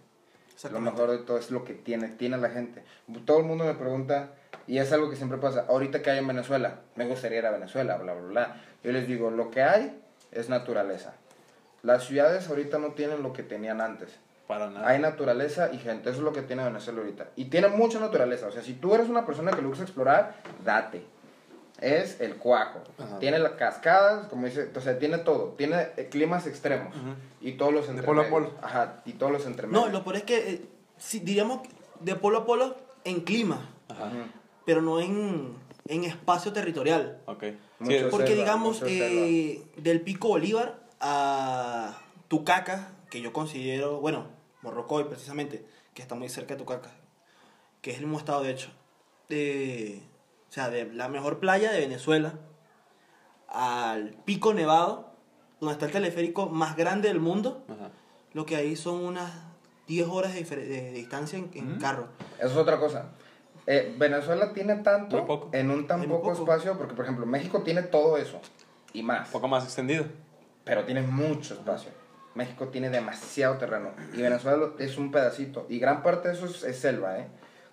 Lo 0.73 0.81
mejor 0.81 1.11
de 1.11 1.19
todo 1.19 1.39
es 1.39 1.51
lo 1.51 1.65
que 1.65 1.75
tiene, 1.75 2.09
tiene 2.09 2.39
la 2.39 2.51
gente. 2.51 2.83
Todo 3.25 3.39
el 3.39 3.45
mundo 3.45 3.65
me 3.65 3.75
pregunta, 3.75 4.33
y 4.67 4.79
es 4.79 4.91
algo 4.93 5.09
que 5.09 5.17
siempre 5.17 5.39
pasa. 5.39 5.67
Ahorita 5.69 6.03
que 6.03 6.11
hay 6.11 6.19
en 6.19 6.27
Venezuela, 6.27 6.81
me 6.97 7.07
gustaría 7.07 7.39
ir 7.39 7.47
a 7.47 7.51
Venezuela, 7.51 7.97
bla, 7.99 8.15
bla, 8.15 8.29
bla. 8.29 8.63
Yo 8.83 8.91
les 8.91 9.07
digo, 9.07 9.31
lo 9.31 9.51
que 9.51 9.63
hay 9.63 10.03
es 10.33 10.49
naturaleza. 10.49 11.15
Las 11.83 12.05
ciudades 12.05 12.49
ahorita 12.49 12.79
no 12.79 12.93
tienen 12.93 13.23
lo 13.23 13.33
que 13.33 13.43
tenían 13.43 13.81
antes. 13.81 14.19
Para 14.47 14.71
nada. 14.71 14.89
Hay 14.89 14.99
naturaleza 14.99 15.71
y 15.73 15.79
gente, 15.79 16.09
eso 16.09 16.19
es 16.19 16.25
lo 16.25 16.33
que 16.33 16.43
tiene 16.43 16.65
Venezuela 16.65 17.01
ahorita. 17.01 17.29
Y 17.37 17.47
tiene 17.47 17.69
mucha 17.69 18.01
naturaleza. 18.01 18.47
O 18.47 18.53
sea, 18.53 18.63
si 18.63 18.75
tú 18.75 18.95
eres 18.95 19.09
una 19.09 19.27
persona 19.27 19.51
que 19.51 19.61
le 19.61 19.69
gusta 19.69 19.85
explorar, 19.85 20.37
date. 20.65 21.05
Es 21.81 22.21
el 22.21 22.37
cuajo. 22.37 22.81
Tiene 23.21 23.39
las 23.39 23.53
cascadas, 23.53 24.27
como 24.29 24.47
dice, 24.47 24.71
o 24.75 24.81
sea, 24.81 24.99
tiene 24.99 25.19
todo. 25.19 25.55
Tiene 25.57 25.89
eh, 25.97 26.09
climas 26.11 26.47
extremos. 26.47 26.95
Y 27.41 27.53
todos 27.53 27.73
los 27.73 27.89
entre 27.89 28.01
De 28.01 28.07
polo 28.07 28.23
a 28.23 28.29
polo. 28.29 28.53
Ajá, 28.63 29.03
y 29.05 29.13
todos 29.13 29.31
los 29.31 29.47
entre 29.47 29.69
No, 29.69 29.89
lo 29.89 30.03
peor 30.03 30.17
es 30.17 30.23
que, 30.25 30.51
eh, 30.51 30.69
si, 30.97 31.21
diríamos, 31.21 31.61
de 32.01 32.17
polo 32.17 32.39
a 32.39 32.47
polo 32.47 32.77
en 33.05 33.21
clima. 33.21 33.69
Ajá 33.89 34.11
pero 34.69 34.83
no 34.83 35.01
en, 35.01 35.55
en 35.87 36.05
espacio 36.05 36.53
territorial. 36.53 37.23
Okay. 37.25 37.59
Porque 38.11 38.35
digamos, 38.35 38.83
eh, 38.87 39.63
del 39.79 40.03
Pico 40.03 40.29
Bolívar 40.29 40.79
a 41.01 41.99
Tucaca, 42.29 42.93
que 43.11 43.21
yo 43.21 43.33
considero, 43.33 44.01
bueno, 44.01 44.27
Morrocoy 44.63 45.05
precisamente, 45.05 45.65
que 45.95 46.03
está 46.03 46.15
muy 46.15 46.29
cerca 46.29 46.55
de 46.55 46.59
Tucaca, 46.59 46.91
que 47.81 47.91
es 47.91 47.99
el 47.99 48.05
mismo 48.05 48.19
estado 48.19 48.43
de 48.43 48.51
hecho, 48.51 48.71
de, 49.29 50.03
o 50.49 50.53
sea, 50.53 50.71
de 50.71 50.93
la 50.93 51.09
mejor 51.09 51.39
playa 51.39 51.71
de 51.73 51.81
Venezuela 51.81 52.35
al 53.49 54.11
Pico 54.25 54.55
Nevado, 54.55 55.13
donde 55.61 55.73
está 55.73 55.87
el 55.87 55.93
teleférico 55.93 56.49
más 56.49 56.77
grande 56.77 57.09
del 57.09 57.21
mundo, 57.21 57.65
lo 58.33 58.47
que 58.47 58.57
hay 58.57 58.77
son 58.77 59.05
unas 59.05 59.33
10 59.87 60.09
horas 60.09 60.35
de, 60.35 60.93
distancia 60.93 61.39
en, 61.39 61.79
carro. 61.79 62.09
Eso 62.39 62.49
es 62.49 62.57
otra 62.57 62.79
cosa. 62.79 63.11
Eh, 63.67 63.95
Venezuela 63.99 64.53
tiene 64.53 64.77
tanto 64.77 65.51
en 65.53 65.71
un 65.71 65.87
tan 65.87 66.07
poco, 66.09 66.33
espacio, 66.33 66.77
porque 66.79 66.95
por 66.95 67.05
ejemplo 67.05 67.27
México 67.27 67.63
tiene 67.63 67.83
todo 67.83 68.17
eso 68.17 68.41
y 68.93 69.03
más. 69.03 69.27
Un 69.29 69.33
poco 69.33 69.49
más 69.49 69.65
extendido. 69.65 70.07
Pero 70.69 70.85
tiene 70.85 71.03
mucho 71.03 71.55
espacio. 71.55 71.91
México 72.35 72.69
tiene 72.69 72.91
demasiado 72.91 73.57
terreno 73.57 73.91
y 74.13 74.23
Venezuela 74.23 74.69
es 74.79 74.97
un 74.97 75.11
pedacito 75.11 75.67
y 75.69 75.81
gran 75.81 76.05
parte 76.05 76.29
de 76.29 76.35
eso 76.35 76.47
es, 76.47 76.79
selva, 76.79 77.19
¿eh? 77.19 77.27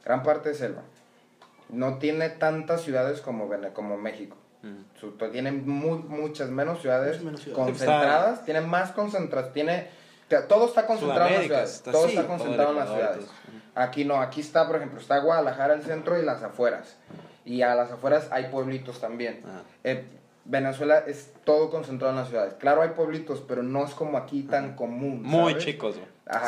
Gran 0.03 0.23
parte 0.23 0.49
de 0.49 0.55
selva. 0.55 0.81
No 1.69 1.99
tiene 1.99 2.29
tantas 2.29 2.81
ciudades 2.81 3.21
como, 3.21 3.47
como 3.73 3.97
México. 3.97 4.37
Mm. 4.63 5.31
Tiene 5.31 5.51
muchas 5.51 6.49
menos 6.49 6.81
ciudades, 6.81 7.21
concentradas, 7.53 8.43
tiene 8.43 8.61
más 8.61 8.91
concentradas, 8.91 9.53
tiene 9.53 9.87
todo 10.47 10.65
está 10.65 10.87
concentrado 10.87 11.27
en 11.27 11.33
las 11.35 11.45
ciudades. 11.45 11.81
Todo 11.83 12.07
está 12.07 12.25
concentrado 12.25 12.71
en 12.71 12.77
las 12.77 12.89
ciudades. 12.89 13.25
Aquí 13.75 14.05
no, 14.05 14.21
aquí 14.21 14.41
está, 14.41 14.65
por 14.65 14.77
ejemplo, 14.77 14.99
está 14.99 15.19
Guadalajara 15.19 15.73
el 15.73 15.83
centro 15.83 16.19
y 16.19 16.25
las 16.25 16.41
afueras. 16.41 16.97
Y 17.43 17.61
a 17.61 17.75
las 17.75 17.91
afueras 17.91 18.29
hay 18.31 18.45
pueblitos 18.45 18.99
también. 18.99 19.43
Ah. 19.45 19.61
Eh, 19.83 20.05
Venezuela 20.45 21.03
es 21.05 21.31
todo 21.45 21.69
concentrado 21.69 22.13
en 22.13 22.19
las 22.19 22.29
ciudades. 22.29 22.55
Claro, 22.55 22.81
hay 22.81 22.89
pueblitos, 22.89 23.43
pero 23.47 23.63
no 23.63 23.85
es 23.85 23.93
como 23.93 24.17
aquí 24.17 24.43
tan 24.43 24.75
común. 24.75 25.21
Muy 25.23 25.57
chicos, 25.57 25.95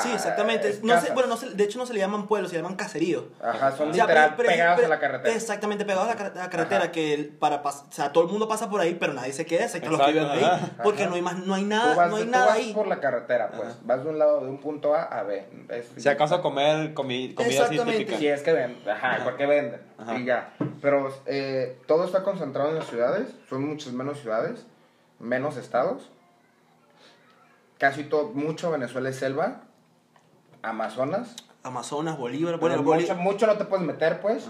sí, 0.01 0.11
exactamente. 0.11 0.79
No 0.81 0.95
bueno, 1.13 1.35
no 1.35 1.37
de 1.37 1.63
hecho 1.63 1.77
no 1.77 1.85
se 1.85 1.93
le 1.93 1.99
llaman 1.99 2.27
pueblos, 2.27 2.51
se 2.51 2.57
llaman 2.57 2.75
caseríos. 2.75 3.25
Ajá, 3.41 3.71
son 3.71 3.91
literal 3.91 4.35
pegados 4.35 4.83
a 4.83 4.87
la 4.87 4.99
carretera. 4.99 5.35
Exactamente, 5.35 5.85
pegados 5.85 6.09
a 6.09 6.31
la, 6.33 6.49
carretera, 6.49 6.91
que 6.91 7.31
para 7.39 7.57
o 7.57 7.91
sea, 7.91 8.11
todo 8.11 8.25
el 8.25 8.31
mundo 8.31 8.47
pasa 8.47 8.69
por 8.69 8.81
ahí, 8.81 8.95
pero 8.95 9.13
nadie 9.13 9.33
se 9.33 9.45
queda, 9.45 9.65
excepto 9.65 9.91
los 9.91 10.01
que 10.01 10.13
viven 10.13 10.27
ahí. 10.27 10.75
Porque 10.83 11.05
no 11.05 11.15
hay 11.15 11.21
más, 11.21 11.37
no 11.37 11.53
hay 11.53 11.63
nada, 11.63 12.07
no 12.07 12.15
hay 12.15 12.25
nada 12.25 12.53
ahí. 12.53 12.73
por 12.73 12.87
la 12.87 12.99
carretera, 12.99 13.51
pues. 13.51 13.77
Vas 13.83 14.03
de 14.03 14.09
un 14.09 14.17
lado, 14.17 14.41
de 14.41 14.49
un 14.49 14.59
punto 14.59 14.95
A 14.95 15.03
a 15.03 15.23
B. 15.23 15.45
si 15.95 16.09
acaso 16.09 16.35
a 16.35 16.41
comer 16.41 16.93
comi 16.93 17.33
comida 17.35 17.51
Exactamente. 17.51 18.17
Si 18.17 18.27
es 18.27 18.41
que 18.41 18.53
venden, 18.53 18.89
ajá, 18.89 19.19
porque 19.23 19.45
venden. 19.45 19.81
Y 20.17 20.25
ya. 20.25 20.53
Pero 20.81 21.13
eh, 21.25 21.79
todo 21.85 22.05
está 22.05 22.23
concentrado 22.23 22.69
en 22.69 22.75
las 22.75 22.87
ciudades, 22.87 23.29
son 23.49 23.67
muchas 23.67 23.93
menos 23.93 24.19
ciudades, 24.19 24.65
menos 25.19 25.57
estados. 25.57 26.09
Casi 27.77 28.03
todo, 28.05 28.29
mucho 28.33 28.71
Venezuela 28.71 29.09
es 29.09 29.17
selva 29.17 29.61
Amazonas. 30.61 31.35
Amazonas, 31.63 32.17
Bolívar. 32.17 32.59
Bueno, 32.59 32.81
mucho, 32.81 33.15
mucho 33.15 33.47
no 33.47 33.57
te 33.57 33.65
puedes 33.65 33.85
meter, 33.85 34.19
pues. 34.21 34.47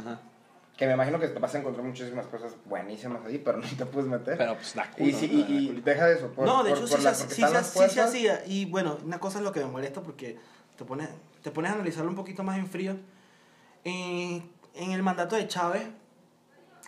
Que 0.77 0.85
me 0.85 0.93
imagino 0.93 1.19
que 1.19 1.27
te 1.27 1.39
vas 1.39 1.55
a 1.55 1.57
encontrar 1.57 1.83
muchísimas 1.83 2.27
cosas 2.27 2.53
buenísimas 2.65 3.25
ahí, 3.25 3.39
pero 3.39 3.57
no 3.57 3.67
te 3.67 3.85
puedes 3.85 4.09
meter. 4.09 4.37
Pero 4.37 4.55
pues 4.55 4.75
la 4.75 4.87
Y, 4.97 5.09
y, 5.09 5.81
deja 5.83 6.05
de 6.05 6.15
eso. 6.15 6.31
no, 6.37 6.63
de 6.63 6.71
hecho 6.71 6.87
sí, 6.87 6.95
sí, 7.29 7.43
se 7.89 8.01
hacía. 8.01 8.43
Y 8.45 8.65
bueno, 8.65 8.97
una 9.03 9.19
cosa 9.19 9.39
es 9.39 9.43
lo 9.43 9.51
que 9.51 9.59
me 9.61 9.65
molesta 9.65 10.01
porque 10.01 10.37
te 10.77 10.85
pones, 10.85 11.09
te 11.41 11.49
pones 11.51 11.71
a 11.71 11.75
analizarlo 11.75 12.09
un 12.09 12.15
poquito 12.15 12.43
más 12.43 12.57
en 12.57 12.67
frío. 12.67 12.95
en 13.83 14.51
el 14.75 15.01
mandato 15.01 15.35
de 15.35 15.47
Chávez 15.47 15.87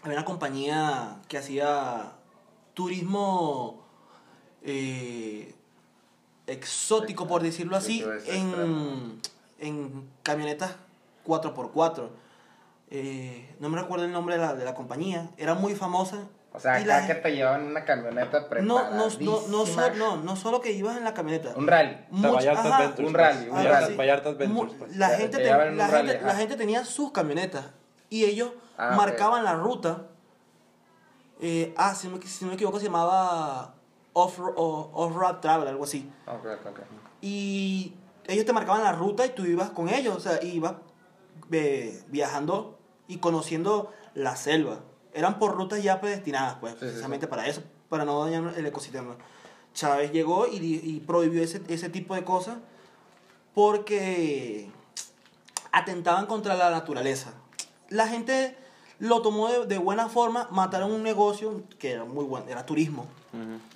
había 0.03 0.17
una 0.17 0.25
compañía 0.25 1.17
que 1.27 1.37
hacía 1.39 2.13
turismo 2.79 3.83
eh, 4.63 5.53
exótico, 6.47 7.27
por 7.27 7.43
decirlo 7.43 7.75
así, 7.75 8.05
en, 8.27 9.19
en 9.59 10.09
camionetas 10.23 10.77
4x4. 11.27 12.07
Eh, 12.91 13.53
no 13.59 13.67
me 13.67 13.81
recuerdo 13.81 14.05
el 14.05 14.13
nombre 14.13 14.35
de 14.35 14.41
la, 14.41 14.55
de 14.55 14.63
la 14.63 14.75
compañía, 14.75 15.29
era 15.37 15.55
muy 15.55 15.75
famosa. 15.75 16.29
O 16.53 16.59
sea, 16.61 16.75
acá 16.75 17.05
que 17.05 17.15
te 17.15 17.35
llevaban 17.35 17.67
una 17.67 17.83
camioneta 17.83 18.47
no 18.61 18.89
no, 18.89 19.09
no, 19.09 19.09
no, 19.49 19.95
no, 19.95 20.17
no, 20.17 20.35
solo 20.37 20.61
que 20.61 20.71
ibas 20.71 20.95
en 20.95 21.03
la 21.03 21.13
camioneta. 21.13 21.49
Un 21.57 21.67
rally. 21.67 21.97
Much, 22.11 22.45
ajá, 22.45 22.93
un 22.97 23.13
rally. 23.13 23.49
Un 23.49 23.63
rally. 23.65 23.95
Pues. 24.79 24.95
La, 24.95 25.09
gente, 25.09 25.43
la, 25.43 25.87
gente, 25.89 26.21
la 26.21 26.35
gente 26.35 26.55
tenía 26.55 26.85
sus 26.85 27.11
camionetas 27.11 27.65
y 28.09 28.23
ellos 28.23 28.53
ah, 28.77 28.95
marcaban 28.95 29.43
la 29.43 29.55
ruta. 29.55 30.05
Eh, 31.39 31.73
ah, 31.77 31.95
si, 31.95 32.07
me, 32.07 32.21
si 32.21 32.43
no 32.43 32.49
me 32.49 32.55
equivoco, 32.55 32.79
se 32.79 32.85
llamaba 32.85 33.75
off-road 34.13 35.39
travel, 35.39 35.67
algo 35.67 35.83
así. 35.83 36.09
Y 37.21 37.93
ellos 38.27 38.45
te 38.45 38.53
marcaban 38.53 38.83
la 38.83 38.91
ruta 38.91 39.25
y 39.25 39.29
tú 39.29 39.45
ibas 39.45 39.69
con 39.69 39.89
ellos, 39.89 40.15
o 40.15 40.19
sea, 40.19 40.43
ibas 40.43 40.75
eh, 41.51 42.03
viajando 42.07 42.77
y 43.07 43.17
conociendo 43.17 43.91
la 44.13 44.35
selva. 44.35 44.81
Eran 45.13 45.39
por 45.39 45.55
rutas 45.55 45.81
ya 45.81 45.99
predestinadas, 45.99 46.55
pues, 46.59 46.75
precisamente 46.75 47.27
para 47.27 47.47
eso, 47.47 47.63
para 47.89 48.05
no 48.05 48.23
dañar 48.23 48.53
el 48.55 48.65
ecosistema. 48.65 49.15
Chávez 49.73 50.11
llegó 50.11 50.47
y, 50.47 50.57
y 50.57 50.99
prohibió 50.99 51.41
ese, 51.41 51.61
ese 51.67 51.89
tipo 51.89 52.15
de 52.15 52.23
cosas 52.23 52.57
porque 53.53 54.69
atentaban 55.71 56.25
contra 56.25 56.55
la 56.55 56.69
naturaleza. 56.69 57.33
La 57.89 58.07
gente 58.07 58.55
lo 58.99 59.21
tomó 59.21 59.49
de, 59.49 59.77
buena 59.77 60.09
forma, 60.09 60.47
mataron 60.51 60.91
un 60.91 61.03
negocio 61.03 61.63
que 61.77 61.93
era 61.93 62.03
muy 62.03 62.25
bueno, 62.25 62.45
era 62.49 62.65
turismo. 62.65 63.07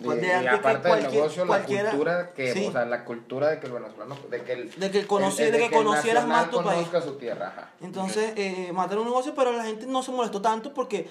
Pues 0.04 0.24
y, 0.24 0.32
aparte 0.32 0.90
del 0.90 1.12
negocio, 1.12 1.46
la 1.46 1.64
cultura, 1.64 2.34
que, 2.34 2.68
o 2.68 2.72
sea, 2.72 2.86
la 2.86 3.06
cultura 3.06 3.50
de 3.50 3.60
que 3.60 3.68
el 3.68 3.74
venezolano, 3.74 4.18
de 4.30 4.44
que 4.44 4.54
el, 4.54 4.72
de 4.72 4.92
que, 4.92 5.02
que, 5.02 5.08
conocieras 5.08 6.28
más 6.28 6.50
tu 6.50 6.64
país. 6.64 6.88
su 7.04 7.14
tierra. 7.18 7.72
Entonces, 7.82 8.34
eh, 8.36 8.72
mataron 8.74 9.04
un 9.04 9.10
negocio, 9.10 9.34
pero 9.36 9.52
la 9.52 9.64
gente 9.64 9.86
no 9.86 10.02
se 10.02 10.12
molestó 10.12 10.42
tanto 10.42 10.74
porque 10.74 11.08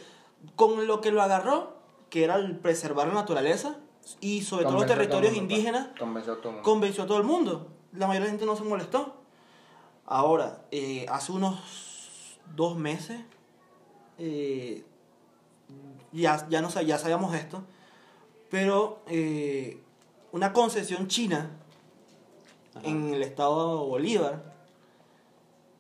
con 0.57 0.87
lo 0.87 1.01
que 1.01 1.13
lo 1.13 1.23
agarró, 1.23 1.77
que 2.11 2.25
era 2.25 2.35
el 2.35 2.59
preservar 2.59 3.07
la 3.07 3.15
naturaleza, 3.15 3.77
y 4.21 4.43
sobre 4.43 4.65
todo 4.65 4.75
los 4.75 4.87
territorios 4.87 5.35
indígenas, 5.35 5.89
convenció 5.99 6.33
a, 6.35 6.37
todo 6.41 6.53
mundo. 6.53 6.65
convenció 6.65 7.05
a 7.05 7.07
todo 7.07 7.19
el 7.19 7.25
mundo. 7.25 7.69
La 7.93 8.07
mayoría 8.07 8.27
de 8.27 8.33
la 8.33 8.39
gente 8.39 8.47
no 8.47 8.57
se 8.57 8.65
molestó. 8.65 9.15
Ahora, 10.05 10.65
eh, 10.71 11.07
hace 11.09 11.33
unos 11.33 12.39
dos 12.55 12.77
meses, 12.77 13.21
eh, 14.19 14.85
ya, 16.13 16.47
ya, 16.49 16.61
no, 16.61 16.69
ya 16.69 16.99
sabíamos 16.99 17.35
esto, 17.35 17.63
pero 18.51 19.03
eh, 19.07 19.81
una 20.33 20.53
concesión 20.53 21.09
china 21.09 21.51
en 22.83 23.15
el 23.15 23.23
estado 23.23 23.81
de 23.81 23.89
Bolívar 23.89 24.53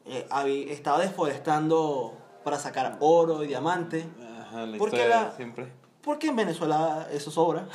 estaba 0.04 1.00
deforestando 1.00 2.18
para 2.44 2.58
sacar 2.58 2.96
oro 3.00 3.44
y 3.44 3.46
diamante. 3.46 4.06
porque, 4.78 5.10
siempre. 5.36 5.72
porque 6.02 6.28
en 6.28 6.36
Venezuela 6.36 7.08
eso 7.12 7.30
sobra. 7.30 7.68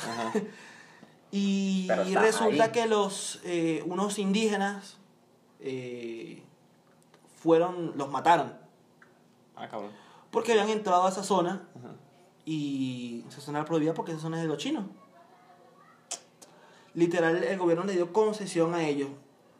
y, 1.30 1.88
resulta 2.14 2.72
que 2.72 2.86
los 2.86 3.40
unos 3.86 4.18
indígenas 4.18 4.98
fueron, 7.36 7.92
los 7.96 8.10
mataron. 8.10 8.52
Ah, 9.56 9.68
cabrón. 9.68 10.07
Porque 10.30 10.52
habían 10.52 10.68
entrado 10.68 11.06
a 11.06 11.08
esa 11.08 11.22
zona 11.22 11.62
y 12.44 13.24
esa 13.28 13.40
zona 13.40 13.60
era 13.60 13.66
prohibida 13.66 13.94
porque 13.94 14.12
esa 14.12 14.20
zona 14.20 14.36
es 14.36 14.42
de 14.42 14.48
los 14.48 14.58
chinos. 14.58 14.84
Literal, 16.94 17.42
el 17.42 17.58
gobierno 17.58 17.84
le 17.84 17.94
dio 17.94 18.12
concesión 18.12 18.74
a 18.74 18.86
ellos. 18.86 19.08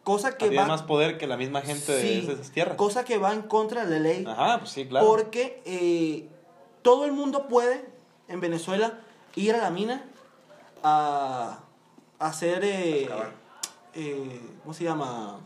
Cosa 0.05 0.37
que 0.37 0.47
Había 0.47 0.67
más 0.67 0.83
poder 0.83 1.19
que 1.19 1.27
la 1.27 1.37
misma 1.37 1.61
gente 1.61 1.93
de 1.93 2.19
esas 2.19 2.51
tierras. 2.51 2.77
Cosa 2.77 3.05
que 3.05 3.19
va 3.19 3.35
en 3.35 3.43
contra 3.43 3.85
de 3.85 3.91
la 3.91 4.01
ley. 4.01 4.25
Ajá, 4.27 4.59
pues 4.59 4.71
sí, 4.71 4.87
claro. 4.87 5.07
Porque 5.07 5.63
eh, 5.67 6.29
todo 6.83 7.05
el 7.05 7.13
mundo 7.13 7.47
puede, 7.47 7.85
en 8.27 8.41
Venezuela, 8.41 9.01
ir 9.37 9.55
a 9.55 9.59
la 9.59 9.71
mina 9.71 10.05
a, 10.83 11.61
hacer... 12.19 12.65
Eh, 12.65 13.09
eh, 13.95 14.41
¿Cómo 14.63 14.75
se 14.75 14.85
llama? 14.85 15.41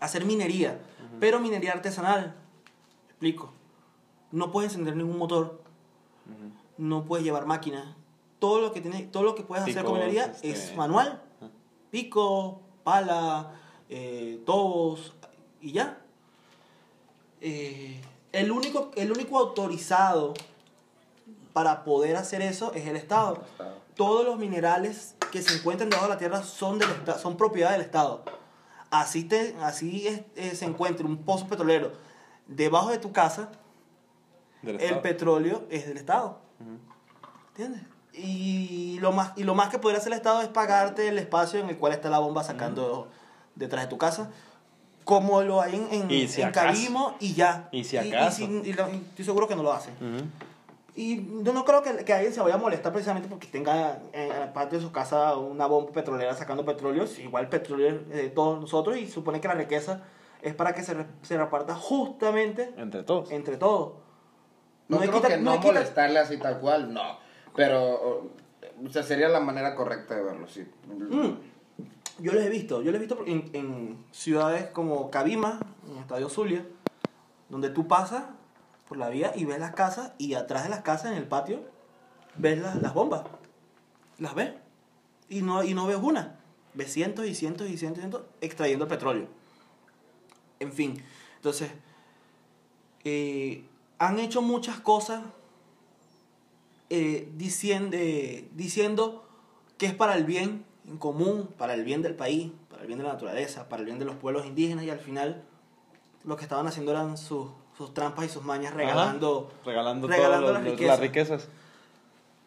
hacer 0.00 0.24
minería 0.24 0.78
pero 1.18 1.38
minería 1.38 1.72
artesanal. 1.72 2.34
explico. 3.08 3.52
No 4.32 4.50
puedes 4.50 4.72
encender 4.72 4.96
ningún 4.96 5.18
motor. 5.18 5.60
No 6.78 7.04
puedes 7.04 7.24
llevar 7.24 7.46
máquinas. 7.46 7.94
Todo 8.38 8.60
lo 8.60 8.72
que 8.72 8.80
tiene, 8.80 9.02
todo 9.02 9.22
lo 9.22 9.34
que 9.34 9.42
puedes 9.42 9.64
hacer 9.64 9.84
con 9.84 9.94
minería 9.94 10.26
este, 10.26 10.50
es 10.50 10.76
manual. 10.76 11.22
Pico, 11.90 12.60
pala, 12.84 13.60
eh, 13.88 14.40
tobos 14.46 15.14
y 15.60 15.72
ya. 15.72 16.00
Eh, 17.40 18.00
el, 18.32 18.50
único, 18.50 18.90
el 18.94 19.12
único 19.12 19.38
autorizado 19.38 20.34
para 21.52 21.84
poder 21.84 22.16
hacer 22.16 22.40
eso 22.42 22.72
es 22.72 22.86
el 22.86 22.96
Estado. 22.96 23.42
Todos 23.94 24.24
los 24.24 24.38
minerales 24.38 25.16
que 25.32 25.42
se 25.42 25.58
encuentran 25.58 25.90
debajo 25.90 26.06
de 26.06 26.14
la 26.14 26.18
tierra 26.18 26.42
son, 26.42 26.78
del, 26.78 26.88
son 27.20 27.36
propiedad 27.36 27.72
del 27.72 27.82
Estado 27.82 28.24
así, 28.90 29.24
te, 29.24 29.56
así 29.62 30.24
eh, 30.36 30.54
se 30.54 30.64
encuentre 30.64 31.06
un 31.06 31.18
pozo 31.18 31.46
petrolero 31.46 31.92
debajo 32.46 32.90
de 32.90 32.98
tu 32.98 33.12
casa, 33.12 33.50
el 34.62 35.00
petróleo 35.00 35.64
es 35.70 35.86
del 35.86 35.96
Estado. 35.96 36.38
¿Entiendes? 37.50 37.82
Y 38.12 38.98
lo, 39.00 39.12
más, 39.12 39.32
y 39.36 39.44
lo 39.44 39.54
más 39.54 39.68
que 39.68 39.78
podría 39.78 39.98
hacer 39.98 40.12
el 40.12 40.18
Estado 40.18 40.42
es 40.42 40.48
pagarte 40.48 41.08
el 41.08 41.18
espacio 41.18 41.60
en 41.60 41.68
el 41.68 41.78
cual 41.78 41.92
está 41.92 42.10
la 42.10 42.18
bomba 42.18 42.42
sacando 42.42 43.08
detrás 43.54 43.84
de 43.84 43.88
tu 43.88 43.98
casa. 43.98 44.30
Como 45.04 45.42
lo 45.42 45.60
hay 45.60 45.74
en, 45.74 46.02
en, 46.02 46.10
y 46.10 46.26
Cabimo 46.52 47.16
y 47.20 47.34
ya. 47.34 47.68
Y 47.72 47.84
si 47.84 47.96
acaso. 47.96 48.42
Y, 48.42 48.70
estoy 48.70 49.24
seguro 49.24 49.48
que 49.48 49.56
no 49.56 49.62
lo 49.62 49.72
hacen. 49.72 49.94
Y 50.94 51.42
yo 51.42 51.52
no 51.52 51.64
creo 51.64 51.82
que, 51.82 52.04
que, 52.04 52.12
alguien 52.12 52.34
se 52.34 52.40
vaya 52.40 52.56
a 52.56 52.58
molestar 52.58 52.92
precisamente 52.92 53.28
porque 53.28 53.46
tenga 53.46 54.00
en 54.12 54.52
parte 54.52 54.76
de 54.76 54.82
su 54.82 54.92
casa 54.92 55.36
una 55.36 55.66
bomba 55.66 55.92
petrolera 55.92 56.34
sacando 56.34 56.64
petróleo. 56.64 57.06
Igual 57.18 57.44
el 57.44 57.48
petróleo 57.48 58.00
de 58.08 58.28
todos 58.28 58.60
nosotros 58.60 58.98
y 58.98 59.08
supone 59.08 59.40
que 59.40 59.48
la 59.48 59.54
riqueza 59.54 60.02
es 60.42 60.54
para 60.54 60.74
que 60.74 60.82
se, 60.82 60.96
se 61.22 61.38
reparta 61.38 61.74
justamente 61.74 62.74
entre 62.76 63.02
todos. 63.02 63.30
Entre 63.30 63.56
todos. 63.56 63.92
No, 64.90 64.98
creo 64.98 65.22
que 65.22 65.36
no, 65.36 65.58
molestarle 65.58 66.18
así 66.18 66.36
tal 66.36 66.58
cual, 66.58 66.92
no. 66.92 67.18
Pero, 67.54 68.32
o 68.84 68.90
sea, 68.90 69.02
sería 69.02 69.28
la 69.28 69.40
manera 69.40 69.74
correcta 69.74 70.16
de 70.16 70.22
verlo, 70.22 70.48
sí. 70.48 70.66
Mm. 70.86 71.30
Yo 72.18 72.32
lo 72.32 72.40
he 72.40 72.48
visto, 72.48 72.82
yo 72.82 72.90
lo 72.90 72.96
he 72.96 73.00
visto 73.00 73.24
en, 73.26 73.50
en 73.54 74.04
ciudades 74.10 74.66
como 74.66 75.10
Cabima, 75.10 75.60
en 75.86 75.92
el 75.92 75.98
Estadio 76.00 76.28
Zulia, 76.28 76.66
donde 77.48 77.70
tú 77.70 77.88
pasas 77.88 78.24
por 78.88 78.98
la 78.98 79.08
vía 79.08 79.32
y 79.34 79.44
ves 79.44 79.60
las 79.60 79.74
casas 79.74 80.12
y 80.18 80.34
atrás 80.34 80.64
de 80.64 80.70
las 80.70 80.80
casas 80.80 81.12
en 81.12 81.18
el 81.18 81.28
patio 81.28 81.60
ves 82.36 82.58
las, 82.58 82.82
las 82.82 82.92
bombas. 82.92 83.22
Las 84.18 84.34
ves. 84.34 84.52
Y 85.28 85.42
no, 85.42 85.62
y 85.62 85.74
no 85.74 85.86
ves 85.86 85.98
una. 86.02 86.40
Ves 86.74 86.92
cientos 86.92 87.26
y 87.26 87.34
cientos 87.34 87.68
y 87.68 87.76
cientos 87.78 87.98
y 87.98 88.00
cientos 88.02 88.22
extrayendo 88.40 88.88
petróleo. 88.88 89.28
En 90.58 90.72
fin. 90.72 91.02
Entonces, 91.36 91.70
eh, 93.04 93.64
han 94.00 94.18
hecho 94.18 94.42
muchas 94.42 94.80
cosas 94.80 95.22
eh, 96.88 97.30
diciendo, 97.36 97.96
diciendo 98.52 99.24
que 99.78 99.86
es 99.86 99.94
para 99.94 100.16
el 100.16 100.24
bien 100.24 100.64
en 100.88 100.98
común, 100.98 101.48
para 101.56 101.74
el 101.74 101.84
bien 101.84 102.02
del 102.02 102.16
país, 102.16 102.50
para 102.68 102.82
el 102.82 102.88
bien 102.88 102.98
de 102.98 103.04
la 103.04 103.12
naturaleza, 103.12 103.68
para 103.68 103.80
el 103.80 103.86
bien 103.86 104.00
de 104.00 104.06
los 104.06 104.16
pueblos 104.16 104.46
indígenas 104.46 104.84
y 104.84 104.90
al 104.90 104.98
final 104.98 105.44
lo 106.24 106.36
que 106.36 106.42
estaban 106.42 106.66
haciendo 106.66 106.90
eran 106.90 107.16
sus 107.16 107.46
sus 107.80 107.94
trampas 107.94 108.26
y 108.26 108.28
sus 108.28 108.44
mañas 108.44 108.74
regalando, 108.74 109.50
regalando, 109.64 110.06
regalando 110.06 110.52
las, 110.52 110.64
riquezas. 110.64 110.86
las, 110.86 111.00
riquezas. 111.00 111.48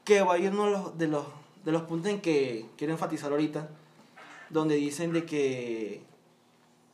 Que 0.03 0.21
va 0.21 0.35
a 0.35 0.37
ir 0.37 0.51
uno 0.51 0.65
de 0.65 0.71
los, 0.71 0.97
de 0.99 1.07
los, 1.07 1.25
de 1.65 1.71
los 1.71 1.81
puntos 1.83 2.11
en 2.11 2.21
que 2.21 2.67
quiero 2.77 2.93
enfatizar 2.93 3.31
ahorita, 3.31 3.67
donde 4.51 4.75
dicen 4.75 5.11
de 5.11 5.25
que 5.25 6.03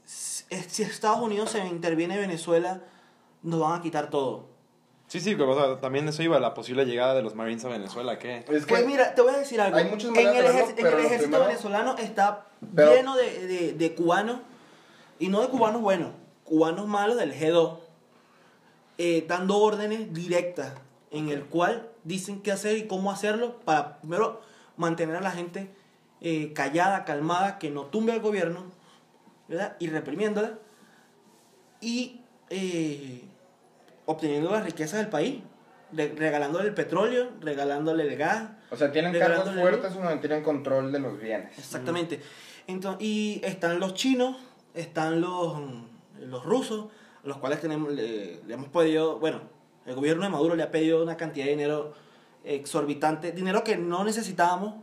si 0.05 0.84
Estados 0.84 1.20
Unidos 1.20 1.49
se 1.49 1.66
interviene 1.68 2.16
en 2.16 2.22
Venezuela, 2.22 2.82
nos 3.43 3.60
van 3.60 3.80
a 3.80 3.82
quitar 3.82 4.10
todo. 4.10 4.49
Sí, 5.10 5.20
sí, 5.20 5.36
también 5.82 6.07
eso 6.07 6.22
iba, 6.22 6.39
la 6.39 6.53
posible 6.53 6.86
llegada 6.86 7.16
de 7.16 7.24
los 7.24 7.34
Marines 7.34 7.66
a 7.66 7.70
Venezuela, 7.70 8.20
¿qué? 8.20 8.45
pues 8.45 8.86
mira, 8.86 9.16
te 9.16 9.24
voy 9.24 9.34
a 9.34 9.39
decir 9.39 9.60
algo. 9.60 9.76
Hay 9.76 9.86
muchos 9.86 10.16
en, 10.16 10.28
el 10.28 10.45
ejército, 10.45 10.82
en 10.82 10.88
el 10.88 10.99
ejército 10.99 11.39
venezolano 11.39 11.97
está 11.97 12.45
lleno 12.62 13.16
de, 13.16 13.47
de, 13.47 13.74
de, 13.74 13.95
cubanos, 13.95 14.38
y 15.18 15.30
no 15.30 15.41
de 15.41 15.47
cubanos 15.47 15.82
buenos, 15.82 16.12
cubanos 16.43 16.88
malos 16.88 17.18
del 17.18 17.34
G2, 17.34 17.80
eh, 18.99 19.26
dando 19.28 19.57
órdenes 19.57 20.14
directas 20.14 20.74
en 21.10 21.30
el 21.30 21.45
cual 21.45 21.89
dicen 22.03 22.41
qué 22.41 22.51
hacer 22.51 22.78
y 22.78 22.86
cómo 22.86 23.12
hacerlo 23.12 23.60
para 23.62 23.97
primero 24.01 24.41
mantener 24.78 25.16
a 25.16 25.22
la 25.22 25.32
gente 25.32 25.72
eh, 26.22 26.53
callada, 26.53 27.03
calmada, 27.05 27.57
que 27.57 27.72
no 27.72 27.86
tumbe 27.86 28.12
al 28.12 28.20
gobierno, 28.20 28.66
¿verdad? 29.47 29.76
Y 29.80 29.88
reprimiéndola 29.88 30.60
y 31.82 32.22
eh, 32.51 33.24
obteniendo 34.10 34.49
las 34.49 34.66
riquezas 34.66 34.99
del 34.99 35.10
país, 35.10 35.43
regalándole 35.91 36.70
el 36.70 36.74
petróleo, 36.74 37.30
regalándole 37.41 38.07
el 38.07 38.18
gas. 38.18 38.49
O 38.72 38.76
sea, 38.76 38.91
tienen 38.91 39.14
cargos 39.14 39.53
fuertes 39.53 39.93
donde 39.93 40.18
tienen 40.18 40.41
control 40.41 40.91
de 40.91 40.97
los 40.97 41.20
bienes. 41.20 41.55
Exactamente. 41.60 42.20
Entonces, 42.66 43.05
y 43.05 43.39
están 43.43 43.80
los 43.80 43.93
chinos, 43.93 44.38
están 44.74 45.22
los, 45.22 45.62
los 46.20 46.43
rusos, 46.43 46.88
los 47.24 47.38
cuales 47.38 47.62
tenemos, 47.62 47.93
le, 47.93 48.41
hemos 48.49 48.70
pedido, 48.70 49.20
bueno, 49.20 49.41
el 49.86 49.93
gobierno 49.93 50.24
de 50.24 50.30
Maduro 50.30 50.55
le 50.55 50.64
ha 50.64 50.72
pedido 50.72 51.03
una 51.03 51.16
cantidad 51.16 51.45
de 51.45 51.51
dinero 51.51 51.93
exorbitante, 52.43 53.32
dinero 53.32 53.64
que 53.64 53.78
no 53.78 54.03
necesitábamos, 54.03 54.74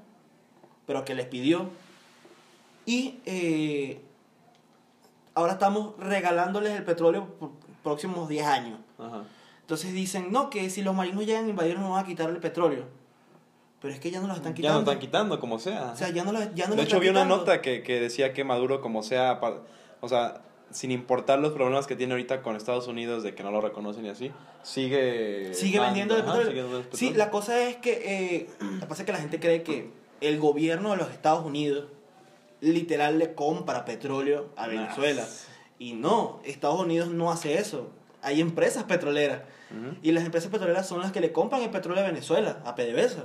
pero 0.87 1.05
que 1.05 1.17
les 1.17 1.27
pidió. 1.27 1.69
Y 2.85 3.19
eh, 3.27 4.01
ahora 5.35 5.55
estamos 5.55 5.95
regalándoles 5.99 6.77
el 6.77 6.85
petróleo 6.85 7.57
próximos 7.87 8.29
10 8.29 8.47
años. 8.47 8.81
Entonces 9.61 9.93
dicen, 9.93 10.33
no, 10.33 10.51
que 10.51 10.69
si 10.71 10.83
los 10.83 10.95
marinos 10.95 11.25
llegan 11.25 11.47
a 11.47 11.49
invadir 11.49 11.79
nos 11.79 11.91
van 11.91 12.05
a 12.05 12.07
quitar 12.07 12.29
el 12.29 12.39
petróleo. 12.39 12.85
Pero 13.81 13.95
es 13.95 14.01
que 14.01 14.11
ya 14.11 14.21
no 14.21 14.27
los 14.27 14.37
están 14.37 14.55
quitando. 14.55 14.79
Ya 14.79 14.85
no 14.85 14.91
están 14.91 14.99
quitando, 14.99 15.39
como 15.39 15.61
sea. 15.61 15.93
O 15.93 15.97
sea, 15.97 16.09
ya 16.11 16.25
no 16.25 16.33
lo, 16.33 16.41
ya 16.55 16.67
no 16.67 16.75
De 16.75 16.83
hecho, 16.83 16.99
vi 16.99 17.09
una 17.09 17.25
nota 17.25 17.63
que, 17.63 17.85
que 17.85 18.01
decía 18.01 18.33
que 18.33 18.43
Maduro, 18.43 18.81
como 18.81 19.05
sea, 19.05 19.41
o 20.01 20.09
sea, 20.09 20.43
sin 20.71 20.91
importar 20.91 21.39
los 21.39 21.53
problemas 21.53 21.87
que 21.87 21.95
tiene 21.95 22.15
ahorita 22.15 22.43
con 22.43 22.57
Estados 22.57 22.89
Unidos 22.89 23.23
de 23.23 23.35
que 23.35 23.45
no 23.45 23.53
lo 23.53 23.61
reconocen 23.61 24.05
y 24.07 24.09
así, 24.09 24.33
sigue... 24.63 25.55
Sigue 25.55 25.79
vendiendo 25.79 26.17
el 26.17 26.25
petróleo. 26.25 26.83
Sí, 26.93 27.15
la 27.15 27.31
cosa 27.31 27.61
es 27.69 27.77
que, 27.77 27.93
eh, 28.05 28.51
la 28.81 28.89
cosa 28.89 29.03
es 29.03 29.07
que 29.07 29.13
la 29.13 29.19
gente 29.19 29.39
cree 29.39 29.63
que 29.63 29.91
el 30.21 30.41
gobierno 30.41 30.91
de 30.91 30.97
los 30.97 31.11
Estados 31.11 31.45
Unidos 31.45 31.87
literal 32.61 33.19
le 33.19 33.35
compra 33.35 33.85
petróleo 33.85 34.51
a 34.57 34.67
Venezuela. 34.67 35.27
Y 35.79 35.95
no, 35.95 36.41
Estados 36.45 36.81
Unidos 36.81 37.11
no 37.11 37.31
hace 37.31 37.59
eso. 37.59 37.91
Hay 38.23 38.41
empresas 38.41 38.85
petroleras. 38.85 39.43
Y 40.03 40.13
las 40.13 40.25
empresas 40.25 40.51
petroleras 40.51 40.87
son 40.87 41.01
las 41.01 41.13
que 41.13 41.21
le 41.21 41.33
compran 41.33 41.63
el 41.63 41.71
petróleo 41.71 42.05
a 42.05 42.07
Venezuela, 42.07 42.63
a 42.65 42.75
PDVSA. 42.75 43.25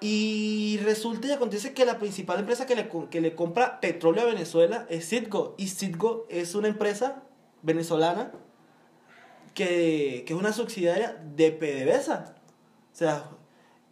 Y 0.00 0.78
resulta 0.84 1.28
y 1.28 1.32
acontece 1.32 1.72
que 1.72 1.84
la 1.84 1.98
principal 1.98 2.40
empresa 2.40 2.66
que 2.66 2.76
le, 2.76 2.88
que 3.10 3.20
le 3.20 3.34
compra 3.34 3.80
petróleo 3.80 4.22
a 4.22 4.26
Venezuela 4.26 4.86
es 4.88 5.08
Citgo. 5.08 5.54
Y 5.56 5.68
Citgo 5.68 6.26
es 6.28 6.54
una 6.54 6.68
empresa 6.68 7.22
venezolana 7.62 8.32
que, 9.54 10.24
que 10.26 10.34
es 10.34 10.38
una 10.38 10.52
subsidiaria 10.52 11.20
de 11.34 11.50
PDVSA. 11.52 12.34
O 12.92 12.96
sea, 12.96 13.30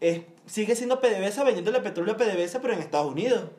es, 0.00 0.22
sigue 0.46 0.76
siendo 0.76 1.00
PDVSA 1.00 1.44
vendiéndole 1.44 1.80
petróleo 1.80 2.14
a 2.14 2.16
PDVSA, 2.16 2.60
pero 2.60 2.74
en 2.74 2.80
Estados 2.80 3.10
Unidos. 3.10 3.50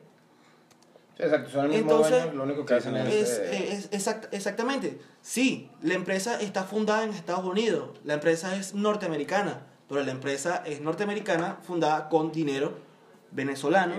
Sí, 1.18 1.24
exacto, 1.24 1.50
son 1.50 1.64
el 1.66 1.70
mismo 1.72 1.90
Entonces, 1.90 2.22
dueño, 2.22 2.36
lo 2.36 2.42
único 2.44 2.64
que 2.64 2.74
hacen 2.74 2.96
es... 2.96 3.08
Es, 3.14 3.38
eh, 3.40 3.68
es- 3.72 3.90
exact- 3.90 4.28
exactamente. 4.30 4.98
Sí, 5.20 5.68
la 5.82 5.94
empresa 5.94 6.40
está 6.40 6.62
fundada 6.64 7.02
en 7.02 7.10
Estados 7.10 7.44
Unidos. 7.44 7.90
La 8.04 8.14
empresa 8.14 8.54
es 8.56 8.74
norteamericana. 8.74 9.66
Pero 9.88 10.02
la 10.04 10.12
empresa 10.12 10.62
es 10.64 10.80
norteamericana 10.80 11.58
fundada 11.62 12.08
con 12.08 12.30
dinero 12.30 12.78
venezolano. 13.32 13.94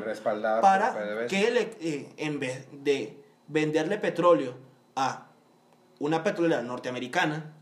Para 0.61 0.93
que 1.28 1.51
le- 1.51 1.76
eh, 1.82 2.13
en 2.17 2.39
vez 2.39 2.67
de 2.72 3.22
venderle 3.47 3.97
petróleo 3.97 4.53
a 4.95 5.28
una 5.99 6.24
petrolera 6.24 6.61
norteamericana 6.61 7.53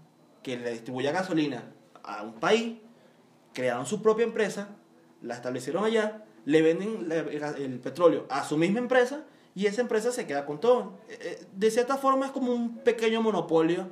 que 0.44 0.58
le 0.58 0.72
distribuya 0.72 1.12
gasolina 1.12 1.72
a 2.04 2.22
un 2.22 2.34
país, 2.34 2.78
crearon 3.54 3.86
su 3.88 4.02
propia 4.04 4.24
empresa, 4.26 4.70
la 5.24 5.34
establecieron 5.34 5.84
allá, 5.84 6.24
le 6.46 6.62
venden 6.62 7.10
el 7.12 7.80
petróleo 7.80 8.26
a 8.30 8.44
su 8.46 8.56
misma 8.58 8.80
empresa 8.80 9.24
y 9.58 9.66
esa 9.66 9.82
empresa 9.82 10.12
se 10.12 10.28
queda 10.28 10.46
con 10.46 10.60
todo. 10.60 10.94
Eh, 11.10 11.18
eh, 11.22 11.46
De 11.54 11.72
cierta 11.72 11.98
forma 11.98 12.28
es 12.28 12.32
como 12.32 12.52
un 12.54 12.78
pequeño 12.80 13.22
monopolio 13.24 13.88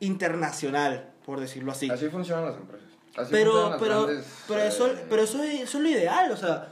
internacional, 0.00 1.10
por 1.26 1.40
decirlo 1.40 1.72
así. 1.72 1.90
Así 1.90 2.08
funcionan 2.08 2.46
las 2.46 2.56
empresas. 2.56 2.88
Así 3.16 3.28
pero 3.32 3.76
pero 3.80 4.04
grandes, 4.06 4.26
pero 4.46 4.60
eso 4.62 4.86
eh, 4.86 5.04
pero 5.10 5.22
eso 5.22 5.42
es, 5.42 5.60
eso 5.62 5.78
es 5.78 5.82
lo 5.84 5.88
ideal, 5.90 6.30
o 6.30 6.36
sea, 6.36 6.68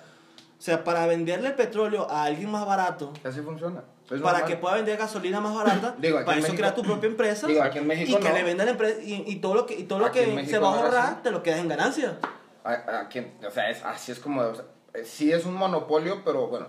o 0.59 0.63
sea, 0.63 0.85
para 0.85 1.07
venderle 1.07 1.49
el 1.49 1.55
petróleo 1.55 2.09
a 2.11 2.25
alguien 2.25 2.51
más 2.51 2.65
barato, 2.65 3.13
Así 3.25 3.41
funciona. 3.41 3.83
Es 4.09 4.21
para 4.21 4.39
normal. 4.39 4.45
que 4.45 4.57
pueda 4.57 4.75
vender 4.77 4.97
gasolina 4.97 5.41
más 5.41 5.55
barata, 5.55 5.97
Digo, 5.99 6.19
aquí 6.19 6.27
para 6.27 6.39
eso 6.39 6.47
México- 6.49 6.57
crea 6.61 6.75
tu 6.75 6.83
propia 6.83 7.09
empresa 7.09 7.47
Digo, 7.49 7.63
aquí 7.63 7.79
en 7.79 7.87
México 7.89 8.17
y 8.19 8.23
que 8.23 8.29
no. 8.29 8.35
le 8.37 8.43
venda 8.45 8.65
la 8.65 8.71
empresa 8.71 9.01
y, 9.03 9.25
y 9.27 9.37
todo 9.37 9.55
lo 9.55 9.67
que 9.67 9.75
y 9.75 9.83
todo 9.85 9.99
lo 9.99 10.07
Aquí 10.07 10.21
que 10.21 10.47
se 10.47 10.59
va 10.61 10.69
a 10.73 10.79
ahorrar 10.79 11.23
te 11.23 11.31
lo 11.33 11.43
quedas 11.43 11.59
en 11.59 11.69
ganancia. 11.69 12.17
A- 12.63 13.01
a 13.01 13.09
quien- 13.09 13.33
o 13.47 13.51
sea, 13.51 13.69
es, 13.71 13.83
así 13.85 14.13
es 14.13 14.21
como... 14.21 14.43
O 14.43 14.55
sea, 14.55 14.65
sí 15.05 15.33
es 15.33 15.45
un 15.45 15.55
monopolio, 15.55 16.23
pero 16.25 16.47
bueno, 16.47 16.69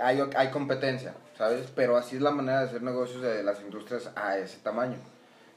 hay, 0.00 0.22
hay 0.36 0.50
competencia, 0.50 1.14
¿sabes? 1.36 1.70
Pero 1.74 1.96
así 1.96 2.16
es 2.16 2.22
la 2.22 2.30
manera 2.30 2.60
de 2.60 2.66
hacer 2.66 2.82
negocios 2.82 3.22
de 3.22 3.42
las 3.42 3.60
industrias 3.60 4.10
a 4.14 4.38
ese 4.38 4.58
tamaño. 4.58 4.96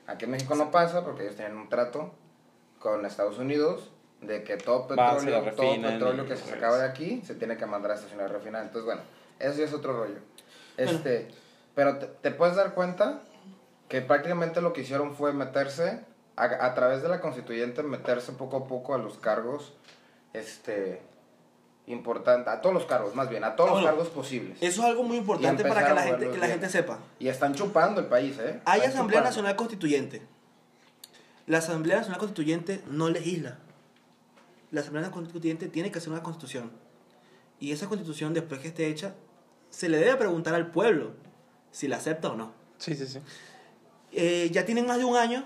Aquí 0.07 0.25
en 0.25 0.31
México 0.31 0.55
no 0.55 0.71
pasa 0.71 1.03
porque 1.03 1.23
ellos 1.23 1.35
tienen 1.35 1.57
un 1.57 1.69
trato 1.69 2.11
con 2.79 3.05
Estados 3.05 3.37
Unidos 3.37 3.89
de 4.21 4.43
que 4.43 4.57
todo 4.57 4.87
petróleo, 4.87 5.43
todo 5.55 5.81
petróleo 5.81 6.25
que 6.25 6.35
se 6.35 6.49
sacaba 6.49 6.77
de 6.77 6.85
aquí 6.85 7.21
se 7.25 7.35
tiene 7.35 7.57
que 7.57 7.65
mandar 7.65 7.91
a 7.91 7.95
estaciones 7.95 8.29
refinar. 8.31 8.63
Entonces, 8.63 8.85
bueno, 8.85 9.01
eso 9.39 9.57
ya 9.57 9.65
es 9.65 9.73
otro 9.73 9.93
rollo. 9.93 10.19
Este, 10.77 11.29
pero 11.75 11.97
te, 11.99 12.07
te 12.07 12.31
puedes 12.31 12.55
dar 12.55 12.73
cuenta 12.73 13.21
que 13.87 14.01
prácticamente 14.01 14.61
lo 14.61 14.73
que 14.73 14.81
hicieron 14.81 15.15
fue 15.15 15.33
meterse 15.33 16.01
a, 16.35 16.65
a 16.65 16.73
través 16.73 17.01
de 17.01 17.09
la 17.09 17.21
constituyente 17.21 17.83
meterse 17.83 18.31
poco 18.33 18.57
a 18.57 18.67
poco 18.67 18.95
a 18.95 18.97
los 18.97 19.17
cargos 19.17 19.73
este 20.33 21.01
importante 21.87 22.49
a 22.49 22.61
todos 22.61 22.73
los 22.73 22.85
cargos 22.85 23.13
más 23.13 23.29
bien 23.29 23.43
a 23.43 23.55
todos 23.57 23.69
Ah, 23.69 23.73
los 23.73 23.81
bueno. 23.81 23.97
cargos 23.97 24.13
posibles 24.13 24.57
Eso 24.61 24.81
es 24.81 24.87
algo 24.87 25.03
muy 25.03 25.17
importante 25.17 25.63
para 25.65 25.85
que 25.85 25.93
la 25.93 26.01
gente 26.03 26.29
que 26.29 26.37
la 26.37 26.47
gente 26.47 26.69
sepa. 26.69 26.99
y 27.19 27.27
están 27.27 27.53
chupando 27.53 27.99
el 27.99 28.07
país 28.07 28.37
eh 28.39 28.61
Hay 28.65 28.79
Están 28.79 28.93
Asamblea 28.93 29.19
chupando. 29.19 29.29
Nacional 29.29 29.55
Constituyente. 29.57 30.21
La 31.45 31.57
Asamblea 31.57 31.97
Nacional 31.97 32.19
Constituyente 32.19 32.81
no 32.87 33.09
legisla. 33.09 33.57
La 34.71 34.79
Asamblea 34.81 35.01
Nacional 35.01 35.11
Constituyente 35.25 35.67
tiene 35.67 35.91
que 35.91 35.97
hacer 35.99 36.09
una 36.13 36.23
constitución. 36.23 36.71
Y 37.59 37.73
esa 37.73 37.87
constitución, 37.89 38.33
después 38.33 38.61
que 38.61 38.69
esté 38.69 38.87
hecha, 38.87 39.13
se 39.69 39.89
le 39.89 39.97
debe 39.97 40.15
preguntar 40.15 40.55
al 40.55 40.71
pueblo 40.71 41.11
si 41.71 41.87
la 41.89 41.97
acepta 41.97 42.29
o 42.29 42.35
no. 42.37 42.53
Sí, 42.77 42.95
sí, 42.95 43.05
sí. 43.07 43.19
Eh, 44.13 44.49
ya 44.53 44.63
tienen 44.65 44.87
más 44.87 44.99
de 44.99 45.05
un 45.05 45.17
año 45.17 45.43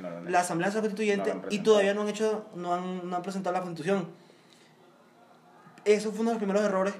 no 0.00 0.20
la. 0.30 0.40
Asamblea 0.40 0.68
Nacional 0.68 0.90
Constituyente 0.90 1.32
No 1.34 1.42
y 1.50 1.60
todavía 1.60 1.94
no 1.94 2.02
han 2.02 2.08
hecho, 2.08 2.46
no 2.56 2.74
han, 2.74 3.08
no 3.08 3.14
han 3.16 3.22
presentado 3.22 3.54
la 3.54 3.62
constitución. 3.62 4.08
Eso 5.86 6.10
fue 6.10 6.20
uno 6.20 6.30
de 6.30 6.34
los 6.34 6.38
primeros 6.42 6.62
errores 6.62 6.92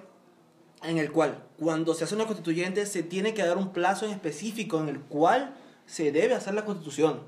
en 0.82 0.96
el 0.98 1.10
cual 1.12 1.42
cuando 1.58 1.92
se 1.94 2.04
hace 2.04 2.14
una 2.14 2.24
constituyente 2.26 2.86
se 2.86 3.02
tiene 3.02 3.34
que 3.34 3.44
dar 3.44 3.58
un 3.58 3.72
plazo 3.72 4.06
en 4.06 4.12
específico 4.12 4.78
en 4.80 4.88
el 4.88 5.00
cual 5.00 5.54
se 5.86 6.12
debe 6.12 6.34
hacer 6.34 6.54
la 6.54 6.64
constitución. 6.64 7.20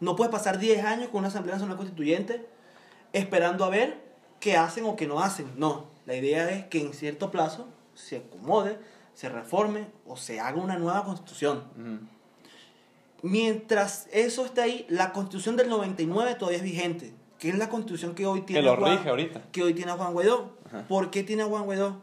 No 0.00 0.16
puede 0.16 0.30
pasar 0.30 0.58
10 0.58 0.84
años 0.84 1.08
con 1.08 1.18
una 1.18 1.28
Asamblea 1.28 1.56
Nacional 1.56 1.76
Constituyente 1.76 2.46
esperando 3.12 3.64
a 3.64 3.68
ver 3.70 4.00
qué 4.38 4.56
hacen 4.56 4.84
o 4.86 4.96
qué 4.96 5.06
no 5.06 5.20
hacen. 5.20 5.50
No, 5.56 5.86
la 6.06 6.14
idea 6.16 6.48
es 6.50 6.64
que 6.66 6.80
en 6.80 6.94
cierto 6.94 7.30
plazo 7.30 7.68
se 7.94 8.18
acomode, 8.18 8.78
se 9.14 9.28
reforme 9.28 9.86
o 10.06 10.16
se 10.16 10.40
haga 10.40 10.58
una 10.60 10.78
nueva 10.78 11.04
constitución. 11.04 11.64
Mientras 13.22 14.08
eso 14.12 14.46
esté 14.46 14.62
ahí, 14.62 14.86
la 14.88 15.12
constitución 15.12 15.56
del 15.56 15.68
99 15.68 16.36
todavía 16.36 16.58
es 16.58 16.64
vigente, 16.64 17.12
que 17.38 17.50
es 17.50 17.58
la 17.58 17.68
constitución 17.68 18.14
que 18.14 18.26
hoy 18.26 18.42
tiene 18.42 18.62
Que 18.62 18.66
lo 18.66 18.76
Juan- 18.76 18.96
rige 18.98 19.08
ahorita. 19.10 19.42
que 19.52 19.62
hoy 19.62 19.74
tiene 19.74 19.92
Juan 19.92 20.12
Guaidó. 20.14 20.56
Ajá. 20.70 20.86
¿Por 20.88 21.10
qué 21.10 21.22
tiene 21.22 21.42
a 21.42 21.46
Juan 21.46 21.64
Guaidó? 21.64 22.00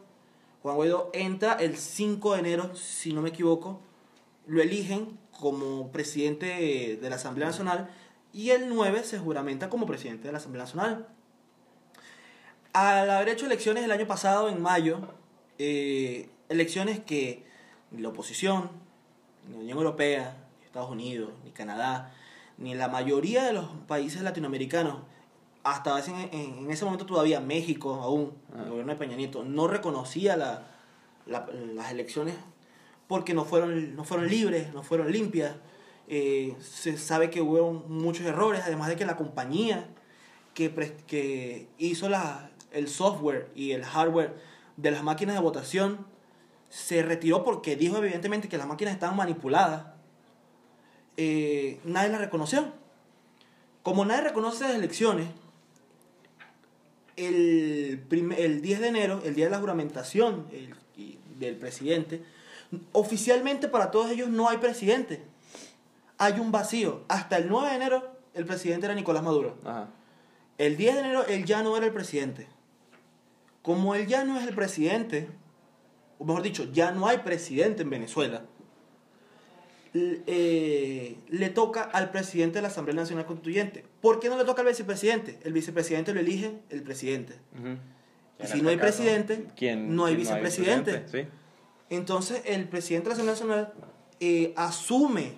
Juan 0.62 0.76
Guaidó 0.76 1.10
entra 1.14 1.54
el 1.54 1.78
5 1.78 2.34
de 2.34 2.40
enero, 2.40 2.76
si 2.76 3.14
no 3.14 3.22
me 3.22 3.30
equivoco, 3.30 3.82
lo 4.46 4.62
eligen 4.62 5.18
como 5.40 5.92
presidente 5.92 6.98
de 7.00 7.10
la 7.10 7.16
Asamblea 7.16 7.48
Nacional 7.48 7.90
y 8.34 8.52
el 8.52 8.70
9 8.70 9.04
se 9.04 9.20
juramenta 9.20 9.70
como 9.70 9.86
presidente 9.86 10.28
de 10.28 10.32
la 10.32 10.40
Asamblea 10.40 10.66
Nacional. 10.66 11.08
Al 12.74 13.10
haber 13.10 13.30
hecho 13.30 13.46
elecciones 13.46 13.84
el 13.84 13.92
año 13.92 14.08
pasado, 14.08 14.50
en 14.50 14.62
mayo, 14.62 15.00
eh, 15.58 16.30
elecciones 16.50 17.00
que 17.00 17.44
la 17.92 18.10
oposición, 18.10 18.70
ni 19.48 19.56
la 19.56 19.62
Unión 19.62 19.78
Europea, 19.78 20.38
ni 20.60 20.66
Estados 20.66 20.92
Unidos, 20.92 21.32
ni 21.44 21.52
Canadá, 21.52 22.14
ni 22.58 22.76
la 22.76 22.88
mayoría 22.88 23.44
de 23.44 23.54
los 23.54 23.66
países 23.88 24.22
latinoamericanos, 24.22 25.00
hasta 25.72 26.00
ese- 26.00 26.12
en, 26.32 26.60
en 26.60 26.72
ese 26.72 26.86
momento 26.86 27.06
todavía 27.06 27.40
México 27.40 27.94
aún, 27.96 28.34
Ah. 28.54 28.62
el 28.64 28.70
gobierno 28.70 28.94
de 28.94 29.00
Peña 29.00 29.16
Nieto, 29.16 29.44
no 29.44 29.68
reconocía 29.68 30.36
la- 30.38 30.68
la- 31.26 31.48
las 31.74 31.92
elecciones 31.92 32.36
porque 33.08 33.34
no 33.34 33.46
fueron, 33.46 33.96
no 33.96 34.04
fueron 34.04 34.28
libres, 34.28 34.74
no 34.74 34.84
fueron 34.84 35.12
limpias. 35.12 35.56
Eh, 36.08 36.56
se 36.62 36.98
sabe 36.98 37.30
que 37.30 37.42
hubo 37.42 37.74
muchos 37.88 38.26
errores, 38.26 38.62
además 38.66 38.88
de 38.90 38.96
que 38.96 39.06
la 39.06 39.16
compañía 39.18 39.90
que, 40.54 41.68
hizo 41.78 42.10
la, 42.10 42.50
el 42.72 42.88
software 42.88 43.50
y 43.56 43.72
el 43.74 43.84
hardware 43.84 44.36
de 44.78 44.92
las 44.92 45.04
máquinas 45.04 45.36
de 45.36 45.42
votación 45.42 46.06
se 46.70 47.02
retiró 47.04 47.44
porque 47.44 47.76
dijo 47.76 47.98
evidentemente 47.98 48.50
que 48.50 48.58
las 48.58 48.68
máquinas 48.68 48.94
estaban 48.94 49.16
manipuladas. 49.16 49.86
Eh, 51.18 51.80
nadie 51.84 52.10
la 52.10 52.18
reconoció. 52.18 52.72
Como 53.84 54.04
nadie 54.06 54.22
reconoce 54.24 54.64
las 54.66 54.76
elecciones, 54.76 55.28
el, 57.18 58.04
prim- 58.08 58.32
el 58.32 58.62
10 58.62 58.80
de 58.80 58.88
enero, 58.88 59.22
el 59.26 59.36
día 59.36 59.46
de 59.46 59.52
la 59.52 59.60
juramentación 59.60 60.48
el- 60.54 60.74
y- 60.96 61.18
del 61.40 61.56
presidente, 61.58 62.22
oficialmente 62.94 63.68
para 63.68 63.92
todos 63.92 64.10
ellos 64.12 64.30
no 64.30 64.48
hay 64.50 64.58
presidente. 64.58 65.22
Hay 66.18 66.40
un 66.40 66.52
vacío. 66.52 67.04
Hasta 67.10 67.38
el 67.38 67.48
9 67.50 67.70
de 67.70 67.76
enero 67.76 68.12
el 68.34 68.46
presidente 68.46 68.86
era 68.86 68.96
Nicolás 68.96 69.24
Maduro. 69.24 69.58
Ajá. 69.66 69.90
El 70.58 70.78
10 70.78 70.94
de 70.96 71.00
enero 71.02 71.26
él 71.28 71.46
ya 71.46 71.62
no 71.62 71.76
era 71.78 71.86
el 71.86 71.94
presidente. 71.94 72.48
Como 73.62 73.94
él 73.96 74.08
ya 74.08 74.24
no 74.24 74.40
es 74.40 74.48
el 74.48 74.56
presidente, 74.56 75.28
o 76.20 76.26
mejor 76.26 76.42
dicho, 76.42 76.72
ya 76.72 76.92
no 76.92 77.08
hay 77.08 77.20
presidente 77.20 77.84
en 77.84 77.90
Venezuela, 77.90 78.46
eh, 80.28 81.18
le 81.30 81.50
toca 81.50 81.82
al 81.84 82.12
presidente 82.12 82.56
de 82.58 82.62
la 82.64 82.68
Asamblea 82.70 82.96
Nacional 82.96 83.26
Constituyente. 83.26 83.86
¿Por 84.02 84.20
qué 84.20 84.30
no 84.30 84.38
le 84.38 84.44
toca 84.46 84.62
al 84.62 84.68
vicepresidente? 84.68 85.40
El 85.44 85.54
vicepresidente 85.54 86.14
lo 86.14 86.20
elige 86.20 86.60
el 86.70 86.84
presidente. 86.84 87.36
Y 88.44 88.48
si 88.48 88.62
no 88.62 88.70
hay 88.70 88.76
este 88.76 88.86
caso, 88.88 88.98
presidente, 89.04 89.46
¿Quién- 89.56 89.96
no 89.96 90.06
hay 90.06 90.16
quién 90.16 90.28
vicepresidente. 90.28 90.92
presidente? 91.00 91.32
Entonces 91.90 92.42
el 92.46 92.68
presidente 92.68 93.10
de 93.10 93.16
la 93.16 93.32
Asamblea 93.34 93.58
Nacional 93.62 93.74
eh, 94.20 94.54
asume 94.56 95.34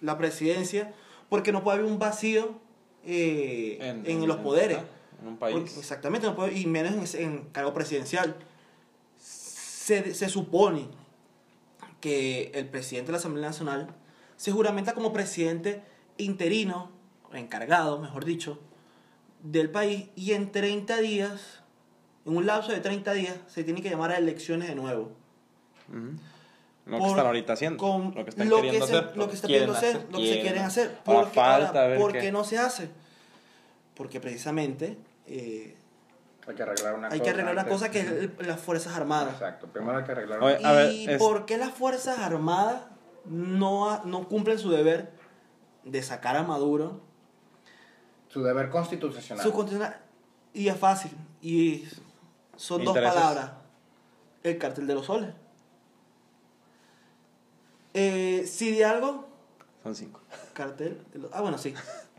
la 0.00 0.18
presidencia 0.18 0.92
porque 1.28 1.52
no 1.52 1.62
puede 1.62 1.78
haber 1.78 1.90
un 1.90 1.98
vacío 1.98 2.58
eh, 3.06 3.78
en, 4.04 4.26
los 4.26 4.38
poderes. 4.38 4.78
En 5.22 5.28
un 5.28 5.36
país. 5.36 5.56
Porque- 5.56 5.78
exactamente, 5.78 6.26
no 6.26 6.34
puede- 6.34 6.58
y 6.58 6.66
menos 6.66 7.14
en 7.14 7.44
cargo 7.52 7.72
presidencial. 7.74 8.34
Se, 9.18 10.14
se 10.14 10.28
supone 10.28 10.88
que 12.04 12.50
el 12.54 12.68
presidente 12.68 13.06
de 13.06 13.12
la 13.12 13.18
Asamblea 13.18 13.46
Nacional 13.48 13.86
se 14.36 14.52
juramenta 14.52 14.92
como 14.92 15.10
presidente 15.14 15.80
interino, 16.18 16.90
encargado, 17.32 17.98
mejor 17.98 18.26
dicho, 18.26 18.60
del 19.42 19.70
país 19.70 20.08
y 20.14 20.32
en 20.32 20.52
30 20.52 20.98
días, 20.98 21.62
en 22.26 22.36
un 22.36 22.44
lapso 22.44 22.72
de 22.72 22.80
30 22.80 23.14
días, 23.14 23.36
se 23.46 23.64
tiene 23.64 23.80
que 23.80 23.88
llamar 23.88 24.10
a 24.12 24.18
elecciones 24.18 24.68
de 24.68 24.74
nuevo. 24.74 25.12
Ujú. 25.88 26.10
Lo 26.84 26.98
que 26.98 27.06
están 27.06 27.26
ahorita 27.26 27.52
haciendo. 27.54 27.78
con 27.78 28.14
lo 28.14 28.22
que 28.22 28.30
están 28.30 28.50
lo 28.50 28.56
queriendo 28.60 28.86
se, 28.86 28.96
hacer. 28.96 29.16
Lo 29.16 29.26
que 29.30 29.36
hacer, 29.72 30.06
lo 30.12 30.18
que 30.18 30.26
se 30.34 30.40
quieren 30.42 30.62
hacer. 30.62 30.98
Porque, 31.06 31.30
falta 31.34 31.84
ahora, 31.84 31.98
¿por 31.98 32.12
qué- 32.12 32.18
qué 32.18 32.32
no 32.32 32.44
se 32.44 32.58
hace? 32.58 32.90
Porque 33.94 34.20
precisamente 34.20 34.98
eh, 35.26 35.74
hay 36.46 36.54
que 36.54 36.62
arreglar 36.62 36.94
una 36.94 37.08
hay 37.08 37.18
cosa 37.18 37.24
que 37.24 37.30
arreglar 37.30 37.52
una 37.54 37.60
antes. 37.62 37.72
cosa 37.74 37.90
que 37.90 38.00
es 38.00 38.06
el- 38.10 38.36
las 38.46 38.60
Fuerzas 38.60 38.94
Armadas. 38.96 39.32
exacto 39.34 39.66
primero 39.68 39.96
hay 39.98 40.04
que 40.04 40.12
arreglar 40.12 40.42
Oye, 40.42 40.58
una- 40.58 40.68
a 40.68 40.72
ver, 40.72 40.92
¿Y 40.92 41.08
es- 41.10 41.18
por 41.18 41.46
qué 41.46 41.56
las 41.58 41.70
Fuerzas 41.72 42.18
Armadas 42.18 42.82
no, 43.24 43.90
ha- 43.90 44.02
no 44.04 44.28
cumplen 44.28 44.58
su 44.58 44.70
deber 44.70 45.12
de 45.84 46.02
sacar 46.02 46.36
a 46.36 46.42
Maduro? 46.42 47.00
su 48.28 48.42
deber 48.42 48.68
constitucional 48.68 49.42
Su 49.44 49.52
constitucional- 49.52 50.00
Y 50.52 50.68
es 50.68 50.76
fácil. 50.76 51.12
Y 51.40 51.88
son 52.56 52.84
dos 52.84 52.94
palabras. 52.94 53.52
El 54.42 54.58
cartel 54.58 54.86
de 54.86 54.94
los 54.94 55.06
soles. 55.06 55.30
Eh, 57.92 58.44
si 58.46 58.72
de 58.72 58.84
algo, 58.84 59.28
Son 59.82 59.94
cinco. 59.94 60.20
cartel 60.52 61.00
de 61.12 61.18
los... 61.20 61.30
Ah, 61.32 61.40
bueno, 61.42 61.58
sí. 61.58 61.74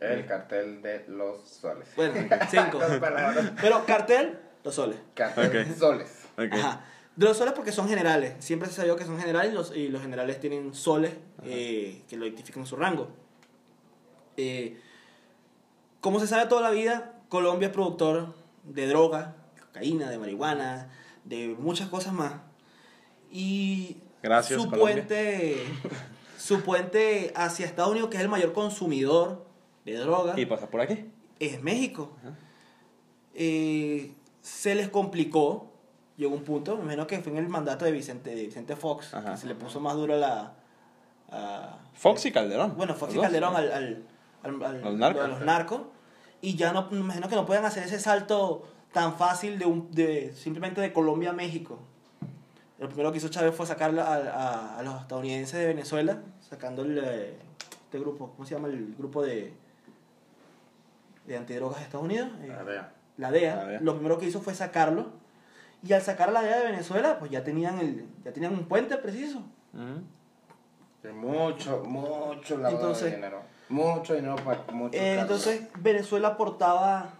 El 0.00 0.26
cartel 0.26 0.80
de 0.82 1.04
los 1.08 1.46
soles. 1.48 1.88
Bueno, 1.94 2.14
cinco. 2.50 2.80
Pero 3.60 3.84
cartel, 3.84 4.38
los 4.64 4.74
soles. 4.74 4.98
Cartel 5.14 5.74
soles. 5.76 6.24
Ajá. 6.36 6.84
De 7.16 7.26
los 7.26 7.36
soles 7.36 7.52
porque 7.52 7.70
son 7.70 7.88
generales. 7.88 8.34
Siempre 8.38 8.68
se 8.68 8.76
sabió 8.76 8.96
que 8.96 9.04
son 9.04 9.18
generales 9.18 9.52
y 9.52 9.54
los, 9.54 9.76
y 9.76 9.88
los 9.88 10.00
generales 10.00 10.40
tienen 10.40 10.72
soles 10.74 11.12
eh, 11.44 12.02
que 12.08 12.16
lo 12.16 12.24
identifican 12.26 12.62
en 12.62 12.66
su 12.66 12.76
rango. 12.76 13.08
Eh, 14.38 14.80
como 16.00 16.18
se 16.18 16.26
sabe 16.26 16.46
toda 16.46 16.62
la 16.62 16.70
vida, 16.70 17.12
Colombia 17.28 17.66
es 17.68 17.74
productor 17.74 18.34
de 18.64 18.86
droga, 18.86 19.36
de 19.54 19.60
cocaína, 19.60 20.08
de 20.08 20.18
marihuana, 20.18 20.88
de 21.24 21.48
muchas 21.58 21.88
cosas 21.88 22.14
más. 22.14 22.34
Y 23.30 23.98
Gracias, 24.22 24.60
su 24.62 24.70
Colombia. 24.70 24.94
puente, 24.94 25.62
su 26.38 26.62
puente 26.62 27.32
hacia 27.36 27.66
Estados 27.66 27.90
Unidos, 27.90 28.08
que 28.08 28.16
es 28.16 28.22
el 28.22 28.30
mayor 28.30 28.54
consumidor 28.54 29.49
de 29.84 29.94
droga, 29.96 30.38
Y 30.38 30.46
pasa 30.46 30.68
por 30.70 30.80
aquí. 30.80 31.04
es 31.38 31.62
México. 31.62 32.12
Eh, 33.34 34.12
se 34.42 34.74
les 34.74 34.88
complicó, 34.88 35.70
llegó 36.16 36.34
un 36.34 36.42
punto, 36.44 36.76
me 36.76 36.82
imagino 36.82 37.06
que 37.06 37.20
fue 37.20 37.32
en 37.32 37.38
el 37.38 37.48
mandato 37.48 37.84
de 37.84 37.92
Vicente, 37.92 38.34
de 38.34 38.42
Vicente 38.46 38.76
Fox, 38.76 39.14
Ajá. 39.14 39.32
que 39.32 39.36
se 39.38 39.46
le 39.46 39.54
puso 39.54 39.80
más 39.80 39.94
duro 39.94 40.16
la... 40.16 40.54
a- 41.30 41.78
Fox 41.94 42.26
y 42.26 42.32
Calderón. 42.32 42.74
bueno, 42.76 42.94
Fox 42.94 43.12
y 43.12 43.16
dos. 43.16 43.24
Calderón 43.24 43.54
al, 43.54 43.70
al, 43.72 44.02
al- 44.42 44.62
al- 44.64 44.82
Los 44.82 44.94
narcos. 44.96 45.24
a 45.24 45.28
los 45.28 45.40
narcos, 45.42 45.80
y 46.40 46.56
ya 46.56 46.72
no, 46.72 46.88
me 46.90 46.98
imagino 47.00 47.28
que 47.28 47.36
no 47.36 47.46
pueden 47.46 47.64
hacer 47.64 47.84
ese 47.84 48.00
salto 48.00 48.66
tan 48.92 49.14
fácil 49.14 49.58
de, 49.58 49.66
un, 49.66 49.90
de 49.92 50.32
simplemente 50.34 50.80
de 50.80 50.92
Colombia 50.92 51.30
a 51.30 51.34
México. 51.34 51.78
Lo 52.78 52.88
primero 52.88 53.12
que 53.12 53.18
hizo 53.18 53.28
Chávez 53.28 53.54
fue 53.54 53.66
sacar 53.66 53.96
a, 53.98 54.14
a- 54.14 54.78
a 54.78 54.82
los 54.82 55.00
estadounidenses 55.02 55.58
de 55.60 55.66
Venezuela, 55.66 56.22
sacando 56.40 56.82
el, 56.82 56.98
eh, 56.98 57.34
este 57.84 57.98
grupo, 58.00 58.32
¿cómo 58.34 58.44
se 58.46 58.54
llama 58.54 58.68
el 58.68 58.94
grupo 58.96 59.22
de, 59.22 59.52
de 61.30 61.36
antidrogas 61.38 61.78
de 61.78 61.84
Estados 61.84 62.04
Unidos? 62.04 62.28
Eh, 62.42 62.48
la 62.48 62.64
DEA, 62.64 62.92
La 63.16 63.30
DEA. 63.30 63.78
lo 63.80 63.94
primero 63.94 64.18
que 64.18 64.26
hizo 64.26 64.40
fue 64.40 64.52
sacarlo. 64.54 65.12
Y 65.82 65.92
al 65.92 66.02
sacar 66.02 66.28
a 66.28 66.32
la 66.32 66.42
DEA 66.42 66.58
de 66.58 66.66
Venezuela, 66.66 67.18
pues 67.20 67.30
ya 67.30 67.44
tenían, 67.44 67.78
el, 67.78 68.04
ya 68.24 68.32
tenían 68.32 68.52
un 68.52 68.64
puente 68.66 68.96
preciso. 68.96 69.42
De 71.02 71.12
mucho, 71.12 71.84
mucho 71.84 72.56
lavado 72.56 72.76
Entonces- 72.76 73.04
de 73.10 73.16
dinero. 73.16 73.42
Mucho 73.68 74.14
dinero 74.14 74.34
para 74.44 74.64
mucho 74.72 74.98
Eh, 74.98 75.20
entonces, 75.20 75.68
Venezuela 75.78 76.28
aportaba 76.28 77.10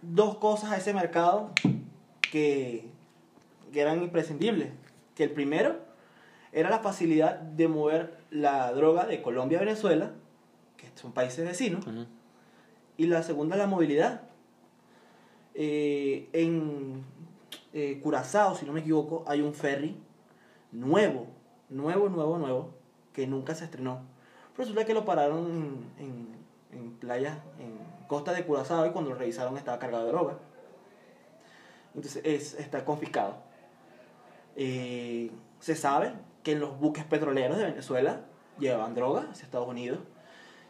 dos 0.00 0.38
cosas 0.38 0.70
a 0.70 0.76
ese 0.76 0.94
mercado 0.94 1.50
que, 2.30 2.88
que 3.72 3.80
eran 3.80 4.00
imprescindibles. 4.02 4.70
Que 5.16 5.24
el 5.24 5.32
primero 5.32 5.80
era 6.52 6.70
la 6.70 6.78
facilidad 6.78 7.40
de 7.40 7.66
mover 7.66 8.18
la 8.30 8.72
droga 8.72 9.04
de 9.06 9.20
Colombia 9.20 9.58
a 9.58 9.62
Venezuela, 9.62 10.12
que 10.76 10.88
son 10.94 11.10
países 11.12 11.44
vecinos. 11.44 11.84
Y 12.96 13.06
la 13.06 13.22
segunda 13.22 13.56
la 13.56 13.66
movilidad. 13.66 14.22
Eh, 15.54 16.28
en 16.32 17.04
eh, 17.72 18.00
Curazao, 18.02 18.54
si 18.54 18.66
no 18.66 18.72
me 18.72 18.80
equivoco, 18.80 19.24
hay 19.26 19.40
un 19.40 19.54
ferry 19.54 19.96
nuevo, 20.72 21.28
nuevo, 21.68 22.08
nuevo, 22.08 22.38
nuevo, 22.38 22.74
que 23.12 23.26
nunca 23.26 23.54
se 23.54 23.64
estrenó. 23.64 24.00
Resulta 24.56 24.84
que 24.84 24.94
lo 24.94 25.04
pararon 25.04 25.46
en, 25.98 26.06
en, 26.06 26.28
en 26.78 26.90
playas, 26.92 27.38
en 27.58 27.78
costa 28.06 28.32
de 28.32 28.44
Curazao, 28.44 28.86
y 28.86 28.90
cuando 28.90 29.10
lo 29.10 29.16
revisaron 29.16 29.56
estaba 29.56 29.78
cargado 29.78 30.04
de 30.04 30.12
droga. 30.12 30.38
Entonces 31.94 32.22
es, 32.24 32.54
está 32.54 32.84
confiscado. 32.84 33.36
Eh, 34.54 35.30
se 35.60 35.74
sabe 35.74 36.12
que 36.42 36.52
en 36.52 36.60
los 36.60 36.78
buques 36.78 37.04
petroleros 37.04 37.56
de 37.58 37.64
Venezuela 37.64 38.20
llevaban 38.58 38.94
droga 38.94 39.28
hacia 39.30 39.44
Estados 39.44 39.68
Unidos. 39.68 39.98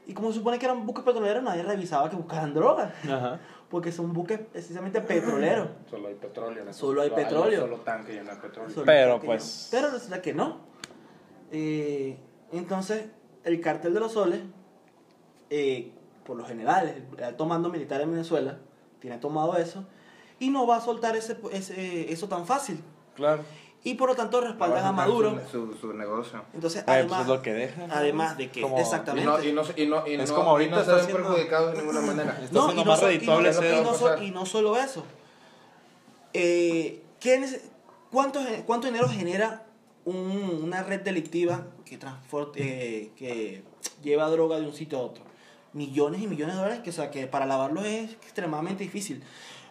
Y 0.06 0.14
como 0.14 0.28
se 0.30 0.38
supone 0.38 0.58
que 0.58 0.66
eran 0.66 0.86
buques 0.86 1.04
petroleros, 1.04 1.42
nadie 1.42 1.62
revisaba 1.64 2.08
que 2.08 2.16
buscaran 2.16 2.54
droga. 2.54 2.94
Ajá. 3.04 3.40
Porque 3.68 3.90
son 3.90 4.12
buques 4.12 4.38
precisamente 4.38 5.00
petroleros. 5.00 5.68
Solo 5.90 6.08
hay 6.08 6.14
petróleo. 6.14 6.62
en 6.64 6.72
Solo 6.74 7.02
hay 7.02 7.10
petróleo. 7.10 7.60
solo 7.62 7.76
tanque 7.80 8.12
lleno 8.12 8.30
de 8.30 8.36
petróleo. 8.36 8.70
Solo 8.72 8.86
Pero, 8.86 9.20
pues- 9.20 9.68
no. 9.72 9.78
Pero 9.78 9.90
resulta 9.92 10.22
que 10.22 10.32
no. 10.32 10.60
Eh, 11.50 12.16
entonces, 12.52 13.06
el 13.44 13.60
cartel 13.60 13.94
de 13.94 14.00
los 14.00 14.12
soles, 14.12 14.40
eh, 15.50 15.92
por 16.24 16.36
lo 16.36 16.44
general, 16.44 17.06
el 17.16 17.24
alto 17.24 17.46
mando 17.46 17.68
militar 17.68 18.00
en 18.00 18.10
Venezuela 18.12 18.58
tiene 19.00 19.18
tomado 19.18 19.56
eso 19.56 19.84
y 20.38 20.50
no 20.50 20.66
va 20.66 20.76
a 20.76 20.80
soltar 20.80 21.16
ese, 21.16 21.36
ese, 21.52 22.12
eso 22.12 22.28
tan 22.28 22.46
fácil. 22.46 22.80
Claro. 23.14 23.42
Y 23.86 23.94
por 23.94 24.08
lo 24.08 24.16
tanto 24.16 24.40
respaldan 24.40 24.84
a 24.84 24.90
Maduro. 24.90 25.38
Su, 25.48 25.72
su, 25.74 25.78
su 25.78 25.92
negocio. 25.92 26.42
Entonces, 26.52 26.80
Eh, 26.80 26.84
pues 26.86 26.96
además, 26.98 27.20
es 27.20 27.26
lo 27.28 27.40
que 27.40 27.52
deja. 27.52 27.86
además 27.88 28.36
de 28.36 28.50
que, 28.50 28.60
Como- 28.60 28.78
Y 28.78 28.80
exactamente. 28.80 29.24
no, 29.30 29.40
y 29.40 29.52
no, 29.52 29.62
y 29.76 29.86
no, 29.86 30.06
y 30.08 30.14
Es 30.14 30.28
no, 30.30 30.34
como 30.36 30.50
ahorita 30.50 30.74
y 30.74 30.78
no 30.78 30.84
se 30.84 30.92
ven 30.92 31.06
perjudicados 31.06 31.72
de 31.72 31.78
ninguna 31.78 32.00
manera. 32.00 32.40
No, 32.50 32.72
y 32.72 32.74
no, 32.74 32.84
más 32.84 32.98
so- 32.98 33.12
y, 33.12 33.18
no, 33.18 33.38
redituable 33.40 34.24
y 34.26 34.30
no- 34.32 34.44
solo 34.44 34.76
eso. 34.76 35.04
Eh, 36.32 37.00
¿qué 37.20 37.40
nece- 37.40 37.60
cuánto, 38.10 38.42
gen- 38.42 38.62
¿Cuánto 38.64 38.88
dinero 38.88 39.08
genera 39.08 39.64
un- 40.04 40.60
una 40.64 40.82
red 40.82 41.00
delictiva 41.02 41.66
que, 41.84 41.98
eh, 42.56 43.12
que 43.16 43.62
lleva 44.02 44.28
droga 44.30 44.58
de 44.58 44.66
un 44.66 44.74
sitio 44.74 44.98
a 44.98 45.02
otro? 45.02 45.22
Millones 45.72 46.22
y 46.22 46.26
millones 46.26 46.56
de 46.56 46.60
dólares, 46.60 46.82
que, 46.82 46.90
o 46.90 46.92
sea, 46.92 47.12
que 47.12 47.28
para 47.28 47.46
lavarlo 47.46 47.84
es 47.84 48.10
extremadamente 48.14 48.82
difícil. 48.82 49.22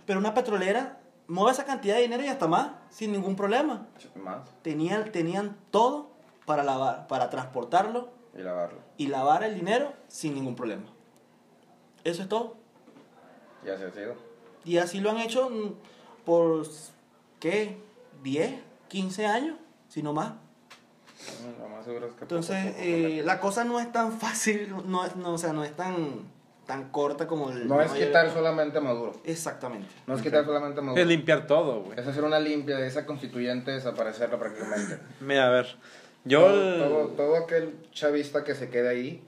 Pero 0.05 0.19
una 0.19 0.33
petrolera 0.33 0.99
mueve 1.27 1.51
esa 1.51 1.65
cantidad 1.65 1.95
de 1.95 2.01
dinero 2.03 2.23
y 2.23 2.27
hasta 2.27 2.47
más, 2.47 2.71
sin 2.89 3.11
ningún 3.11 3.35
problema. 3.35 3.87
Más. 4.15 4.47
Tenían, 4.61 5.11
tenían 5.11 5.57
todo 5.71 6.11
para 6.45 6.63
lavar, 6.63 7.07
para 7.07 7.29
transportarlo 7.29 8.09
Y 8.35 8.41
lavarlo. 8.41 8.79
y 8.97 9.07
lavar 9.07 9.43
el 9.43 9.55
dinero 9.55 9.93
sin 10.07 10.33
ningún 10.35 10.55
problema. 10.55 10.83
Eso 12.03 12.21
es 12.23 12.29
todo. 12.29 12.55
Ya 13.65 13.77
se 13.77 13.85
ha 13.85 13.91
sido. 13.91 14.15
Y 14.63 14.77
así 14.77 14.99
lo 14.99 15.09
han 15.11 15.17
hecho 15.17 15.49
mm, 15.49 15.73
por, 16.25 16.65
¿qué? 17.39 17.77
10, 18.23 18.59
15 18.87 19.25
años, 19.25 19.57
si 19.89 20.01
no 20.03 20.13
más. 20.13 20.33
Mm, 20.33 21.61
Lo 21.61 21.69
más 21.69 21.85
seguro 21.85 22.05
es 22.07 22.13
que 22.13 22.21
Entonces, 22.21 22.75
eh, 22.77 23.21
la 23.25 23.39
cosa 23.39 23.63
no 23.63 23.79
es 23.79 23.91
tan 23.91 24.11
fácil, 24.19 24.69
no, 24.85 25.07
no, 25.15 25.33
o 25.33 25.37
sea, 25.37 25.53
no 25.53 25.63
es 25.63 25.75
tan, 25.75 26.19
tan 26.65 26.89
corta 26.89 27.27
como 27.27 27.51
el... 27.51 27.67
No 27.67 27.79
es 27.81 27.91
mayor- 27.91 28.07
quitar 28.07 28.31
solamente 28.33 28.77
a 28.79 28.81
Maduro. 28.81 29.13
Exactamente. 29.23 29.87
No 30.07 30.15
es 30.15 30.21
quitar 30.21 30.43
solamente 30.45 30.79
a 30.79 30.81
Es 30.81 30.85
Maduro. 30.85 31.05
limpiar 31.05 31.45
todo, 31.47 31.81
güey. 31.83 31.99
Es 31.99 32.07
hacer 32.07 32.23
una 32.23 32.39
limpia 32.39 32.77
de 32.77 32.87
esa 32.87 33.05
constituyente, 33.05 33.71
desaparecerla 33.71 34.39
prácticamente. 34.39 34.97
Mira, 35.21 35.47
a 35.47 35.51
ver. 35.51 35.67
Yo. 36.23 36.41
todo, 36.41 36.73
el- 36.73 36.79
todo, 36.79 37.07
todo 37.09 37.37
aquel 37.37 37.75
chavista 37.91 38.43
que 38.43 38.55
se 38.55 38.69
quede 38.69 38.89
ahí, 38.89 39.23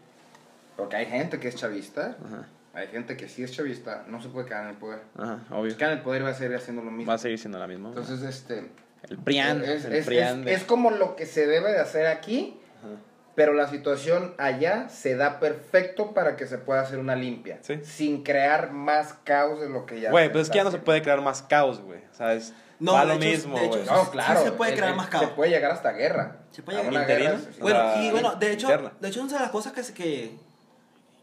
porque 0.75 0.95
hay 0.95 1.05
gente 1.05 1.39
que 1.39 1.47
es 1.47 1.55
chavista, 1.55 2.17
Ajá. 2.25 2.47
hay 2.73 2.87
gente 2.87 3.15
que 3.17 3.29
sí 3.29 3.43
es 3.43 3.51
chavista, 3.51 4.05
no 4.07 4.19
se 4.21 4.29
puede 4.29 4.47
quedar 4.47 4.63
en 4.63 4.69
el 4.71 4.77
poder. 4.77 5.01
Ajá, 5.17 5.39
obvio. 5.51 5.69
Si 5.71 5.77
queda 5.77 5.91
en 5.91 5.97
el 5.99 6.03
poder 6.03 6.23
va 6.25 6.29
a 6.29 6.33
seguir 6.33 6.55
haciendo 6.55 6.81
lo 6.83 6.89
mismo. 6.91 7.09
Va 7.09 7.15
a 7.15 7.19
seguir 7.19 7.37
siendo 7.37 7.59
la 7.59 7.67
misma. 7.67 7.89
Entonces, 7.89 8.21
este... 8.23 8.71
el 9.09 9.17
Prian. 9.19 9.63
es, 9.63 9.85
el 9.85 9.93
es- 9.93 10.05
Prian 10.07 10.39
es- 10.39 10.45
de- 10.45 10.53
es 10.53 10.63
como 10.63 10.89
lo 10.89 11.15
que 11.15 11.27
se 11.27 11.45
debe 11.45 11.71
de 11.71 11.79
hacer 11.79 12.07
aquí, 12.07 12.57
Ajá. 12.79 12.95
Pero 13.37 13.53
la 13.53 13.67
situación 13.69 14.33
allá 14.39 14.89
se 14.89 15.15
da 15.15 15.39
perfecto 15.39 16.15
para 16.15 16.35
que 16.35 16.47
se 16.47 16.57
pueda 16.57 16.81
hacer 16.81 16.97
una 16.97 17.15
limpia. 17.15 17.59
Sí. 17.61 17.79
Sin 17.83 18.23
crear 18.23 18.71
más 18.71 19.13
caos 19.23 19.59
de 19.61 19.69
lo 19.69 19.85
que 19.85 20.01
ya 20.01 20.09
Güey, 20.09 20.27
pero 20.29 20.39
es 20.39 20.49
que 20.49 20.55
ya 20.57 20.63
no 20.63 20.71
se 20.71 20.79
puede 20.79 21.03
crear 21.03 21.21
más 21.21 21.43
caos, 21.43 21.79
güey. 21.81 21.99
O 22.11 22.15
sea, 22.15 22.33
es. 22.33 22.51
No, 22.79 22.93
va 22.93 23.05
lo 23.05 23.13
hecho- 23.13 23.19
mismo, 23.25 23.59
de 23.59 23.65
hecho, 23.65 23.75
güey. 23.75 23.83
sí. 23.87 23.93
No, 23.93 24.09
claro. 24.09 24.43
se 24.43 24.51
puede 24.53 24.73
crear 24.73 24.89
el- 24.89 24.95
más 24.95 25.07
caos. 25.09 25.25
Se 25.25 25.31
puede 25.35 25.51
llegar 25.51 25.69
hasta 25.71 25.91
guerra. 25.91 26.37
Se 26.49 26.63
puede 26.63 26.79
A 26.79 26.81
llegar- 26.81 26.95
una 26.95 27.05
guerra 27.05 27.37
Bueno, 27.59 27.77
La- 27.79 28.03
y 28.03 28.09
bueno, 28.11 28.35
de 28.37 28.51
hecho, 28.53 28.65
interna. 28.71 28.93
de 28.99 29.07
hecho, 29.07 29.21
una 29.21 29.33
de 29.33 29.39
las 29.39 29.51
cosas 29.51 29.71
que 29.73 29.83
se, 29.83 29.93
que, 29.93 30.35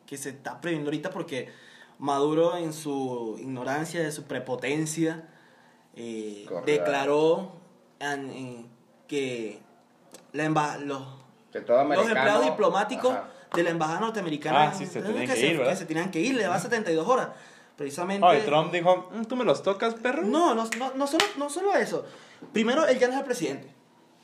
que 0.06 0.16
se 0.16 0.28
está 0.28 0.60
previendo 0.60 0.90
ahorita 0.90 1.10
porque 1.10 1.48
Maduro 1.98 2.56
en 2.56 2.72
su 2.72 3.36
ignorancia, 3.40 4.00
de 4.04 4.12
su 4.12 4.22
prepotencia, 4.24 5.28
eh, 5.96 6.46
declaró 6.64 7.56
en- 7.98 8.68
que 9.08 9.58
la 10.32 10.48
los, 10.78 11.02
que 11.54 11.60
todo 11.60 11.84
los 11.84 12.06
empleados 12.08 12.44
diplomáticos 12.44 13.12
Ajá. 13.12 13.28
de 13.54 13.62
la 13.62 13.70
embajada 13.70 14.00
norteamericana 14.00 14.64
Ah, 14.64 14.74
sí, 14.76 14.86
se 14.86 15.00
tenían 15.00 15.24
que 15.26 15.36
se, 15.36 15.46
ir, 15.46 15.56
¿verdad? 15.58 15.70
que 15.72 15.76
se 15.78 15.86
tenían 15.86 16.10
que 16.10 16.20
ir, 16.20 16.34
le 16.34 16.48
va 16.48 16.58
72 16.58 17.06
horas. 17.06 17.28
Precisamente. 17.76 18.26
Ay, 18.26 18.42
Trump 18.44 18.72
dijo, 18.72 19.08
"Mm, 19.14 19.22
¿tú 19.24 19.36
me 19.36 19.44
los 19.44 19.62
tocas, 19.62 19.94
perro? 19.94 20.22
No, 20.22 20.54
no, 20.54 20.64
no, 20.78 20.92
no, 20.96 21.06
solo, 21.06 21.24
no 21.36 21.48
solo 21.48 21.72
eso. 21.76 22.04
Primero, 22.52 22.86
él 22.86 22.98
ya 22.98 23.06
no 23.06 23.12
es 23.14 23.18
el 23.20 23.24
presidente. 23.24 23.72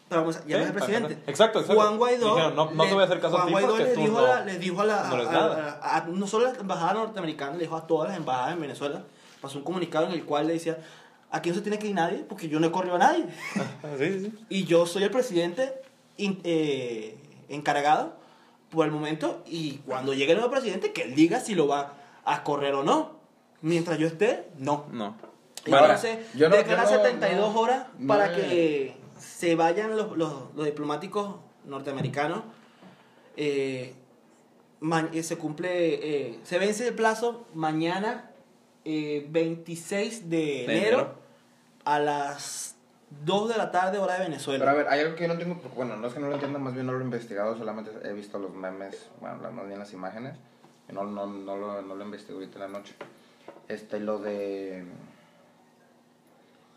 Pero 0.08 0.22
vamos, 0.22 0.36
a- 0.38 0.40
ya 0.44 0.56
no 0.56 0.56
Sí, 0.56 0.60
es 0.62 0.66
el 0.66 0.72
presidente. 0.74 1.18
exacto, 1.30 1.60
exacto. 1.60 1.80
Juan 1.80 1.96
Guaidó. 1.98 2.34
Dijeron, 2.34 2.56
no- 2.56 2.70
no 2.72 2.84
te 2.84 2.94
voy 2.94 3.02
a 3.02 3.06
hacer 3.06 3.20
caso 3.20 3.36
a 3.36 3.42
Juan 3.42 3.46
ti 3.46 3.52
Guaidó 3.52 3.68
porque 3.70 3.84
le 3.84 3.94
tú 3.94 4.00
dijo, 4.00 4.12
no- 4.20 4.26
a 4.26 4.28
la, 4.40 4.44
le 4.44 4.58
dijo 4.58 4.80
a 4.80 4.84
la. 4.84 5.02
no 5.08 5.16
a- 5.40 5.78
a- 5.82 5.96
a- 5.98 6.04
no 6.08 6.26
solo 6.26 6.48
a 6.48 6.52
la 6.52 6.58
embajada 6.58 6.94
norteamericana, 6.94 7.52
le 7.52 7.58
dijo 7.60 7.76
a 7.76 7.86
todas 7.86 8.08
las 8.08 8.18
embajadas 8.18 8.54
en 8.54 8.60
Venezuela. 8.60 9.04
Pasó 9.40 9.58
un 9.58 9.64
comunicado 9.64 10.06
en 10.06 10.12
el 10.12 10.24
cual 10.24 10.48
le 10.48 10.54
decía: 10.54 10.78
aquí 11.30 11.50
no 11.50 11.54
se 11.54 11.60
tiene 11.62 11.78
que 11.78 11.86
ir 11.86 11.94
nadie 11.94 12.24
porque 12.28 12.48
yo 12.48 12.58
no 12.58 12.66
he 12.66 12.72
corrido 12.72 12.96
a 12.96 12.98
nadie. 12.98 13.24
Ah, 13.84 13.94
sí, 13.98 14.20
sí. 14.20 14.34
y 14.48 14.64
yo 14.64 14.84
soy 14.86 15.04
el 15.04 15.10
presidente 15.12 15.72
in- 16.16 16.40
eh, 16.44 17.16
encargado 17.48 18.14
por 18.70 18.86
el 18.86 18.92
momento. 18.92 19.42
Y 19.46 19.78
cuando 19.78 20.14
llegue 20.14 20.32
el 20.32 20.38
nuevo 20.38 20.50
presidente, 20.52 20.92
que 20.92 21.02
él 21.02 21.14
diga 21.14 21.40
si 21.40 21.54
lo 21.54 21.66
va 21.66 21.94
a 22.24 22.44
correr 22.44 22.74
o 22.74 22.82
no. 22.82 23.18
Mientras 23.62 23.98
yo 23.98 24.06
esté, 24.06 24.48
no. 24.58 24.86
No. 24.92 25.16
Y 25.66 25.72
ahora 25.72 25.98
se 25.98 26.24
yo 26.34 26.48
no, 26.48 26.56
72 26.56 27.54
horas 27.54 27.86
para 28.06 28.34
que 28.34 28.96
se 29.18 29.54
vayan 29.54 29.96
los, 29.96 30.16
los, 30.16 30.54
los 30.56 30.64
diplomáticos 30.64 31.36
norteamericanos. 31.66 32.42
Eh, 33.36 33.94
eh 35.12 35.22
se 35.22 35.36
cumple, 35.36 36.28
eh, 36.28 36.40
se 36.42 36.58
vence 36.58 36.88
el 36.88 36.94
plazo 36.94 37.46
mañana, 37.54 38.30
eh, 38.84 39.26
26 39.28 40.30
de, 40.30 40.64
enero, 40.64 41.14
a 41.84 41.98
las 41.98 42.76
2 43.24 43.48
de 43.48 43.58
la 43.58 43.70
tarde, 43.70 43.98
hora 43.98 44.14
de 44.14 44.20
Venezuela. 44.20 44.64
Pero 44.64 44.70
a 44.70 44.74
ver, 44.74 44.88
hay 44.88 45.00
algo 45.00 45.16
que 45.16 45.22
yo 45.22 45.28
no 45.28 45.34
entiendo, 45.34 45.60
bueno, 45.74 45.96
no 45.96 46.06
es 46.06 46.14
que 46.14 46.20
no 46.20 46.28
lo 46.28 46.34
entienda, 46.34 46.58
más 46.58 46.74
bien 46.74 46.86
no 46.86 46.92
lo 46.92 47.00
he 47.00 47.04
investigado, 47.04 47.56
solamente 47.58 47.90
he 48.04 48.12
visto 48.12 48.38
los 48.38 48.54
memes, 48.54 49.08
bueno, 49.20 49.50
más 49.50 49.66
bien 49.66 49.78
las 49.78 49.92
imágenes, 49.92 50.36
no, 50.92 51.04
no, 51.04 51.26
no, 51.26 51.56
lo, 51.56 51.82
no 51.82 51.94
lo 51.94 52.04
investigo 52.04 52.38
ahorita 52.38 52.54
en 52.64 52.72
la 52.72 52.78
noche. 52.78 52.94
Este, 53.68 54.00
lo 54.00 54.18
de 54.18 54.84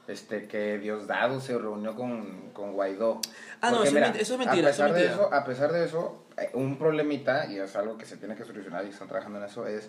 este 0.07 0.47
que 0.47 0.77
Diosdado 0.79 1.39
se 1.39 1.57
reunió 1.57 1.95
con, 1.95 2.51
con 2.51 2.73
Guaidó. 2.73 3.21
Ah, 3.61 3.71
no, 3.71 3.83
eso, 3.83 3.97
es 3.97 4.37
mentira. 4.37 4.67
A 4.67 4.71
pesar, 4.71 4.93
De 4.93 5.05
eso, 5.05 5.33
a 5.33 5.45
pesar 5.45 5.71
de 5.71 5.85
eso, 5.85 6.25
eh, 6.37 6.49
un 6.53 6.77
problemita, 6.77 7.45
y 7.45 7.57
es 7.59 7.75
algo 7.75 7.97
que 7.97 8.05
se 8.05 8.17
tiene 8.17 8.35
que 8.35 8.43
solucionar 8.43 8.85
y 8.85 8.89
están 8.89 9.07
trabajando 9.07 9.39
en 9.39 9.45
eso, 9.45 9.65
es 9.65 9.87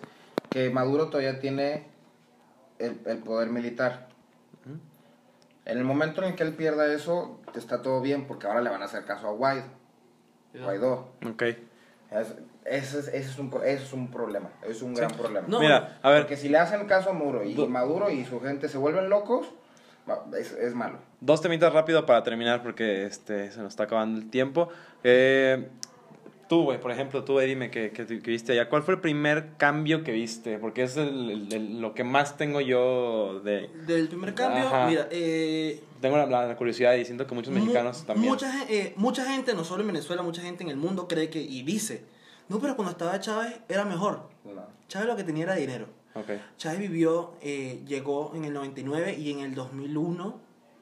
que 0.49 0.69
Maduro 0.69 1.09
todavía 1.09 1.39
tiene 1.39 1.87
el, 2.79 2.99
el 3.05 3.17
poder 3.19 3.49
militar. 3.49 4.07
En 5.65 5.77
el 5.79 5.83
momento 5.83 6.23
en 6.23 6.35
que 6.35 6.43
él 6.43 6.53
pierda 6.53 6.91
eso, 6.93 7.39
está 7.55 7.81
todo 7.81 8.01
bien, 8.01 8.27
porque 8.27 8.47
ahora 8.47 8.61
le 8.61 8.69
van 8.69 8.81
a 8.81 8.85
hacer 8.85 9.03
caso 9.03 9.27
a 9.27 9.31
Guaidó. 9.31 9.65
Guaidó. 10.53 11.09
Ok. 11.27 11.41
ese, 12.11 12.99
es, 12.99 13.07
es 13.07 13.39
un, 13.39 13.51
es 13.65 13.91
un 13.91 14.11
problema, 14.11 14.49
es 14.63 14.81
un 14.81 14.93
gran 14.93 15.11
problema. 15.11 15.47
Mira, 15.47 15.99
a 16.01 16.09
ver. 16.11 16.21
Porque 16.21 16.37
si 16.37 16.49
le 16.49 16.59
hacen 16.59 16.85
caso 16.87 17.09
a 17.09 17.13
Maduro 17.13 17.43
y 17.43 17.55
Maduro 17.67 18.09
y 18.09 18.25
su 18.25 18.39
gente 18.39 18.69
se 18.69 18.77
vuelven 18.77 19.09
locos, 19.09 19.47
es, 20.37 20.51
es, 20.51 20.75
malo. 20.75 20.99
Dos 21.19 21.41
temitas 21.41 21.73
rápido 21.73 22.05
para 22.05 22.21
terminar 22.21 22.61
porque 22.61 23.05
este, 23.05 23.51
se 23.51 23.59
nos 23.59 23.69
está 23.69 23.83
acabando 23.83 24.19
el 24.19 24.29
tiempo. 24.29 24.69
Eh, 25.03 25.67
tú, 26.47 26.63
güey, 26.63 26.79
por 26.79 26.91
ejemplo, 26.91 27.23
tú, 27.23 27.39
dime 27.39 27.71
que, 27.71 27.91
que, 27.91 28.03
viste 28.03 28.53
allá. 28.53 28.69
¿Cuál 28.69 28.83
fue 28.83 28.95
el 28.95 29.01
primer 29.01 29.53
cambio 29.57 30.03
que 30.03 30.11
viste? 30.11 30.57
Porque 30.57 30.83
es 30.83 30.97
el, 30.97 31.81
lo 31.81 31.93
que 31.93 32.03
más 32.03 32.37
tengo 32.37 32.61
yo 32.61 33.39
de... 33.41 33.69
Del 33.87 34.07
primer 34.07 34.33
cambio, 34.33 34.69
mira... 34.87 35.07
Eh, 35.11 35.81
tengo 36.01 36.17
la, 36.17 36.55
curiosidad 36.55 36.93
y 36.95 37.05
siento 37.05 37.25
que 37.25 37.35
muchos 37.35 37.53
mexicanos 37.53 38.05
también... 38.05 38.31
Mucha, 38.31 38.63
eh, 38.69 38.93
mucha 38.95 39.25
gente, 39.25 39.53
no 39.53 39.63
solo 39.63 39.81
en 39.81 39.87
Venezuela, 39.87 40.21
mucha 40.21 40.41
gente 40.41 40.63
en 40.63 40.69
el 40.69 40.77
mundo 40.77 41.07
cree 41.07 41.29
que, 41.29 41.41
y 41.41 41.63
dice, 41.63 42.05
no, 42.47 42.59
pero 42.59 42.75
cuando 42.75 42.91
estaba 42.91 43.19
Chávez 43.19 43.59
era 43.67 43.85
mejor. 43.85 44.29
Chávez 44.87 45.07
lo 45.07 45.15
que 45.15 45.23
tenía 45.23 45.45
era 45.45 45.55
dinero. 45.55 45.87
Okay. 46.13 46.41
Chávez 46.57 46.79
vivió, 46.79 47.33
eh, 47.41 47.83
llegó 47.87 48.31
en 48.35 48.45
el 48.45 48.53
99 48.53 49.15
y 49.17 49.31
en 49.31 49.39
el 49.39 49.55
2001 49.55 50.39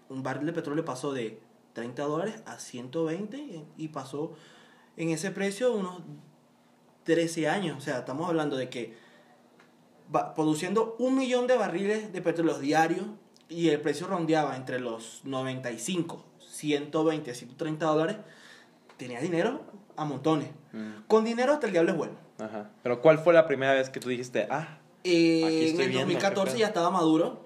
un 0.10 0.24
barril 0.24 0.46
de 0.46 0.54
petróleo 0.54 0.86
pasó 0.86 1.12
de 1.14 1.40
30 1.74 2.04
dólares 2.04 2.44
a 2.46 2.60
120 2.60 3.66
y 3.78 3.88
pasó 3.88 4.34
en 4.98 5.10
ese 5.10 5.32
precio 5.32 5.74
unos 5.74 6.02
13 7.04 7.50
años. 7.50 7.78
O 7.78 7.82
sea, 7.82 8.00
estamos 8.00 8.28
hablando 8.28 8.58
de 8.58 8.70
que 8.70 8.96
va 10.14 10.34
produciendo 10.34 10.96
un 11.00 11.18
millón 11.18 11.48
de 11.48 11.58
barriles 11.58 12.14
de 12.14 12.22
petróleo 12.22 12.60
diarios 12.60 13.06
y 13.50 13.70
el 13.70 13.82
precio 13.82 14.08
rondeaba 14.08 14.56
entre 14.56 14.80
los 14.80 15.22
95, 15.24 16.26
120, 16.40 17.34
130 17.34 17.86
dólares. 17.86 18.18
Tenía 18.98 19.20
dinero 19.20 19.62
a 19.96 20.06
montones. 20.06 20.50
Mm. 20.72 21.04
Con 21.08 21.26
dinero 21.26 21.54
hasta 21.54 21.68
el 21.68 21.74
diablo 21.74 21.92
es 21.92 21.98
bueno. 21.98 22.14
Ajá. 22.40 22.70
Pero 22.82 23.02
¿cuál 23.02 23.20
fue 23.20 23.34
la 23.34 23.48
primera 23.48 23.74
vez 23.74 23.90
que 23.90 24.00
tú 24.00 24.10
dijiste, 24.10 24.48
ah, 24.50 24.80
eh, 25.04 25.70
en 25.70 25.82
el 25.82 25.94
2014 25.94 26.58
ya 26.58 26.68
estaba 26.68 26.90
Maduro, 26.90 27.46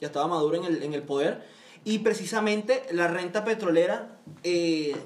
ya 0.00 0.08
estaba 0.08 0.26
Maduro 0.26 0.56
en 0.56 0.64
el, 0.64 0.82
en 0.82 0.94
el 0.94 1.02
poder, 1.02 1.44
y 1.84 2.00
precisamente 2.00 2.82
la 2.92 3.08
renta 3.08 3.44
petrolera 3.44 4.18
eh, 4.42 4.96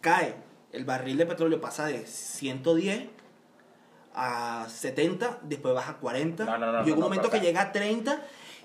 cae. 0.00 0.45
El 0.76 0.84
barril 0.84 1.16
de 1.16 1.26
petróleo 1.26 1.60
pasa 1.60 1.86
de 1.86 2.06
110 2.06 3.08
a 4.14 4.66
70, 4.68 5.40
después 5.42 5.74
baja 5.74 5.92
a 5.92 5.96
40. 5.96 6.84
y 6.86 6.90
un 6.90 7.00
momento 7.00 7.30
que 7.30 7.40
llega 7.40 7.62
a 7.62 7.72
30, 7.72 8.22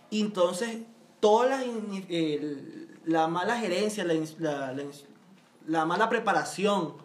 y 0.10 0.22
entonces 0.22 0.80
toda 1.20 1.48
la, 1.48 1.64
la 3.06 3.28
mala 3.28 3.58
gerencia, 3.58 4.04
la, 4.04 4.74
la, 5.68 5.86
mala 5.86 6.10
preparación 6.10 6.96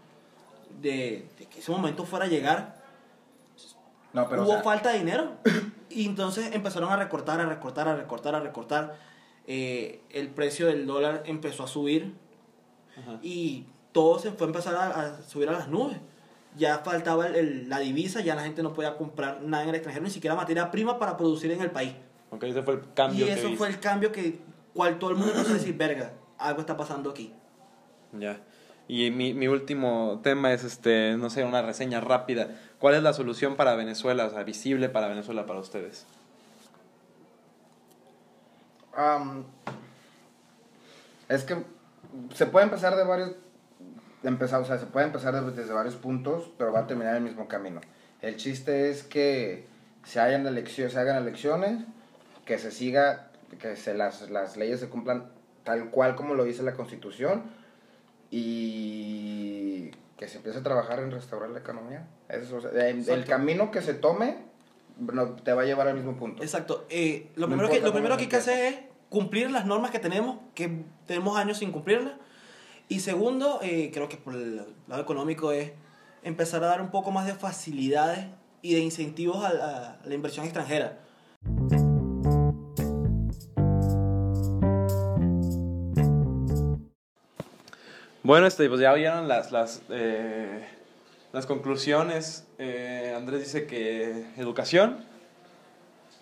de, 0.81 1.29
de, 1.39 1.47
que 1.47 1.61
ese 1.61 1.71
momento 1.71 2.05
fuera 2.05 2.25
a 2.25 2.29
llegar, 2.29 2.77
Hubo 4.13 4.63
falta 4.63 4.91
de 4.93 4.99
dinero. 4.99 5.33
y 5.91 6.07
entonces 6.07 6.55
empezaron 6.55 6.91
a 6.91 6.97
recortar, 6.97 7.41
a 7.41 7.47
recortar, 7.47 7.89
a 7.89 7.97
recortar, 7.97 8.35
a 8.35 8.41
recortar. 8.41 8.99
Eh, 9.47 10.01
el 10.11 10.31
precio 10.31 10.67
del 10.67 10.87
dólar 10.87 11.23
empezó 11.27 11.65
a 11.65 11.69
subir. 11.69 12.15
Y 13.23 13.67
todo 13.97 14.19
se 14.19 14.31
fue 14.31 14.47
a 14.47 14.49
empezar 14.49 14.75
a, 14.75 15.23
subir 15.23 15.49
a 15.49 15.53
las 15.53 15.69
nubes. 15.69 15.97
Ya 16.55 16.81
faltaba 16.81 17.29
la 17.31 17.79
divisa, 17.79 18.21
ya 18.21 18.35
la 18.35 18.43
gente 18.43 18.63
no 18.63 18.75
podía 18.75 18.95
comprar 18.99 19.41
nada 19.41 19.63
en 19.63 19.71
el 19.71 19.75
extranjero, 19.77 20.05
ni 20.05 20.11
siquiera 20.11 20.37
materia 20.37 20.71
prima 20.71 20.99
para 20.99 21.17
producir 21.17 21.51
en 21.51 21.63
el 21.63 21.71
país. 21.71 21.95
Ok, 22.29 22.43
ese 22.45 22.63
fue 22.63 22.75
el 22.75 22.93
cambio. 22.93 23.25
Y 23.25 23.31
eso 23.31 23.51
fue 23.57 23.69
el 23.69 23.81
cambio 23.81 24.13
que 24.13 24.39
cual 24.75 24.99
todo 24.99 25.13
el 25.13 25.17
mundo 25.17 25.33
empezó 25.33 25.53
a 25.53 25.55
decir, 25.55 25.75
verga, 25.79 26.13
algo 26.37 26.61
está 26.61 26.77
pasando 26.77 27.09
aquí. 27.09 27.33
Ya. 28.13 28.39
Y 28.87 29.11
mi, 29.11 29.33
mi 29.33 29.49
último 29.49 30.21
tema 30.23 30.53
es, 30.53 30.63
este, 30.63 31.17
no 31.17 31.31
sé, 31.31 31.45
una 31.45 31.63
reseña 31.63 32.03
rápida. 32.03 32.51
¿Cuál 32.79 32.97
es 32.97 33.03
la 33.03 33.15
solución 33.15 33.57
para 33.57 33.77
Venezuela, 33.77 34.27
o 34.27 34.31
sea, 34.31 34.43
visible 34.45 34.91
para 34.91 35.09
Venezuela 35.09 35.47
para 35.47 35.61
ustedes? 35.61 36.07
es 41.29 41.45
que 41.45 41.57
se 42.35 42.47
puede 42.47 42.65
empezar 42.65 42.97
de 42.97 43.05
varios 43.05 43.33
empezar, 44.29 44.61
o 44.61 44.65
sea, 44.65 44.79
se 44.79 44.87
puede 44.87 45.07
empezar 45.07 45.35
desde 45.53 45.73
varios 45.73 45.97
puntos, 45.97 46.51
pero 46.59 46.73
va 46.73 46.81
a 46.81 46.87
terminar 46.87 47.17
el 47.17 47.23
mismo 47.23 47.49
camino. 47.49 47.81
El 48.23 48.37
chiste 48.37 48.91
es 48.91 49.03
que 49.03 49.67
se 50.05 50.21
hagan 50.21 50.47
elecciones, 50.47 50.93
se 50.93 50.99
hagan 50.99 51.17
elecciones, 51.17 51.85
que 52.45 52.59
se 52.59 52.71
siga, 52.71 53.31
que 53.59 53.77
se 53.77 53.95
las, 53.95 54.31
las 54.31 54.57
leyes 54.57 54.81
se 54.81 54.89
cumplan 54.89 55.31
tal 55.65 55.91
cual 55.91 56.15
como 56.15 56.35
lo 56.35 56.45
dice 56.45 56.63
la 56.63 56.75
Constitución 56.75 57.43
y 58.31 59.91
que 60.17 60.29
se 60.29 60.39
empiece 60.39 60.59
a 60.59 60.63
trabajar 60.63 61.01
en 61.01 61.11
restaurar 61.11 61.51
la 61.51 61.59
economía. 61.59 62.07
Eso, 62.29 62.59
el, 62.71 63.25
camino 63.25 63.71
que 63.71 63.83
se 63.83 63.95
tome 63.95 64.39
te 65.45 65.53
va 65.53 65.63
a 65.63 65.65
llevar 65.65 65.89
al 65.89 65.95
mismo 65.95 66.17
punto. 66.17 66.43
Exacto. 66.43 66.87
Eh, 66.89 67.31
lo, 67.37 67.49
primero 67.49 67.69
que, 67.69 67.81
lo 67.81 67.93
primero 67.93 68.17
que 68.17 68.23
hay 68.23 68.29
que 68.29 68.37
hacer 68.37 68.73
es 68.73 68.79
cumplir 69.11 69.51
las 69.51 69.67
normas 69.67 69.91
que 69.91 69.99
tenemos, 69.99 70.39
que 70.55 70.85
tenemos 71.07 71.37
años 71.37 71.59
sin 71.59 71.73
cumplirlas. 71.73 72.15
Y 72.89 73.01
segundo, 73.01 73.61
eh, 73.63 73.91
creo 73.93 74.09
que 74.09 74.17
por 74.17 74.35
el 74.35 74.63
lado 74.87 75.03
económico 75.03 75.53
es 75.53 75.73
empezar 76.23 76.63
a 76.63 76.69
dar 76.69 76.81
un 76.81 76.91
poco 76.91 77.11
más 77.11 77.27
de 77.27 77.35
facilidades 77.35 78.27
y 78.63 78.75
de 78.75 78.81
incentivos 78.81 79.45
a 79.45 79.99
la 80.05 80.15
inversión 80.15 80.45
extranjera. 80.45 81.01
Bueno, 88.27 88.49
este, 88.49 88.69
pues 88.69 88.81
ya 88.81 88.93
oyeron 88.93 89.29
las, 89.29 89.53
las, 89.53 89.83
eh, 89.89 90.65
las 91.33 91.47
conclusiones. 91.47 92.45
Eh, 92.59 93.15
Andrés 93.17 93.41
dice 93.41 93.67
que 93.67 94.27
educación. 94.37 95.05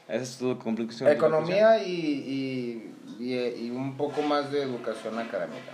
Esa 0.06 0.22
es 0.22 0.36
tu 0.36 0.58
conclusión. 0.58 1.10
Economía 1.10 1.82
y, 1.82 2.92
y, 3.18 3.26
y, 3.26 3.70
un 3.70 3.96
poco 3.96 4.20
más 4.20 4.52
de 4.52 4.62
educación 4.62 5.18
académica. 5.18 5.72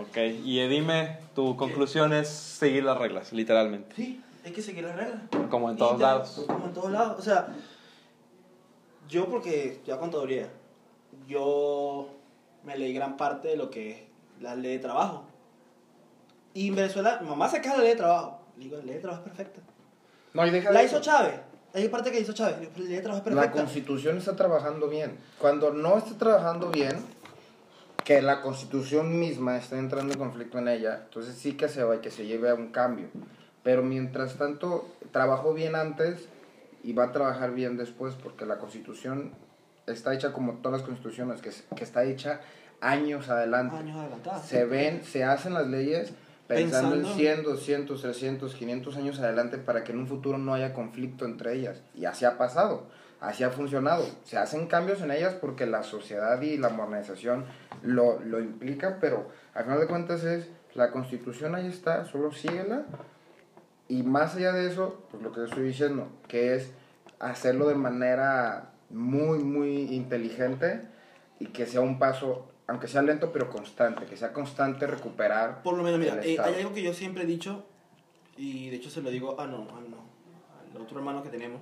Ok, 0.00 0.16
y 0.16 0.66
dime, 0.66 1.18
tu 1.34 1.56
conclusión 1.56 2.14
es 2.14 2.28
seguir 2.28 2.84
las 2.84 2.96
reglas, 2.96 3.32
literalmente. 3.32 3.94
Sí, 3.96 4.22
hay 4.44 4.52
que 4.52 4.62
seguir 4.62 4.84
las 4.84 4.96
reglas. 4.96 5.20
Como 5.50 5.70
en 5.70 5.76
todos 5.76 6.00
lados. 6.00 6.44
Como 6.46 6.66
en 6.66 6.72
todos 6.72 6.90
lados. 6.90 7.18
O 7.18 7.22
sea, 7.22 7.48
yo 9.08 9.26
porque 9.26 9.80
ya 9.84 9.98
contaduría, 9.98 10.48
yo 11.28 12.08
me 12.64 12.78
leí 12.78 12.94
gran 12.94 13.18
parte 13.18 13.48
de 13.48 13.56
lo 13.56 13.70
que 13.70 13.90
es 13.90 13.98
la 14.40 14.54
ley 14.54 14.72
de 14.72 14.78
trabajo. 14.78 15.24
Y 16.54 16.68
en 16.68 16.76
Venezuela, 16.76 17.18
mi 17.20 17.28
mamá 17.28 17.48
de 17.48 17.60
la 17.60 17.76
ley 17.76 17.88
de 17.88 17.96
trabajo. 17.96 18.40
Le 18.56 18.64
digo, 18.64 18.76
la 18.78 18.84
ley 18.84 18.94
de 18.94 19.00
trabajo 19.00 19.22
es 19.26 19.28
perfecta. 19.28 19.60
No, 20.32 20.46
y 20.46 20.50
deja 20.50 20.70
la 20.70 20.82
hizo 20.82 21.00
Chávez. 21.00 21.40
Hay 21.74 21.88
parte 21.88 22.10
que 22.10 22.20
hizo 22.20 22.32
Chávez. 22.32 22.56
La 22.76 22.84
ley 22.84 22.94
de 22.94 23.02
trabajo 23.02 23.18
es 23.18 23.24
perfecta. 23.24 23.56
La 23.56 23.62
constitución 23.64 24.16
está 24.16 24.34
trabajando 24.34 24.88
bien. 24.88 25.18
Cuando 25.38 25.72
no 25.72 25.98
está 25.98 26.16
trabajando 26.16 26.70
bien, 26.70 27.04
que 28.10 28.20
la 28.22 28.42
constitución 28.42 29.20
misma 29.20 29.56
está 29.56 29.78
entrando 29.78 30.12
en 30.12 30.18
conflicto 30.18 30.58
en 30.58 30.66
ella, 30.66 31.02
entonces 31.04 31.36
sí 31.36 31.52
que 31.52 31.68
se 31.68 31.84
va 31.84 32.00
que 32.00 32.10
se 32.10 32.26
lleve 32.26 32.50
a 32.50 32.54
un 32.54 32.72
cambio. 32.72 33.06
Pero 33.62 33.84
mientras 33.84 34.34
tanto, 34.34 34.88
trabajó 35.12 35.54
bien 35.54 35.76
antes 35.76 36.28
y 36.82 36.92
va 36.92 37.04
a 37.04 37.12
trabajar 37.12 37.54
bien 37.54 37.76
después, 37.76 38.16
porque 38.20 38.46
la 38.46 38.58
constitución 38.58 39.30
está 39.86 40.12
hecha 40.12 40.32
como 40.32 40.54
todas 40.54 40.80
las 40.80 40.88
constituciones, 40.88 41.40
que, 41.40 41.52
que 41.76 41.84
está 41.84 42.02
hecha 42.02 42.40
años 42.80 43.28
adelante. 43.28 43.76
Años 43.76 43.96
adelantadas. 43.96 44.44
Se 44.44 44.64
ven, 44.64 45.04
se 45.04 45.22
hacen 45.22 45.54
las 45.54 45.68
leyes 45.68 46.12
pensando, 46.48 46.96
en 46.96 47.06
100, 47.06 47.44
200, 47.44 48.02
300, 48.02 48.54
500 48.56 48.96
años 48.96 49.20
adelante 49.20 49.56
para 49.56 49.84
que 49.84 49.92
en 49.92 50.00
un 50.00 50.08
futuro 50.08 50.36
no 50.36 50.52
haya 50.52 50.74
conflicto 50.74 51.26
entre 51.26 51.54
ellas. 51.54 51.80
Y 51.94 52.06
así 52.06 52.24
ha 52.24 52.36
pasado, 52.36 52.88
así 53.20 53.44
ha 53.44 53.50
funcionado. 53.50 54.04
Se 54.24 54.36
hacen 54.38 54.66
cambios 54.66 55.02
en 55.02 55.10
ellas 55.10 55.34
porque 55.34 55.66
la 55.66 55.82
sociedad 55.82 56.40
y 56.40 56.56
la 56.56 56.70
modernización 56.70 57.44
lo, 57.82 58.20
lo 58.20 58.40
implican, 58.40 58.98
pero 59.00 59.28
al 59.54 59.64
final 59.64 59.80
de 59.80 59.86
cuentas 59.86 60.24
es 60.24 60.48
la 60.74 60.90
constitución 60.90 61.54
ahí 61.54 61.66
está, 61.66 62.04
solo 62.04 62.32
síguela. 62.32 62.84
Y 63.88 64.02
más 64.02 64.36
allá 64.36 64.52
de 64.52 64.68
eso, 64.68 65.04
pues 65.10 65.22
lo 65.22 65.32
que 65.32 65.44
estoy 65.44 65.64
diciendo, 65.64 66.08
que 66.28 66.54
es 66.54 66.70
hacerlo 67.18 67.68
de 67.68 67.74
manera 67.74 68.70
muy, 68.88 69.40
muy 69.40 69.94
inteligente 69.94 70.82
y 71.38 71.46
que 71.46 71.66
sea 71.66 71.80
un 71.80 71.98
paso 71.98 72.46
aunque 72.70 72.86
sea 72.86 73.02
lento 73.02 73.32
pero 73.32 73.50
constante, 73.50 74.06
que 74.06 74.16
sea 74.16 74.32
constante 74.32 74.86
recuperar. 74.86 75.60
Por 75.64 75.76
lo 75.76 75.82
menos, 75.82 75.98
mira, 75.98 76.20
eh, 76.22 76.38
hay 76.38 76.54
algo 76.54 76.72
que 76.72 76.82
yo 76.82 76.94
siempre 76.94 77.24
he 77.24 77.26
dicho, 77.26 77.64
y 78.36 78.70
de 78.70 78.76
hecho 78.76 78.90
se 78.90 79.02
lo 79.02 79.10
digo 79.10 79.40
a 79.40 79.46
no, 79.48 79.56
a 79.56 79.80
no, 79.80 80.04
al 80.72 80.80
otro 80.80 80.98
hermano 80.98 81.20
que 81.20 81.30
tenemos, 81.30 81.60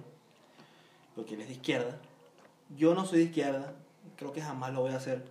porque 1.18 1.34
él 1.34 1.40
es 1.40 1.48
de 1.48 1.54
izquierda. 1.54 1.98
Yo 2.76 2.94
no 2.94 3.04
soy 3.04 3.18
de 3.18 3.24
izquierda, 3.24 3.74
creo 4.16 4.32
que 4.32 4.40
jamás 4.40 4.72
lo 4.72 4.82
voy 4.82 4.92
a 4.92 4.96
hacer. 4.98 5.24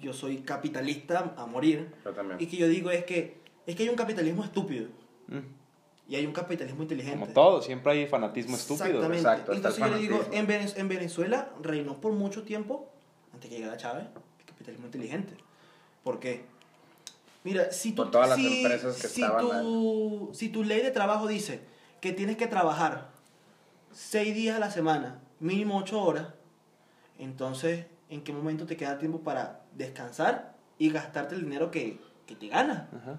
Yo 0.00 0.12
soy 0.12 0.38
capitalista 0.38 1.32
a 1.36 1.46
morir. 1.46 1.94
Yo 2.04 2.12
también. 2.12 2.40
Y 2.40 2.46
que 2.46 2.56
yo 2.56 2.66
digo 2.66 2.90
es 2.90 3.04
que, 3.04 3.38
es 3.64 3.76
que 3.76 3.84
hay 3.84 3.88
un 3.88 3.94
capitalismo 3.94 4.42
estúpido. 4.42 4.88
Mm. 5.28 5.38
Y 6.08 6.16
hay 6.16 6.26
un 6.26 6.32
capitalismo 6.32 6.82
inteligente. 6.82 7.20
Como 7.20 7.32
todo, 7.32 7.62
siempre 7.62 7.92
hay 7.92 8.06
fanatismo 8.08 8.56
estúpido. 8.56 8.86
Exactamente. 8.86 9.18
Exacto, 9.18 9.52
Entonces 9.52 9.84
yo 9.84 9.90
le 9.90 9.98
digo, 9.98 10.20
en, 10.32 10.48
Venez- 10.48 10.76
en 10.76 10.88
Venezuela 10.88 11.50
reinó 11.62 12.00
por 12.00 12.12
mucho 12.14 12.42
tiempo, 12.42 12.88
antes 13.32 13.48
que 13.48 13.58
llegara 13.58 13.76
Chávez, 13.76 14.06
el 14.40 14.44
capitalismo 14.44 14.86
inteligente. 14.86 15.34
¿Por 16.02 16.18
qué? 16.18 16.46
Mira, 17.44 17.70
si 17.70 17.92
tú, 17.92 18.02
Por 18.02 18.10
todas 18.10 18.30
las 18.30 18.38
si, 18.38 18.62
empresas 18.62 18.96
que 19.00 19.06
si 19.06 19.22
estaban 19.22 19.46
tu, 19.46 20.30
si 20.32 20.48
tu 20.48 20.64
ley 20.64 20.80
de 20.82 20.90
trabajo 20.90 21.28
dice 21.28 21.60
que 22.00 22.12
tienes 22.12 22.36
que 22.36 22.48
trabajar 22.48 23.10
seis 23.92 24.34
días 24.34 24.56
a 24.56 24.58
la 24.58 24.72
semana, 24.72 25.20
mínimo 25.40 25.76
ocho 25.78 26.00
horas, 26.02 26.26
entonces, 27.18 27.86
¿en 28.08 28.22
qué 28.22 28.32
momento 28.32 28.66
te 28.66 28.76
queda 28.76 28.98
tiempo 28.98 29.20
para 29.20 29.62
descansar 29.74 30.54
y 30.78 30.90
gastarte 30.90 31.34
el 31.34 31.42
dinero 31.42 31.70
que, 31.70 32.00
que 32.26 32.36
te 32.36 32.48
ganas? 32.48 32.84
Ajá. 32.94 33.18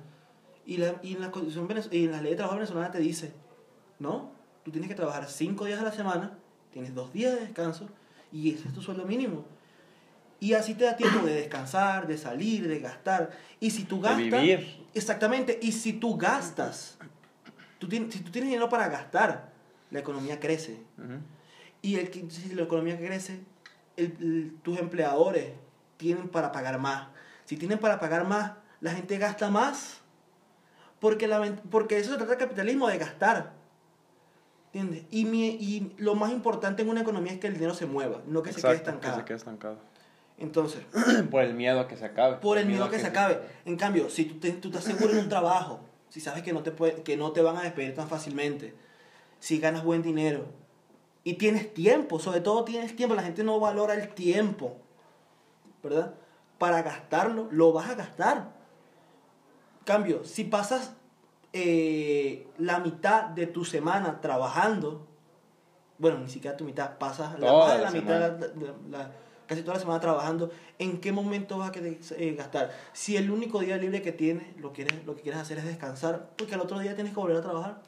Y, 0.66 0.78
la, 0.78 0.96
y, 1.02 1.16
en 1.16 1.22
la 1.22 1.32
venez- 1.32 1.92
y 1.92 2.06
en 2.06 2.12
la 2.12 2.22
ley 2.22 2.32
de 2.32 2.38
trabajo 2.38 2.56
venezolana 2.58 2.92
te 2.92 3.00
dice, 3.00 3.34
no, 3.98 4.32
tú 4.64 4.72
tienes 4.72 4.88
que 4.90 4.96
trabajar 4.96 5.28
cinco 5.30 5.66
días 5.66 5.80
a 5.80 5.84
la 5.84 5.92
semana, 5.92 6.38
tienes 6.72 6.94
dos 6.94 7.12
días 7.12 7.34
de 7.34 7.42
descanso 7.42 7.88
y 8.32 8.52
ese 8.54 8.68
es 8.68 8.74
tu 8.74 8.82
sueldo 8.82 9.06
mínimo. 9.06 9.46
Y 10.42 10.54
así 10.54 10.74
te 10.76 10.86
da 10.86 10.96
tiempo 10.96 11.26
de 11.26 11.34
descansar, 11.34 12.08
de 12.08 12.18
salir, 12.18 12.66
de 12.68 12.80
gastar. 12.80 13.32
Y 13.60 13.72
si 13.72 13.84
tú 13.84 14.00
gastas... 14.00 14.18
vivir. 14.42 14.86
Exactamente. 14.94 15.60
Y 15.62 15.74
si 15.74 15.92
tú 15.94 16.16
gastas, 16.16 16.98
tú 17.78 17.90
tienes, 17.90 18.14
si 18.14 18.22
tú 18.22 18.32
tienes 18.32 18.50
dinero 18.50 18.70
para 18.70 18.88
gastar, 18.88 19.52
la 19.92 20.00
economía 20.00 20.40
crece. 20.40 20.82
Ujú. 20.98 21.20
Y 21.82 21.96
el, 21.96 22.10
que- 22.10 22.30
si 22.30 22.54
la 22.54 22.64
economía 22.64 22.98
crece, 22.98 23.40
el- 23.98 24.16
el- 24.20 24.58
tus 24.64 24.78
empleadores 24.80 25.52
tienen 25.98 26.28
para 26.30 26.52
pagar 26.52 26.80
más. 26.80 27.08
Si 27.46 27.58
tienen 27.58 27.80
para 27.80 28.00
pagar 28.00 28.26
más, 28.28 28.54
la 28.82 28.92
gente 28.94 29.18
gasta 29.18 29.50
más. 29.50 30.02
Porque, 31.00 31.28
la, 31.28 31.42
porque 31.72 31.98
eso 31.98 32.12
se 32.12 32.18
trata 32.18 32.32
del 32.32 32.40
capitalismo, 32.40 32.88
de 32.88 32.98
gastar. 32.98 33.54
¿Entiendes? 34.74 35.06
Y, 35.10 35.26
mi- 35.26 35.48
y 35.60 35.94
lo 35.98 36.14
más 36.16 36.32
importante 36.32 36.82
en 36.84 36.90
una 36.90 37.02
economía 37.02 37.32
es 37.34 37.40
que 37.40 37.48
el 37.48 37.54
dinero 37.54 37.74
se 37.74 37.86
mueva, 37.86 38.22
no 38.28 38.44
que 38.44 38.52
se 38.54 38.62
quede 38.62 38.76
estancado. 38.76 39.16
Que 39.16 39.20
se 39.22 39.26
quede 39.26 39.38
estancado. 39.38 39.78
Entonces, 40.38 40.84
Por 41.32 41.42
el 41.44 41.54
miedo 41.56 41.80
a 41.80 41.88
que 41.88 41.98
se 41.98 42.06
acabe. 42.06 42.36
por 42.38 42.58
el 42.58 42.66
miedo 42.68 42.84
a 42.86 42.90
que 42.90 43.00
se 43.00 43.08
acabe. 43.08 43.40
En 43.66 43.76
cambio, 43.78 44.10
si 44.10 44.26
tú, 44.26 44.40
te, 44.40 44.52
tú 44.52 44.68
estás 44.70 44.84
seguro 44.84 45.14
en 45.14 45.20
un 45.20 45.30
trabajo, 45.30 45.80
si 46.10 46.20
sabes 46.22 46.44
que 46.44 46.54
no, 46.54 46.62
te 46.64 46.72
puede- 46.72 47.02
que 47.04 47.18
no 47.18 47.32
te 47.32 47.42
van 47.42 47.58
a 47.58 47.62
despedir 47.64 47.96
tan 47.96 48.08
fácilmente, 48.08 48.76
si 49.40 49.60
ganas 49.60 49.84
buen 49.84 50.02
dinero 50.02 50.46
y 51.24 51.34
tienes 51.36 51.74
tiempo, 51.74 52.20
sobre 52.20 52.42
todo 52.42 52.64
tienes 52.64 52.96
tiempo, 52.96 53.16
la 53.16 53.24
gente 53.24 53.44
no 53.44 53.60
valora 53.60 53.94
el 53.94 54.10
tiempo, 54.14 54.78
¿verdad? 55.84 56.16
Para 56.58 56.82
gastarlo, 56.82 57.48
lo 57.52 57.72
vas 57.74 57.90
a 57.90 57.96
gastar. 57.96 58.52
Cambio, 59.86 60.24
si 60.24 60.44
pasas 60.44 60.94
eh, 61.54 62.48
la 62.58 62.80
mitad 62.80 63.26
de 63.26 63.48
tu 63.48 63.66
semana 63.66 64.22
trabajando, 64.22 65.08
bueno, 65.98 66.20
ni 66.20 66.30
siquiera 66.30 66.56
tu 66.56 66.64
mitad, 66.64 66.98
pasas 66.98 67.40
la, 67.40 67.52
más 67.60 67.72
de 67.74 67.78
la 67.78 67.84
la 67.84 67.92
mitad, 67.92 68.20
la- 68.20 68.48
la- 68.48 68.98
la- 69.00 69.12
casi 69.48 69.62
toda 69.62 69.74
la 69.76 69.80
semana 69.80 70.00
trabajando, 70.00 70.52
¿en 70.78 71.02
qué 71.02 71.12
momento 71.12 71.58
vas 71.58 71.70
a 71.70 71.72
querer, 71.72 71.98
eh, 72.18 72.36
gastar? 72.36 72.72
Si 72.94 73.18
el 73.18 73.32
único 73.32 73.60
día 73.60 73.78
libre 73.78 74.02
que 74.02 74.12
tienes, 74.12 74.56
lo, 74.58 74.72
quieres, 74.74 75.04
lo 75.06 75.16
que 75.16 75.24
quieres 75.24 75.42
hacer 75.42 75.58
es 75.58 75.66
descansar, 75.66 76.30
porque 76.38 76.54
al 76.54 76.62
otro 76.62 76.78
día 76.80 76.94
tienes 76.96 77.14
que 77.14 77.20
volver 77.20 77.38
a 77.38 77.42
trabajar. 77.42 77.82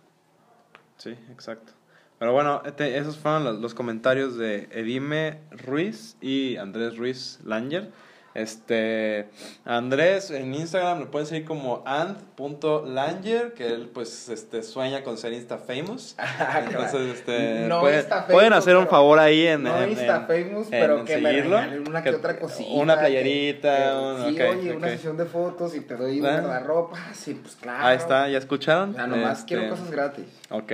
Sí, 0.97 1.11
exacto. 1.29 1.73
Pero 2.21 2.33
bueno, 2.33 2.61
este- 2.65 2.99
esos 2.99 3.17
fueron 3.17 3.43
los, 3.43 3.57
los 3.59 3.73
comentarios 3.73 4.37
de 4.37 4.69
Edime 4.73 5.39
Ruiz 5.49 6.17
y 6.21 6.55
Andrés 6.57 6.95
Ruiz 6.95 7.39
Langer. 7.43 7.89
Este, 8.35 9.27
Andrés 9.65 10.29
en 10.29 10.53
Instagram 10.53 10.99
lo 10.99 11.09
pueden 11.09 11.25
seguir 11.27 11.45
como 11.45 11.81
and.langer, 11.85 13.53
que 13.55 13.65
él 13.65 13.89
pues 13.91 14.29
este, 14.29 14.61
sueña 14.61 15.03
con 15.03 15.17
ser 15.17 15.33
Insta 15.33 15.57
famous. 15.57 16.15
Entonces, 16.69 17.15
este, 17.15 17.65
No 17.67 17.79
pueden, 17.81 18.01
Insta 18.01 18.27
pueden 18.27 18.51
famous, 18.51 18.63
hacer 18.65 18.77
un 18.77 18.87
favor 18.87 19.17
ahí 19.17 19.47
en, 19.47 19.63
no 19.63 19.81
en- 19.81 19.89
Insta 19.89 20.21
famous, 20.27 20.65
en- 20.65 20.69
pero 20.79 20.99
en 20.99 21.05
que 21.05 21.17
me 21.17 21.29
seguirlo. 21.31 21.57
regalen 21.57 21.87
una 21.87 22.03
que, 22.03 22.09
otra 22.11 22.37
cosita. 22.39 22.69
Una 22.69 22.93
que- 22.93 22.99
playerita, 22.99 23.77
que- 23.77 23.97
un- 23.97 24.35
sí, 24.35 24.41
ok, 24.41 24.49
oye, 24.59 24.71
una 24.75 24.87
ok. 24.87 24.93
sesión 24.93 25.17
de 25.17 25.25
fotos 25.25 25.75
y 25.75 25.81
te 25.81 25.95
doy 25.97 26.19
¿Eh? 26.19 26.21
una 26.21 26.59
ropa, 26.59 26.99
sí, 27.15 27.33
pues 27.33 27.55
claro. 27.55 27.83
Ahí 27.83 27.97
está, 27.97 28.29
¿ya 28.29 28.37
escucharon? 28.37 28.93
Sea, 28.93 29.07
nomás 29.07 29.39
Este, 29.39 29.55
quiero 29.55 29.69
cosas 29.71 29.89
gratis. 29.89 30.25
Ok, 30.51 30.71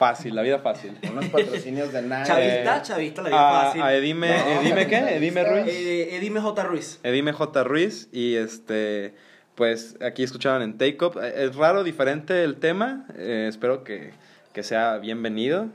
fácil, 0.00 0.34
la 0.34 0.42
vida 0.42 0.58
fácil. 0.58 0.98
Unos 1.12 1.26
patrocinios 1.26 1.92
de 1.92 2.02
nada. 2.02 2.24
Chavista, 2.24 2.82
chavista, 2.82 3.22
la 3.22 3.28
vida 3.28 3.48
a, 3.60 3.64
fácil. 3.66 3.82
a 3.82 3.94
Edime, 3.94 4.28
No, 4.30 4.60
Edime 4.62 4.86
qué? 4.88 4.96
chavista. 4.96 5.14
Edime 5.16 5.44
Ruiz. 5.44 5.66
Eh, 5.68 6.16
Edime 6.16 6.40
J. 6.40 6.62
Ruiz. 6.64 7.00
Edime 7.04 7.32
J. 7.32 7.64
Ruiz 7.64 8.08
y 8.10 8.34
este 8.34 9.14
pues 9.54 9.96
aquí 10.00 10.22
escuchaban 10.22 10.62
en 10.62 10.78
Take 10.78 10.96
Up. 11.04 11.18
Eh, 11.22 11.44
Es 11.44 11.54
raro, 11.54 11.84
diferente 11.84 12.42
el 12.42 12.56
tema. 12.56 13.04
eh, 13.16 13.46
espero 13.48 13.84
que, 13.84 14.10
que 14.54 14.62
sea 14.62 14.96
bienvenido. 14.98 15.66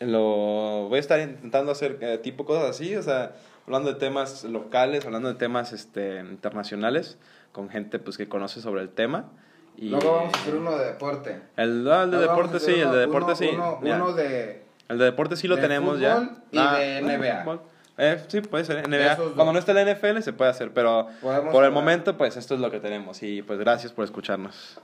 Lo 0.00 0.86
voy 0.88 0.96
a 0.98 1.00
estar 1.00 1.20
intentando 1.20 1.72
hacer 1.72 1.98
eh, 2.00 2.18
tipo 2.22 2.44
cosas 2.44 2.70
así, 2.70 2.94
o 2.96 3.02
sea, 3.02 3.32
hablando 3.66 3.92
de 3.92 3.98
temas 3.98 4.44
locales, 4.44 5.04
hablando 5.06 5.28
de 5.28 5.34
temas 5.38 5.72
este 5.72 6.18
internacionales 6.20 7.18
con 7.52 7.68
gente 7.70 7.98
pues 7.98 8.16
que 8.16 8.28
conoce 8.28 8.60
sobre 8.60 8.82
el 8.82 8.88
tema. 8.88 9.30
Y 9.76 9.88
Luego 9.90 10.14
vamos 10.16 10.34
a 10.34 10.36
hacer 10.38 10.54
uno 10.54 10.78
de 10.78 10.84
deporte. 10.86 11.40
el, 11.56 11.90
ah, 11.90 12.02
el 12.04 12.10
de 12.12 12.18
deporte 12.18 12.60
sí, 12.60 12.72
el 12.72 12.82
uno- 12.86 12.92
de 12.94 13.00
deporte 13.00 13.24
uno- 13.26 13.36
sí. 13.36 13.48
Uno, 13.52 13.78
uno 13.82 14.12
de. 14.12 14.62
El 14.88 14.98
de 14.98 15.04
deporte 15.06 15.36
sí 15.36 15.48
lo 15.48 15.56
de 15.56 15.62
tenemos 15.62 15.98
ya. 15.98 16.16
fútbol 16.16 16.36
y 16.52 16.58
de 16.58 17.00
bueno, 17.02 17.18
NBA. 17.18 17.58
Eh, 17.96 18.24
sí, 18.28 18.40
puede 18.40 18.64
ser 18.64 18.76
De 18.76 18.88
NBA. 18.88 19.16
Cuando 19.34 19.52
no 19.52 19.58
esté 19.58 19.72
la 19.74 19.82
NFL 19.82 20.20
se 20.22 20.32
puede 20.32 20.50
hacer, 20.50 20.72
pero 20.72 21.06
Podemos 21.20 21.52
por 21.52 21.64
el 21.64 21.70
momento 21.70 22.16
pues 22.16 22.36
esto 22.36 22.54
es 22.54 22.60
lo 22.60 22.70
que 22.70 22.80
tenemos 22.80 23.22
y 23.22 23.42
pues 23.42 23.58
gracias 23.58 23.92
por 23.92 24.04
escucharnos. 24.04 24.80